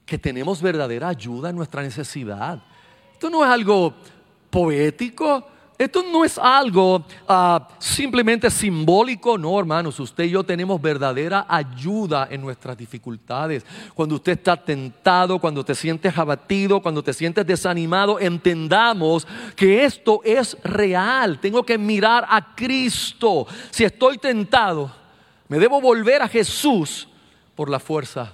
que 0.05 0.19
tenemos 0.19 0.63
verdadera 0.63 1.09
ayuda 1.09 1.51
en 1.51 1.57
nuestra 1.57 1.83
necesidad. 1.83 2.63
Esto 3.13 3.29
no 3.29 3.45
es 3.45 3.51
algo 3.51 3.95
poético, 4.51 5.49
esto 5.79 6.03
no 6.03 6.25
es 6.25 6.39
algo 6.39 7.05
ah, 7.29 7.69
simplemente 7.79 8.51
simbólico, 8.51 9.37
no 9.37 9.59
hermanos, 9.59 10.01
usted 10.01 10.25
y 10.25 10.31
yo 10.31 10.43
tenemos 10.43 10.81
verdadera 10.81 11.45
ayuda 11.49 12.29
en 12.31 12.41
nuestras 12.41 12.79
dificultades. 12.79 13.67
Cuando 13.95 14.15
usted 14.15 14.33
está 14.33 14.57
tentado, 14.57 15.39
cuando 15.39 15.63
te 15.63 15.75
sientes 15.75 16.17
abatido, 16.17 16.81
cuando 16.81 17.03
te 17.03 17.13
sientes 17.13 17.47
desanimado, 17.47 18.19
entendamos 18.19 19.27
que 19.55 19.85
esto 19.85 20.23
es 20.25 20.57
real. 20.65 21.39
Tengo 21.41 21.63
que 21.63 21.77
mirar 21.77 22.27
a 22.27 22.55
Cristo. 22.55 23.47
Si 23.71 23.85
estoy 23.85 24.17
tentado, 24.17 24.91
me 25.49 25.59
debo 25.59 25.81
volver 25.81 26.23
a 26.23 26.29
Jesús 26.29 27.07
por 27.55 27.69
la 27.69 27.81
fuerza 27.81 28.33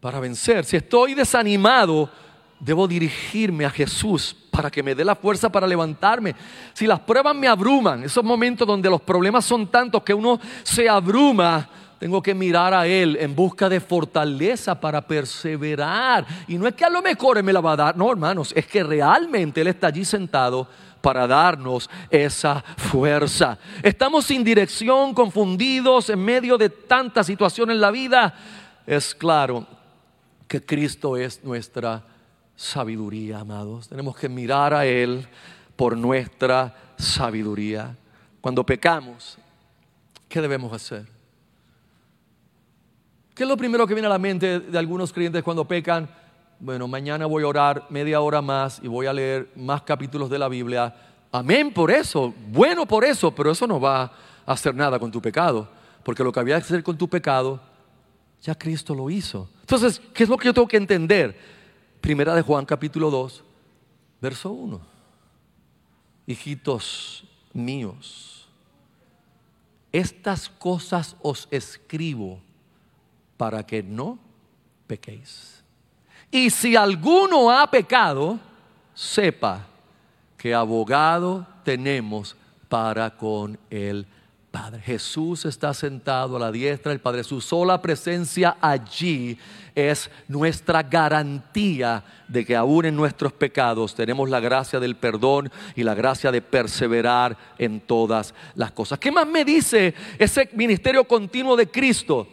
para 0.00 0.18
vencer. 0.18 0.64
Si 0.64 0.76
estoy 0.76 1.14
desanimado, 1.14 2.10
debo 2.58 2.88
dirigirme 2.88 3.64
a 3.64 3.70
Jesús 3.70 4.36
para 4.50 4.70
que 4.70 4.82
me 4.82 4.94
dé 4.94 5.04
la 5.04 5.14
fuerza 5.14 5.50
para 5.50 5.66
levantarme. 5.66 6.34
Si 6.72 6.86
las 6.86 7.00
pruebas 7.00 7.34
me 7.34 7.48
abruman, 7.48 8.02
esos 8.02 8.24
momentos 8.24 8.66
donde 8.66 8.90
los 8.90 9.00
problemas 9.00 9.44
son 9.44 9.68
tantos 9.68 10.02
que 10.02 10.14
uno 10.14 10.40
se 10.62 10.88
abruma, 10.88 11.68
tengo 11.98 12.22
que 12.22 12.34
mirar 12.34 12.72
a 12.72 12.86
Él 12.86 13.18
en 13.20 13.34
busca 13.34 13.68
de 13.68 13.78
fortaleza 13.78 14.80
para 14.80 15.02
perseverar. 15.02 16.26
Y 16.48 16.56
no 16.56 16.66
es 16.66 16.74
que 16.74 16.84
a 16.84 16.90
lo 16.90 17.02
mejor 17.02 17.36
Él 17.36 17.44
me 17.44 17.52
la 17.52 17.60
va 17.60 17.72
a 17.72 17.76
dar, 17.76 17.96
no 17.96 18.10
hermanos, 18.10 18.52
es 18.56 18.66
que 18.66 18.82
realmente 18.82 19.60
Él 19.60 19.66
está 19.66 19.88
allí 19.88 20.04
sentado 20.04 20.66
para 21.02 21.26
darnos 21.26 21.90
esa 22.10 22.62
fuerza. 22.76 23.58
Estamos 23.82 24.24
sin 24.24 24.42
dirección, 24.42 25.14
confundidos 25.14 26.10
en 26.10 26.24
medio 26.24 26.56
de 26.56 26.70
tanta 26.70 27.22
situación 27.22 27.70
en 27.70 27.80
la 27.80 27.90
vida. 27.90 28.34
Es 28.86 29.14
claro 29.14 29.66
que 30.48 30.64
Cristo 30.64 31.16
es 31.16 31.44
nuestra 31.44 32.02
sabiduría, 32.60 33.40
amados. 33.40 33.88
Tenemos 33.88 34.14
que 34.14 34.28
mirar 34.28 34.74
a 34.74 34.84
Él 34.84 35.26
por 35.76 35.96
nuestra 35.96 36.74
sabiduría. 36.98 37.96
Cuando 38.42 38.66
pecamos, 38.66 39.38
¿qué 40.28 40.42
debemos 40.42 40.70
hacer? 40.70 41.06
¿Qué 43.34 43.44
es 43.44 43.48
lo 43.48 43.56
primero 43.56 43.86
que 43.86 43.94
viene 43.94 44.08
a 44.08 44.10
la 44.10 44.18
mente 44.18 44.60
de 44.60 44.78
algunos 44.78 45.10
creyentes 45.10 45.42
cuando 45.42 45.66
pecan? 45.66 46.06
Bueno, 46.58 46.86
mañana 46.86 47.24
voy 47.24 47.44
a 47.44 47.46
orar 47.46 47.86
media 47.88 48.20
hora 48.20 48.42
más 48.42 48.78
y 48.82 48.88
voy 48.88 49.06
a 49.06 49.14
leer 49.14 49.50
más 49.56 49.80
capítulos 49.80 50.28
de 50.28 50.38
la 50.38 50.48
Biblia. 50.48 50.94
Amén 51.32 51.72
por 51.72 51.90
eso, 51.90 52.34
bueno 52.50 52.84
por 52.84 53.06
eso, 53.06 53.34
pero 53.34 53.52
eso 53.52 53.66
no 53.66 53.80
va 53.80 54.02
a 54.02 54.12
hacer 54.52 54.74
nada 54.74 54.98
con 54.98 55.10
tu 55.10 55.22
pecado, 55.22 55.66
porque 56.02 56.22
lo 56.22 56.30
que 56.30 56.40
había 56.40 56.56
que 56.56 56.64
hacer 56.64 56.82
con 56.82 56.98
tu 56.98 57.08
pecado 57.08 57.58
ya 58.42 58.54
Cristo 58.54 58.94
lo 58.94 59.08
hizo. 59.08 59.48
Entonces, 59.62 59.98
¿qué 60.12 60.24
es 60.24 60.28
lo 60.28 60.36
que 60.36 60.44
yo 60.44 60.52
tengo 60.52 60.68
que 60.68 60.76
entender? 60.76 61.59
Primera 62.00 62.34
de 62.34 62.42
Juan 62.42 62.64
capítulo 62.64 63.10
2, 63.10 63.44
verso 64.20 64.50
1. 64.50 64.80
Hijitos 66.26 67.24
míos, 67.52 68.48
estas 69.92 70.48
cosas 70.48 71.16
os 71.22 71.46
escribo 71.50 72.40
para 73.36 73.64
que 73.64 73.82
no 73.82 74.18
pequéis. 74.86 75.62
Y 76.30 76.48
si 76.50 76.76
alguno 76.76 77.50
ha 77.50 77.68
pecado, 77.70 78.38
sepa 78.94 79.66
que 80.36 80.54
abogado 80.54 81.46
tenemos 81.64 82.36
para 82.68 83.16
con 83.16 83.58
el 83.68 84.06
Padre. 84.50 84.80
Jesús 84.80 85.44
está 85.44 85.72
sentado 85.72 86.36
a 86.36 86.40
la 86.40 86.50
diestra 86.50 86.90
del 86.90 87.00
Padre. 87.00 87.22
Su 87.22 87.40
sola 87.40 87.80
presencia 87.80 88.56
allí 88.60 89.38
es 89.74 90.10
nuestra 90.26 90.82
garantía 90.82 92.02
de 92.26 92.44
que 92.44 92.56
aún 92.56 92.84
en 92.84 92.96
nuestros 92.96 93.32
pecados 93.32 93.94
tenemos 93.94 94.28
la 94.28 94.40
gracia 94.40 94.80
del 94.80 94.96
perdón 94.96 95.52
y 95.76 95.84
la 95.84 95.94
gracia 95.94 96.32
de 96.32 96.42
perseverar 96.42 97.36
en 97.58 97.80
todas 97.80 98.34
las 98.54 98.72
cosas. 98.72 98.98
¿Qué 98.98 99.12
más 99.12 99.26
me 99.26 99.44
dice 99.44 99.94
ese 100.18 100.50
ministerio 100.54 101.04
continuo 101.04 101.56
de 101.56 101.70
Cristo? 101.70 102.26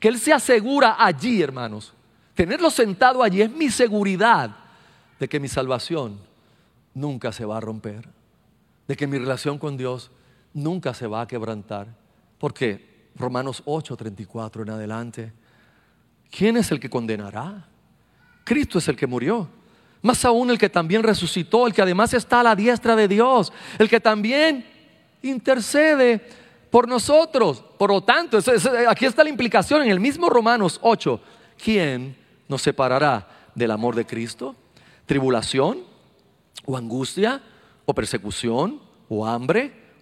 Que 0.00 0.08
Él 0.08 0.18
se 0.18 0.32
asegura 0.32 0.96
allí, 0.98 1.40
hermanos. 1.40 1.92
Tenerlo 2.34 2.68
sentado 2.68 3.22
allí 3.22 3.42
es 3.42 3.50
mi 3.50 3.70
seguridad 3.70 4.56
de 5.20 5.28
que 5.28 5.38
mi 5.38 5.46
salvación 5.46 6.18
nunca 6.94 7.30
se 7.30 7.44
va 7.44 7.58
a 7.58 7.60
romper, 7.60 8.08
de 8.88 8.96
que 8.96 9.06
mi 9.06 9.18
relación 9.18 9.58
con 9.58 9.76
Dios 9.76 10.10
nunca 10.54 10.94
se 10.94 11.06
va 11.06 11.20
a 11.20 11.26
quebrantar. 11.26 11.88
¿Por 12.38 12.54
qué? 12.54 13.10
Romanos 13.16 13.62
8, 13.66 13.96
34 13.96 14.62
en 14.62 14.70
adelante. 14.70 15.32
¿Quién 16.30 16.56
es 16.56 16.70
el 16.72 16.80
que 16.80 16.88
condenará? 16.88 17.68
Cristo 18.44 18.78
es 18.78 18.88
el 18.88 18.96
que 18.96 19.06
murió. 19.06 19.48
Más 20.02 20.24
aún 20.24 20.50
el 20.50 20.58
que 20.58 20.68
también 20.68 21.02
resucitó, 21.02 21.66
el 21.66 21.72
que 21.72 21.82
además 21.82 22.12
está 22.14 22.40
a 22.40 22.42
la 22.42 22.56
diestra 22.56 22.94
de 22.96 23.08
Dios, 23.08 23.52
el 23.78 23.88
que 23.88 24.00
también 24.00 24.66
intercede 25.22 26.20
por 26.70 26.88
nosotros. 26.88 27.64
Por 27.78 27.90
lo 27.90 28.02
tanto, 28.02 28.38
aquí 28.88 29.06
está 29.06 29.24
la 29.24 29.30
implicación 29.30 29.82
en 29.82 29.90
el 29.90 30.00
mismo 30.00 30.28
Romanos 30.28 30.78
8. 30.82 31.20
¿Quién 31.62 32.16
nos 32.48 32.62
separará 32.62 33.26
del 33.54 33.70
amor 33.70 33.94
de 33.94 34.04
Cristo? 34.04 34.54
¿Tribulación? 35.06 35.84
¿O 36.66 36.76
angustia? 36.76 37.40
¿O 37.86 37.94
persecución? 37.94 38.80
¿O 39.08 39.26
hambre? 39.26 39.83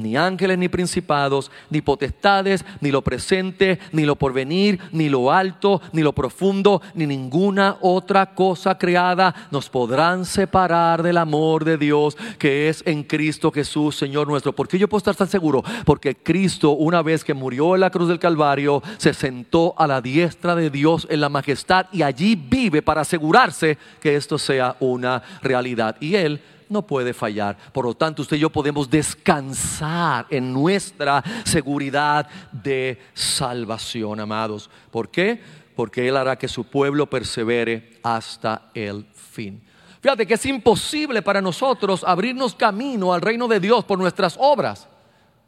ni 0.00 0.16
ángeles, 0.16 0.58
ni 0.58 0.68
principados, 0.68 1.50
ni 1.70 1.80
potestades, 1.80 2.64
ni 2.80 2.90
lo 2.90 3.02
presente, 3.02 3.78
ni 3.92 4.04
lo 4.04 4.16
porvenir, 4.16 4.78
ni 4.92 5.08
lo 5.08 5.32
alto, 5.32 5.80
ni 5.92 6.02
lo 6.02 6.12
profundo, 6.12 6.82
ni 6.94 7.06
ninguna 7.06 7.76
otra 7.80 8.34
cosa 8.34 8.78
creada 8.78 9.34
nos 9.50 9.68
podrán 9.68 10.24
separar 10.24 11.02
del 11.02 11.16
amor 11.16 11.64
de 11.64 11.76
Dios 11.76 12.16
que 12.38 12.68
es 12.68 12.82
en 12.86 13.02
Cristo 13.02 13.50
Jesús, 13.52 13.96
Señor 13.96 14.28
nuestro. 14.28 14.54
¿Por 14.54 14.68
qué 14.68 14.78
yo 14.78 14.88
puedo 14.88 14.98
estar 14.98 15.16
tan 15.16 15.28
seguro? 15.28 15.62
Porque 15.84 16.16
Cristo, 16.16 16.72
una 16.72 17.02
vez 17.02 17.24
que 17.24 17.34
murió 17.34 17.74
en 17.74 17.80
la 17.80 17.90
cruz 17.90 18.08
del 18.08 18.18
Calvario, 18.18 18.82
se 18.98 19.14
sentó 19.14 19.74
a 19.76 19.86
la 19.86 20.00
diestra 20.00 20.54
de 20.54 20.70
Dios 20.70 21.06
en 21.10 21.20
la 21.20 21.28
majestad 21.28 21.86
y 21.92 22.02
allí 22.02 22.36
vive 22.36 22.82
para 22.82 23.02
asegurarse 23.02 23.78
que 24.00 24.16
esto 24.16 24.38
sea 24.38 24.76
una 24.80 25.22
realidad. 25.42 25.96
Y 26.00 26.14
Él 26.14 26.40
no 26.70 26.86
puede 26.86 27.12
fallar. 27.12 27.58
Por 27.72 27.84
lo 27.84 27.94
tanto, 27.94 28.22
usted 28.22 28.36
y 28.36 28.40
yo 28.40 28.50
podemos 28.50 28.88
descansar 28.88 30.26
en 30.30 30.52
nuestra 30.52 31.22
seguridad 31.44 32.28
de 32.52 32.98
salvación, 33.12 34.20
amados. 34.20 34.70
¿Por 34.90 35.10
qué? 35.10 35.42
Porque 35.76 36.08
Él 36.08 36.16
hará 36.16 36.36
que 36.36 36.48
su 36.48 36.64
pueblo 36.64 37.10
persevere 37.10 37.98
hasta 38.02 38.70
el 38.72 39.04
fin. 39.12 39.62
Fíjate 40.00 40.26
que 40.26 40.34
es 40.34 40.46
imposible 40.46 41.20
para 41.20 41.42
nosotros 41.42 42.04
abrirnos 42.06 42.54
camino 42.54 43.12
al 43.12 43.20
reino 43.20 43.46
de 43.48 43.60
Dios 43.60 43.84
por 43.84 43.98
nuestras 43.98 44.36
obras. 44.38 44.88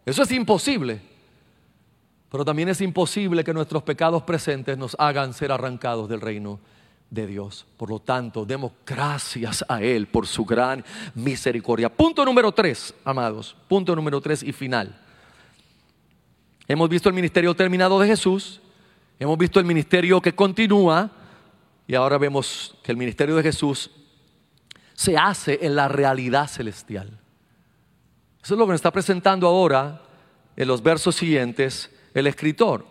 Eso 0.04 0.24
es 0.24 0.32
imposible. 0.32 1.00
Pero 2.30 2.44
también 2.44 2.68
es 2.68 2.80
imposible 2.80 3.44
que 3.44 3.54
nuestros 3.54 3.82
pecados 3.82 4.22
presentes 4.24 4.76
nos 4.76 4.96
hagan 4.98 5.32
ser 5.32 5.52
arrancados 5.52 6.08
del 6.08 6.20
reino 6.20 6.60
de 7.12 7.26
Dios. 7.26 7.66
Por 7.76 7.90
lo 7.90 7.98
tanto, 7.98 8.46
demos 8.46 8.72
gracias 8.86 9.62
a 9.68 9.82
Él 9.82 10.06
por 10.06 10.26
su 10.26 10.46
gran 10.46 10.82
misericordia. 11.14 11.94
Punto 11.94 12.24
número 12.24 12.50
tres, 12.52 12.94
amados. 13.04 13.54
Punto 13.68 13.94
número 13.94 14.18
tres 14.22 14.42
y 14.42 14.50
final. 14.50 14.98
Hemos 16.66 16.88
visto 16.88 17.10
el 17.10 17.14
ministerio 17.14 17.54
terminado 17.54 18.00
de 18.00 18.08
Jesús. 18.08 18.62
Hemos 19.20 19.36
visto 19.36 19.60
el 19.60 19.66
ministerio 19.66 20.22
que 20.22 20.34
continúa. 20.34 21.10
Y 21.86 21.94
ahora 21.94 22.16
vemos 22.16 22.74
que 22.82 22.92
el 22.92 22.96
ministerio 22.96 23.36
de 23.36 23.42
Jesús 23.42 23.90
se 24.94 25.18
hace 25.18 25.58
en 25.60 25.76
la 25.76 25.88
realidad 25.88 26.48
celestial. 26.48 27.18
Eso 28.42 28.54
es 28.54 28.58
lo 28.58 28.64
que 28.64 28.72
nos 28.72 28.78
está 28.78 28.90
presentando 28.90 29.46
ahora 29.46 30.00
en 30.56 30.66
los 30.66 30.82
versos 30.82 31.14
siguientes 31.14 31.90
el 32.14 32.26
escritor 32.26 32.86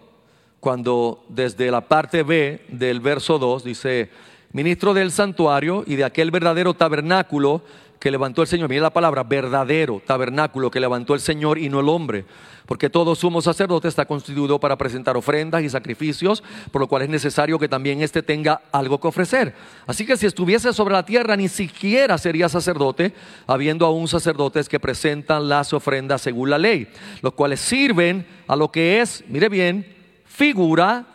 cuando 0.61 1.25
desde 1.27 1.71
la 1.71 1.81
parte 1.81 2.21
B 2.21 2.61
del 2.69 3.01
verso 3.01 3.39
2 3.39 3.63
dice, 3.63 4.09
ministro 4.53 4.93
del 4.93 5.11
santuario 5.11 5.83
y 5.87 5.95
de 5.95 6.03
aquel 6.03 6.29
verdadero 6.29 6.75
tabernáculo 6.75 7.63
que 7.99 8.11
levantó 8.11 8.43
el 8.43 8.47
Señor. 8.47 8.69
Mira 8.69 8.83
la 8.83 8.93
palabra, 8.93 9.23
verdadero 9.23 10.01
tabernáculo 10.05 10.69
que 10.69 10.79
levantó 10.79 11.15
el 11.15 11.19
Señor 11.19 11.57
y 11.57 11.67
no 11.67 11.79
el 11.79 11.89
hombre. 11.89 12.25
Porque 12.67 12.91
todo 12.91 13.15
sumo 13.15 13.41
sacerdote 13.41 13.87
está 13.87 14.05
constituido 14.05 14.59
para 14.59 14.77
presentar 14.77 15.17
ofrendas 15.17 15.63
y 15.63 15.69
sacrificios, 15.69 16.43
por 16.71 16.81
lo 16.81 16.87
cual 16.87 17.03
es 17.03 17.09
necesario 17.09 17.57
que 17.57 17.67
también 17.67 18.01
éste 18.01 18.21
tenga 18.21 18.61
algo 18.71 18.99
que 18.99 19.07
ofrecer. 19.07 19.55
Así 19.87 20.05
que 20.05 20.15
si 20.15 20.27
estuviese 20.27 20.73
sobre 20.73 20.93
la 20.93 21.05
tierra, 21.05 21.35
ni 21.35 21.47
siquiera 21.47 22.19
sería 22.19 22.49
sacerdote, 22.49 23.13
habiendo 23.47 23.85
aún 23.87 24.07
sacerdotes 24.07 24.69
que 24.69 24.79
presentan 24.79 25.49
las 25.49 25.73
ofrendas 25.73 26.21
según 26.21 26.51
la 26.51 26.59
ley, 26.59 26.87
los 27.23 27.33
cuales 27.33 27.59
sirven 27.59 28.27
a 28.47 28.55
lo 28.55 28.71
que 28.71 29.01
es, 29.01 29.23
mire 29.27 29.49
bien, 29.49 30.00
figura 30.31 31.05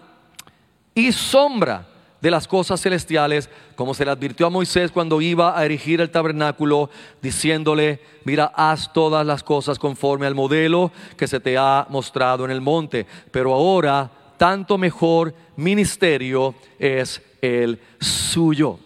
y 0.94 1.12
sombra 1.12 1.86
de 2.20 2.30
las 2.30 2.48
cosas 2.48 2.80
celestiales, 2.80 3.48
como 3.76 3.94
se 3.94 4.04
le 4.04 4.10
advirtió 4.10 4.46
a 4.46 4.50
Moisés 4.50 4.90
cuando 4.90 5.20
iba 5.20 5.58
a 5.58 5.64
erigir 5.64 6.00
el 6.00 6.10
tabernáculo, 6.10 6.90
diciéndole, 7.22 8.00
mira, 8.24 8.52
haz 8.54 8.92
todas 8.92 9.24
las 9.26 9.42
cosas 9.42 9.78
conforme 9.78 10.26
al 10.26 10.34
modelo 10.34 10.90
que 11.16 11.28
se 11.28 11.40
te 11.40 11.56
ha 11.56 11.86
mostrado 11.90 12.44
en 12.44 12.50
el 12.50 12.60
monte. 12.60 13.06
Pero 13.30 13.52
ahora, 13.52 14.10
tanto 14.36 14.78
mejor 14.78 15.34
ministerio 15.56 16.54
es 16.78 17.22
el 17.40 17.80
suyo. 18.00 18.78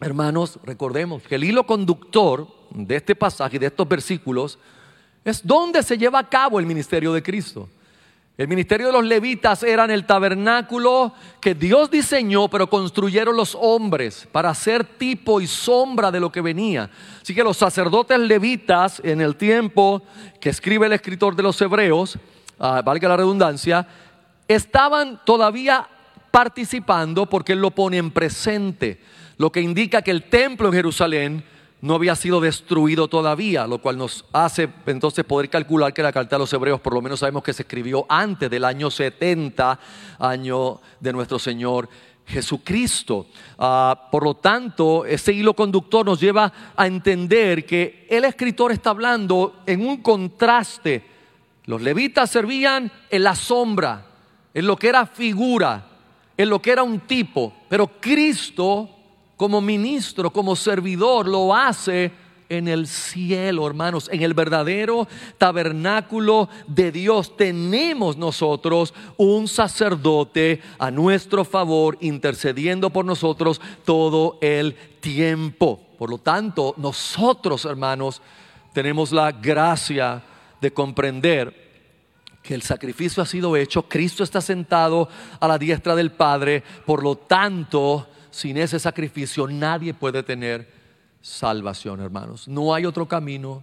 Hermanos, 0.00 0.58
recordemos 0.64 1.22
que 1.22 1.36
el 1.36 1.44
hilo 1.44 1.64
conductor 1.64 2.46
de 2.70 2.96
este 2.96 3.14
pasaje, 3.14 3.58
de 3.58 3.66
estos 3.66 3.88
versículos, 3.88 4.58
es 5.24 5.46
donde 5.46 5.82
se 5.82 5.96
lleva 5.96 6.18
a 6.18 6.28
cabo 6.28 6.58
el 6.58 6.66
ministerio 6.66 7.12
de 7.12 7.22
Cristo. 7.22 7.68
El 8.36 8.48
ministerio 8.48 8.88
de 8.88 8.92
los 8.92 9.04
levitas 9.04 9.62
era 9.62 9.84
en 9.84 9.92
el 9.92 10.06
tabernáculo 10.06 11.12
que 11.40 11.54
Dios 11.54 11.88
diseñó, 11.88 12.48
pero 12.48 12.68
construyeron 12.68 13.36
los 13.36 13.56
hombres 13.60 14.26
para 14.32 14.52
ser 14.54 14.82
tipo 14.84 15.40
y 15.40 15.46
sombra 15.46 16.10
de 16.10 16.18
lo 16.18 16.32
que 16.32 16.40
venía. 16.40 16.90
Así 17.22 17.32
que 17.32 17.44
los 17.44 17.56
sacerdotes 17.56 18.18
levitas 18.18 19.00
en 19.04 19.20
el 19.20 19.36
tiempo 19.36 20.02
que 20.40 20.50
escribe 20.50 20.86
el 20.86 20.94
escritor 20.94 21.36
de 21.36 21.44
los 21.44 21.60
hebreos, 21.60 22.18
uh, 22.58 22.82
valga 22.82 23.08
la 23.08 23.18
redundancia, 23.18 23.86
estaban 24.48 25.20
todavía 25.24 25.86
participando 26.32 27.26
porque 27.26 27.52
él 27.52 27.60
lo 27.60 27.70
pone 27.70 27.98
en 27.98 28.10
presente, 28.10 29.00
lo 29.38 29.52
que 29.52 29.60
indica 29.60 30.02
que 30.02 30.10
el 30.10 30.24
templo 30.24 30.66
en 30.66 30.74
Jerusalén 30.74 31.44
no 31.84 31.96
había 31.96 32.16
sido 32.16 32.40
destruido 32.40 33.08
todavía, 33.08 33.66
lo 33.66 33.76
cual 33.76 33.98
nos 33.98 34.24
hace 34.32 34.70
entonces 34.86 35.22
poder 35.22 35.50
calcular 35.50 35.92
que 35.92 36.02
la 36.02 36.14
carta 36.14 36.36
de 36.36 36.40
los 36.40 36.52
hebreos 36.54 36.80
por 36.80 36.94
lo 36.94 37.02
menos 37.02 37.20
sabemos 37.20 37.42
que 37.42 37.52
se 37.52 37.60
escribió 37.60 38.06
antes 38.08 38.48
del 38.48 38.64
año 38.64 38.90
70, 38.90 39.78
año 40.18 40.80
de 40.98 41.12
nuestro 41.12 41.38
Señor 41.38 41.90
Jesucristo. 42.24 43.26
Ah, 43.58 44.08
por 44.10 44.24
lo 44.24 44.32
tanto, 44.32 45.04
ese 45.04 45.34
hilo 45.34 45.52
conductor 45.52 46.06
nos 46.06 46.18
lleva 46.18 46.50
a 46.74 46.86
entender 46.86 47.66
que 47.66 48.06
el 48.08 48.24
escritor 48.24 48.72
está 48.72 48.88
hablando 48.88 49.56
en 49.66 49.86
un 49.86 49.98
contraste. 49.98 51.04
Los 51.66 51.82
levitas 51.82 52.30
servían 52.30 52.90
en 53.10 53.22
la 53.22 53.34
sombra, 53.34 54.06
en 54.54 54.66
lo 54.66 54.76
que 54.76 54.88
era 54.88 55.04
figura, 55.04 55.86
en 56.34 56.48
lo 56.48 56.62
que 56.62 56.70
era 56.70 56.82
un 56.82 57.00
tipo, 57.00 57.52
pero 57.68 58.00
Cristo 58.00 58.93
como 59.44 59.60
ministro, 59.60 60.32
como 60.32 60.56
servidor, 60.56 61.28
lo 61.28 61.54
hace 61.54 62.10
en 62.48 62.66
el 62.66 62.86
cielo, 62.86 63.66
hermanos, 63.66 64.08
en 64.10 64.22
el 64.22 64.32
verdadero 64.32 65.06
tabernáculo 65.36 66.48
de 66.66 66.90
Dios. 66.90 67.36
Tenemos 67.36 68.16
nosotros 68.16 68.94
un 69.18 69.46
sacerdote 69.46 70.62
a 70.78 70.90
nuestro 70.90 71.44
favor, 71.44 71.98
intercediendo 72.00 72.88
por 72.88 73.04
nosotros 73.04 73.60
todo 73.84 74.38
el 74.40 74.76
tiempo. 75.00 75.78
Por 75.98 76.08
lo 76.08 76.16
tanto, 76.16 76.72
nosotros, 76.78 77.66
hermanos, 77.66 78.22
tenemos 78.72 79.12
la 79.12 79.30
gracia 79.30 80.22
de 80.58 80.72
comprender 80.72 81.92
que 82.42 82.54
el 82.54 82.62
sacrificio 82.62 83.22
ha 83.22 83.26
sido 83.26 83.56
hecho, 83.56 83.82
Cristo 83.82 84.24
está 84.24 84.40
sentado 84.40 85.06
a 85.38 85.46
la 85.46 85.58
diestra 85.58 85.94
del 85.94 86.12
Padre, 86.12 86.62
por 86.86 87.02
lo 87.02 87.16
tanto, 87.16 88.08
sin 88.34 88.56
ese 88.56 88.80
sacrificio 88.80 89.46
nadie 89.46 89.94
puede 89.94 90.24
tener 90.24 90.68
salvación, 91.22 92.00
hermanos. 92.00 92.48
No 92.48 92.74
hay 92.74 92.84
otro 92.84 93.06
camino, 93.06 93.62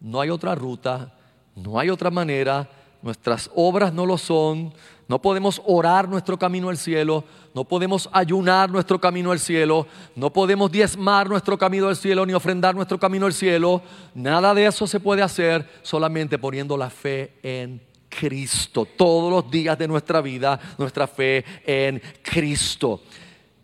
no 0.00 0.22
hay 0.22 0.30
otra 0.30 0.54
ruta, 0.54 1.12
no 1.54 1.78
hay 1.78 1.90
otra 1.90 2.10
manera. 2.10 2.68
Nuestras 3.02 3.50
obras 3.54 3.92
no 3.92 4.06
lo 4.06 4.16
son. 4.16 4.72
No 5.06 5.20
podemos 5.20 5.60
orar 5.66 6.08
nuestro 6.08 6.38
camino 6.38 6.70
al 6.70 6.78
cielo. 6.78 7.24
No 7.54 7.64
podemos 7.64 8.08
ayunar 8.12 8.70
nuestro 8.70 8.98
camino 8.98 9.32
al 9.32 9.38
cielo. 9.38 9.86
No 10.16 10.32
podemos 10.32 10.72
diezmar 10.72 11.28
nuestro 11.28 11.58
camino 11.58 11.88
al 11.88 11.96
cielo 11.96 12.24
ni 12.24 12.32
ofrendar 12.32 12.74
nuestro 12.74 12.98
camino 12.98 13.26
al 13.26 13.34
cielo. 13.34 13.82
Nada 14.14 14.54
de 14.54 14.64
eso 14.64 14.86
se 14.86 14.98
puede 15.00 15.20
hacer 15.20 15.68
solamente 15.82 16.38
poniendo 16.38 16.74
la 16.76 16.88
fe 16.88 17.34
en 17.42 17.82
Cristo. 18.08 18.86
Todos 18.96 19.30
los 19.30 19.50
días 19.50 19.78
de 19.78 19.88
nuestra 19.88 20.22
vida, 20.22 20.58
nuestra 20.78 21.06
fe 21.06 21.44
en 21.66 22.00
Cristo. 22.22 23.02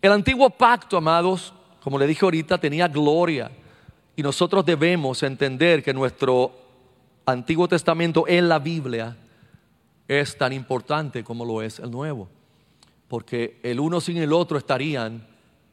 El 0.03 0.13
antiguo 0.13 0.51
pacto, 0.51 0.97
amados, 0.97 1.53
como 1.83 1.99
le 1.99 2.07
dije 2.07 2.25
ahorita, 2.25 2.59
tenía 2.59 2.89
gloria. 2.89 3.51
Y 4.15 4.23
nosotros 4.23 4.65
debemos 4.65 5.23
entender 5.23 5.83
que 5.83 5.93
nuestro 5.93 6.53
Antiguo 7.27 7.69
Testamento 7.69 8.25
en 8.27 8.49
la 8.49 8.59
Biblia 8.59 9.17
es 10.09 10.39
tan 10.39 10.53
importante 10.53 11.25
como 11.25 11.45
lo 11.45 11.63
es 11.63 11.79
el 11.79 11.91
Nuevo. 11.91 12.29
Porque 13.09 13.59
el 13.63 13.81
uno 13.81 14.01
sin 14.01 14.17
el 14.17 14.33
otro 14.33 14.59
estarían 14.59 15.27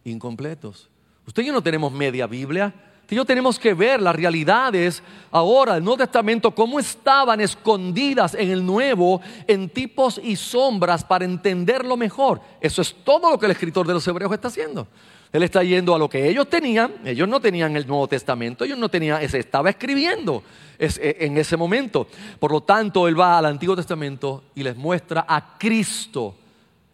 incompletos. 0.03 0.89
Usted 1.26 1.43
y 1.43 1.47
yo 1.47 1.53
no 1.53 1.63
tenemos 1.63 1.91
media 1.91 2.28
Biblia. 2.28 2.74
Yo 3.10 3.26
tenemos 3.26 3.60
que 3.60 3.74
ver 3.74 4.01
las 4.01 4.16
realidades 4.16 5.04
ahora, 5.30 5.78
el 5.78 5.84
Nuevo 5.84 5.97
Testamento, 5.97 6.51
cómo 6.51 6.80
estaban 6.80 7.41
escondidas 7.41 8.34
en 8.34 8.49
el 8.49 8.66
Nuevo 8.66 9.22
en 9.45 9.70
tipos 9.70 10.20
y 10.24 10.36
sombras 10.36 11.04
para 11.04 11.26
entenderlo 11.26 11.95
mejor. 11.95 12.41
Eso 12.60 12.82
es 12.82 12.95
todo 13.04 13.30
lo 13.30 13.38
que 13.38 13.45
el 13.45 13.51
escritor 13.51 13.86
de 13.86 13.93
los 13.93 14.08
Hebreos 14.08 14.32
está 14.34 14.47
haciendo. 14.47 14.88
Él 15.34 15.41
está 15.41 15.64
yendo 15.64 15.95
a 15.95 15.97
lo 15.97 16.08
que 16.08 16.30
ellos 16.30 16.47
tenían. 16.47 16.93
Ellos 17.04 17.28
no 17.28 17.39
tenían 17.39 17.76
el 17.76 17.88
Nuevo 17.88 18.08
Testamento, 18.08 18.64
ellos 18.64 18.78
no 18.78 18.89
tenían, 18.89 19.28
se 19.28 19.39
estaba 19.39 19.72
escribiendo 19.72 20.43
e, 20.78 21.18
en 21.22 21.38
ese 21.38 21.58
momento. 21.58 22.08
Por 22.39 22.51
lo 22.51 22.62
tanto, 22.62 23.08
él 23.08 23.20
va 23.20 23.39
al 23.39 23.47
Antiguo 23.47 23.76
Testamento 23.76 24.43
y 24.54 24.64
les 24.64 24.78
muestra 24.78 25.26
a 25.28 25.58
Cristo, 25.58 26.36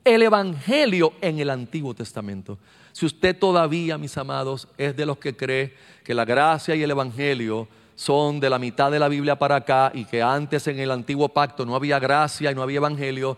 el 0.04 0.22
Evangelio 0.24 1.14
en 1.20 1.40
el 1.40 1.50
Antiguo 1.50 1.94
Testamento. 1.94 2.58
Si 2.92 3.06
usted 3.06 3.38
todavía, 3.38 3.98
mis 3.98 4.18
amados, 4.18 4.68
es 4.78 4.96
de 4.96 5.06
los 5.06 5.18
que 5.18 5.36
cree 5.36 5.76
que 6.04 6.14
la 6.14 6.26
gracia 6.26 6.76
y 6.76 6.84
el 6.84 6.92
Evangelio 6.92 7.68
son 7.96 8.40
de 8.40 8.50
la 8.50 8.60
mitad 8.60 8.90
de 8.90 9.00
la 9.00 9.10
Biblia 9.10 9.38
para 9.38 9.58
acá 9.58 9.92
y 9.94 10.06
que 10.06 10.22
antes 10.22 10.66
en 10.68 10.80
el 10.80 10.90
antiguo 10.92 11.30
pacto 11.30 11.66
no 11.66 11.76
había 11.76 12.00
gracia 12.00 12.50
y 12.50 12.56
no 12.56 12.64
había 12.64 12.78
Evangelio, 12.78 13.38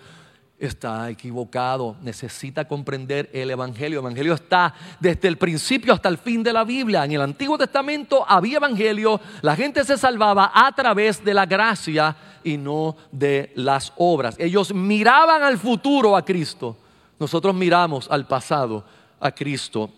está 0.60 1.10
equivocado, 1.10 1.96
necesita 2.04 2.66
comprender 2.66 3.28
el 3.34 3.50
Evangelio. 3.50 4.00
El 4.00 4.06
Evangelio 4.06 4.36
está 4.36 4.76
desde 5.00 5.28
el 5.28 5.38
principio 5.38 5.94
hasta 5.94 6.08
el 6.10 6.20
fin 6.20 6.44
de 6.44 6.54
la 6.54 6.64
Biblia. 6.64 7.04
En 7.04 7.14
el 7.14 7.22
Antiguo 7.22 7.58
Testamento 7.58 8.24
había 8.28 8.58
Evangelio, 8.58 9.20
la 9.42 9.56
gente 9.56 9.84
se 9.84 9.98
salvaba 9.98 10.52
a 10.54 10.72
través 10.74 11.24
de 11.26 11.34
la 11.34 11.48
gracia 11.48 12.16
y 12.44 12.58
no 12.58 12.96
de 13.12 13.52
las 13.56 13.92
obras. 13.98 14.36
Ellos 14.38 14.72
miraban 14.74 15.42
al 15.42 15.58
futuro 15.58 16.16
a 16.16 16.24
Cristo, 16.24 16.78
nosotros 17.20 17.56
miramos 17.56 18.08
al 18.12 18.28
pasado 18.28 18.84
a 19.22 19.32
Cristo, 19.32 19.90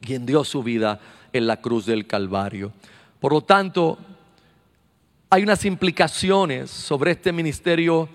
quien 0.00 0.26
dio 0.26 0.42
su 0.42 0.62
vida 0.62 0.98
en 1.32 1.46
la 1.46 1.60
cruz 1.60 1.86
del 1.86 2.06
Calvario. 2.06 2.72
Por 3.20 3.32
lo 3.32 3.42
tanto, 3.42 3.98
hay 5.30 5.44
unas 5.44 5.64
implicaciones 5.64 6.70
sobre 6.70 7.12
este 7.12 7.32
ministerio 7.32 8.08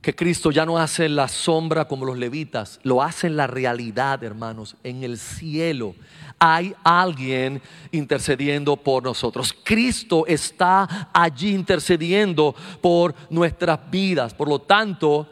que 0.00 0.14
Cristo 0.14 0.50
ya 0.50 0.64
no 0.64 0.78
hace 0.78 1.08
la 1.08 1.28
sombra 1.28 1.86
como 1.86 2.04
los 2.04 2.16
levitas, 2.16 2.78
lo 2.84 3.02
hace 3.02 3.26
en 3.26 3.36
la 3.36 3.46
realidad, 3.46 4.22
hermanos, 4.22 4.76
en 4.84 5.02
el 5.02 5.18
cielo. 5.18 5.94
Hay 6.38 6.74
alguien 6.84 7.60
intercediendo 7.90 8.76
por 8.76 9.02
nosotros. 9.02 9.54
Cristo 9.64 10.24
está 10.26 11.10
allí 11.12 11.52
intercediendo 11.52 12.54
por 12.80 13.14
nuestras 13.28 13.90
vidas. 13.90 14.34
Por 14.34 14.48
lo 14.48 14.60
tanto, 14.60 15.28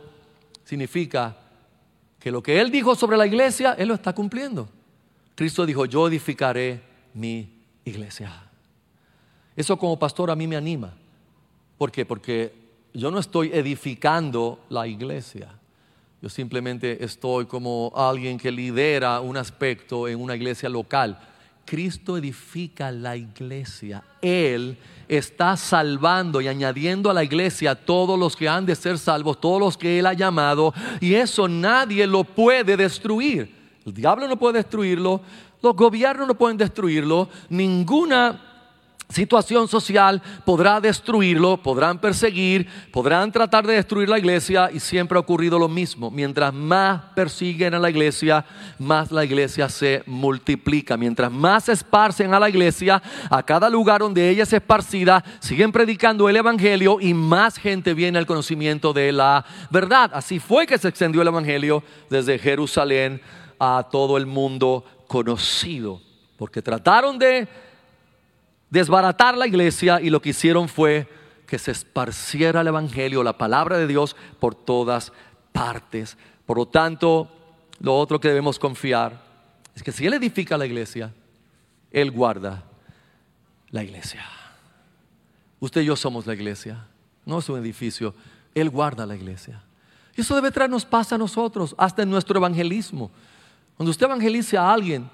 significa 0.64 1.37
que 2.27 2.33
lo 2.33 2.43
que 2.43 2.61
Él 2.61 2.72
dijo 2.72 2.97
sobre 2.97 3.16
la 3.16 3.24
iglesia, 3.24 3.77
Él 3.79 3.87
lo 3.87 3.95
está 3.95 4.12
cumpliendo. 4.12 4.68
Cristo 5.37 5.64
dijo, 5.64 5.85
yo 5.87 6.09
edificaré 6.09 6.81
mi 7.14 7.49
iglesia. 7.85 8.33
Eso 9.55 9.79
como 9.79 9.97
pastor 9.97 10.33
a 10.33 10.35
mí 10.35 10.49
me 10.49 10.57
anima. 10.57 10.93
¿Por 11.79 11.93
qué? 11.93 12.05
Porque 12.05 12.53
yo 12.93 13.12
no 13.12 13.20
estoy 13.20 13.53
edificando 13.53 14.59
la 14.70 14.89
iglesia. 14.89 15.57
Yo 16.20 16.29
simplemente 16.29 17.05
estoy 17.05 17.47
como 17.47 17.93
alguien 17.95 18.39
que 18.39 18.51
lidera 18.51 19.20
un 19.20 19.37
aspecto 19.37 20.09
en 20.09 20.20
una 20.20 20.35
iglesia 20.35 20.68
local. 20.68 21.20
Cristo 21.64 22.18
edifica 22.18 22.91
la 22.91 23.16
iglesia. 23.16 24.03
Él 24.20 24.77
está 25.09 25.57
salvando 25.57 26.40
y 26.40 26.48
añadiendo 26.48 27.11
a 27.11 27.14
la 27.14 27.24
iglesia 27.24 27.74
todos 27.74 28.18
los 28.18 28.36
que 28.36 28.48
han 28.48 28.66
de 28.66 28.74
ser 28.74 28.98
salvos, 28.98 29.40
todos 29.40 29.61
los 29.61 29.76
que 29.76 29.98
Él 29.98 30.07
ha 30.07 30.12
llamado. 30.12 30.74
Y 31.00 31.14
eso 31.14 31.48
nadie 31.48 32.07
lo 32.07 32.24
puede 32.24 32.76
destruir. 32.76 33.54
El 33.84 33.94
diablo 33.94 34.26
no 34.26 34.36
puede 34.36 34.59
destruirlo, 34.59 35.20
los 35.62 35.76
gobiernos 35.76 36.26
no 36.26 36.34
pueden 36.34 36.57
destruirlo, 36.57 37.28
ninguna 37.48 38.55
situación 39.09 39.68
social 39.68 40.20
podrá 40.44 40.80
destruirlo, 40.80 41.57
podrán 41.62 42.00
perseguir, 42.00 42.68
podrán 42.92 43.30
tratar 43.30 43.66
de 43.66 43.74
destruir 43.74 44.09
la 44.09 44.18
iglesia 44.18 44.70
y 44.72 44.80
siempre 44.80 45.16
ha 45.16 45.20
ocurrido 45.20 45.59
lo 45.59 45.68
mismo. 45.68 46.11
Mientras 46.11 46.52
más 46.52 47.02
persiguen 47.14 47.74
a 47.74 47.78
la 47.78 47.90
iglesia, 47.90 48.44
más 48.78 49.12
la 49.12 49.24
iglesia 49.24 49.68
se 49.68 50.02
multiplica. 50.07 50.96
Mientras 50.96 51.30
más 51.30 51.68
esparcen 51.68 52.34
a 52.34 52.40
la 52.40 52.48
iglesia, 52.48 53.02
a 53.30 53.42
cada 53.42 53.70
lugar 53.70 54.00
donde 54.00 54.28
ella 54.28 54.42
es 54.42 54.52
esparcida, 54.52 55.24
siguen 55.40 55.72
predicando 55.72 56.28
el 56.28 56.36
evangelio 56.36 56.98
y 57.00 57.14
más 57.14 57.59
gente 57.59 57.94
viene 57.94 58.18
al 58.18 58.26
conocimiento 58.26 58.92
de 58.92 59.12
la 59.12 59.44
verdad. 59.70 60.11
Así 60.14 60.40
fue 60.40 60.66
que 60.66 60.78
se 60.78 60.88
extendió 60.88 61.22
el 61.22 61.28
evangelio 61.28 61.82
desde 62.11 62.38
Jerusalén 62.38 63.20
a 63.59 63.86
todo 63.90 64.16
el 64.16 64.26
mundo 64.26 64.84
conocido, 65.07 66.00
porque 66.36 66.61
trataron 66.61 67.18
de 67.18 67.48
desbaratar 68.71 69.37
la 69.37 69.47
iglesia 69.47 70.01
y 70.01 70.11
lo 70.11 70.21
que 70.21 70.31
hicieron 70.31 70.69
fue 70.69 71.09
que 71.47 71.59
se 71.59 71.71
esparciera 71.71 72.61
el 72.61 72.67
Evangelio, 72.67 73.23
la 73.23 73.39
palabra 73.39 73.79
de 73.79 73.87
Dios 73.87 74.17
por 74.41 74.55
todas 74.55 75.12
partes. 75.53 76.17
Por 76.45 76.59
lo 76.59 76.67
tanto, 76.67 77.31
lo 77.81 77.97
otro 77.97 78.21
que 78.21 78.29
debemos 78.29 78.59
confiar 78.59 79.23
es 79.75 79.83
que 79.83 79.93
si 79.93 80.07
Él 80.07 80.14
edifica 80.14 80.57
la 80.59 80.67
iglesia, 80.67 81.12
Él 81.91 82.11
guarda 82.11 82.64
la 83.71 83.83
iglesia. 83.83 84.25
Usted 85.61 85.83
y 85.83 85.87
yo 85.87 85.97
somos 85.97 86.27
la 86.27 86.35
iglesia, 86.35 86.87
no 87.25 87.39
es 87.39 87.49
un 87.49 87.59
edificio, 87.59 88.14
Él 88.55 88.71
guarda 88.71 89.07
la 89.07 89.17
iglesia. 89.17 89.62
Y 90.17 90.23
eso 90.23 90.35
debe 90.35 90.51
traernos 90.51 90.85
paz 90.85 91.12
a 91.12 91.19
nosotros, 91.19 91.75
hasta 91.79 92.03
en 92.03 92.11
nuestro 92.11 92.39
evangelismo. 92.39 93.11
Cuando 93.77 93.91
usted 93.91 94.07
evangelice 94.07 94.57
a 94.57 94.73
alguien, 94.73 95.09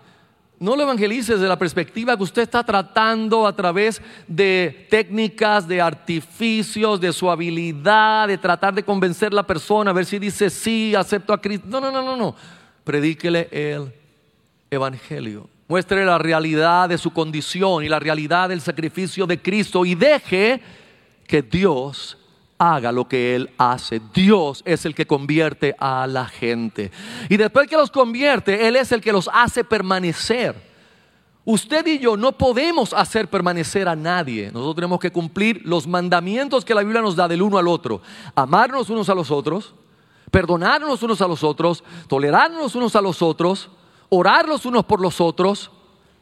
no 0.62 0.76
lo 0.76 0.82
evangelice 0.82 1.32
desde 1.32 1.48
la 1.48 1.58
perspectiva 1.58 2.16
que 2.16 2.22
usted 2.22 2.42
está 2.42 2.62
tratando 2.62 3.48
a 3.48 3.54
través 3.54 4.00
de 4.28 4.86
técnicas, 4.88 5.66
de 5.66 5.80
artificios, 5.80 7.00
de 7.00 7.12
su 7.12 7.28
habilidad, 7.28 8.28
de 8.28 8.38
tratar 8.38 8.72
de 8.72 8.84
convencer 8.84 9.32
a 9.32 9.36
la 9.36 9.42
persona, 9.46 9.90
a 9.90 9.94
ver 9.94 10.06
si 10.06 10.20
dice 10.20 10.50
sí, 10.50 10.94
acepto 10.94 11.32
a 11.32 11.40
Cristo. 11.40 11.66
No, 11.68 11.80
no, 11.80 11.90
no, 11.90 12.00
no, 12.00 12.16
no. 12.16 12.36
Predíquele 12.84 13.48
el 13.50 13.92
evangelio. 14.70 15.48
Muestre 15.66 16.06
la 16.06 16.18
realidad 16.18 16.88
de 16.88 16.98
su 16.98 17.12
condición 17.12 17.82
y 17.82 17.88
la 17.88 17.98
realidad 17.98 18.48
del 18.48 18.60
sacrificio 18.60 19.26
de 19.26 19.42
Cristo 19.42 19.84
y 19.84 19.96
deje 19.96 20.60
que 21.26 21.42
Dios 21.42 22.18
haga 22.62 22.92
lo 22.92 23.08
que 23.08 23.34
Él 23.34 23.50
hace. 23.58 24.00
Dios 24.14 24.62
es 24.64 24.86
el 24.86 24.94
que 24.94 25.04
convierte 25.04 25.74
a 25.80 26.06
la 26.06 26.26
gente. 26.26 26.92
Y 27.28 27.36
después 27.36 27.66
que 27.66 27.76
los 27.76 27.90
convierte, 27.90 28.68
Él 28.68 28.76
es 28.76 28.92
el 28.92 29.00
que 29.00 29.10
los 29.10 29.28
hace 29.32 29.64
permanecer. 29.64 30.70
Usted 31.44 31.84
y 31.88 31.98
yo 31.98 32.16
no 32.16 32.30
podemos 32.30 32.92
hacer 32.92 33.28
permanecer 33.28 33.88
a 33.88 33.96
nadie. 33.96 34.52
Nosotros 34.52 34.76
tenemos 34.76 35.00
que 35.00 35.10
cumplir 35.10 35.62
los 35.64 35.88
mandamientos 35.88 36.64
que 36.64 36.72
la 36.72 36.84
Biblia 36.84 37.02
nos 37.02 37.16
da 37.16 37.26
del 37.26 37.42
uno 37.42 37.58
al 37.58 37.66
otro. 37.66 38.00
Amarnos 38.36 38.88
unos 38.90 39.08
a 39.08 39.14
los 39.16 39.32
otros, 39.32 39.74
perdonarnos 40.30 41.02
unos 41.02 41.20
a 41.20 41.26
los 41.26 41.42
otros, 41.42 41.82
tolerarnos 42.06 42.76
unos 42.76 42.94
a 42.94 43.00
los 43.00 43.22
otros, 43.22 43.70
orar 44.08 44.48
los 44.48 44.64
unos 44.66 44.84
por 44.84 45.00
los 45.00 45.20
otros 45.20 45.72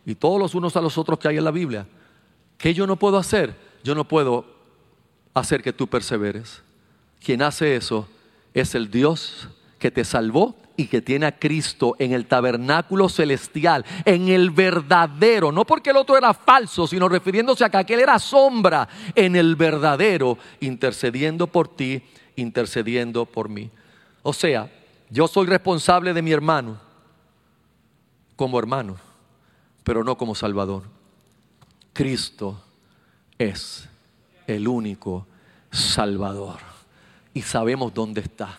y 0.06 0.14
todos 0.14 0.38
los 0.38 0.54
unos 0.54 0.74
a 0.74 0.80
los 0.80 0.96
otros 0.96 1.18
que 1.18 1.28
hay 1.28 1.36
en 1.36 1.44
la 1.44 1.50
Biblia. 1.50 1.86
¿Qué 2.56 2.72
yo 2.72 2.86
no 2.86 2.96
puedo 2.96 3.18
hacer? 3.18 3.54
Yo 3.84 3.94
no 3.94 4.08
puedo 4.08 4.59
hacer 5.34 5.62
que 5.62 5.72
tú 5.72 5.86
perseveres. 5.86 6.62
Quien 7.22 7.42
hace 7.42 7.76
eso 7.76 8.08
es 8.54 8.74
el 8.74 8.90
Dios 8.90 9.48
que 9.78 9.90
te 9.90 10.04
salvó 10.04 10.56
y 10.76 10.86
que 10.86 11.02
tiene 11.02 11.26
a 11.26 11.38
Cristo 11.38 11.94
en 11.98 12.12
el 12.12 12.26
tabernáculo 12.26 13.08
celestial, 13.08 13.84
en 14.06 14.28
el 14.28 14.50
verdadero, 14.50 15.52
no 15.52 15.66
porque 15.66 15.90
el 15.90 15.98
otro 15.98 16.16
era 16.16 16.32
falso, 16.32 16.86
sino 16.86 17.08
refiriéndose 17.08 17.64
a 17.64 17.68
que 17.68 17.76
aquel 17.76 18.00
era 18.00 18.18
sombra, 18.18 18.88
en 19.14 19.36
el 19.36 19.56
verdadero, 19.56 20.38
intercediendo 20.60 21.46
por 21.46 21.68
ti, 21.68 22.02
intercediendo 22.36 23.26
por 23.26 23.50
mí. 23.50 23.70
O 24.22 24.32
sea, 24.32 24.70
yo 25.10 25.28
soy 25.28 25.46
responsable 25.46 26.14
de 26.14 26.22
mi 26.22 26.32
hermano 26.32 26.80
como 28.36 28.58
hermano, 28.58 28.96
pero 29.84 30.02
no 30.02 30.16
como 30.16 30.34
Salvador. 30.34 30.84
Cristo 31.92 32.62
es 33.36 33.89
el 34.56 34.68
único 34.68 35.26
Salvador. 35.70 36.58
Y 37.32 37.42
sabemos 37.42 37.94
dónde 37.94 38.20
está. 38.20 38.58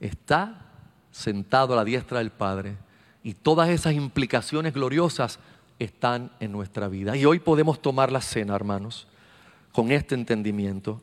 Está 0.00 0.66
sentado 1.10 1.72
a 1.72 1.76
la 1.76 1.84
diestra 1.84 2.18
del 2.18 2.30
Padre. 2.30 2.76
Y 3.22 3.34
todas 3.34 3.68
esas 3.70 3.94
implicaciones 3.94 4.74
gloriosas 4.74 5.38
están 5.78 6.30
en 6.40 6.52
nuestra 6.52 6.88
vida. 6.88 7.16
Y 7.16 7.24
hoy 7.24 7.38
podemos 7.38 7.80
tomar 7.80 8.12
la 8.12 8.20
cena, 8.20 8.54
hermanos, 8.54 9.06
con 9.72 9.90
este 9.92 10.14
entendimiento, 10.14 11.00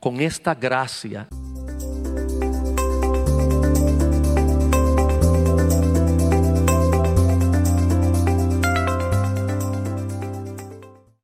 con 0.00 0.20
esta 0.20 0.54
gracia. 0.54 1.28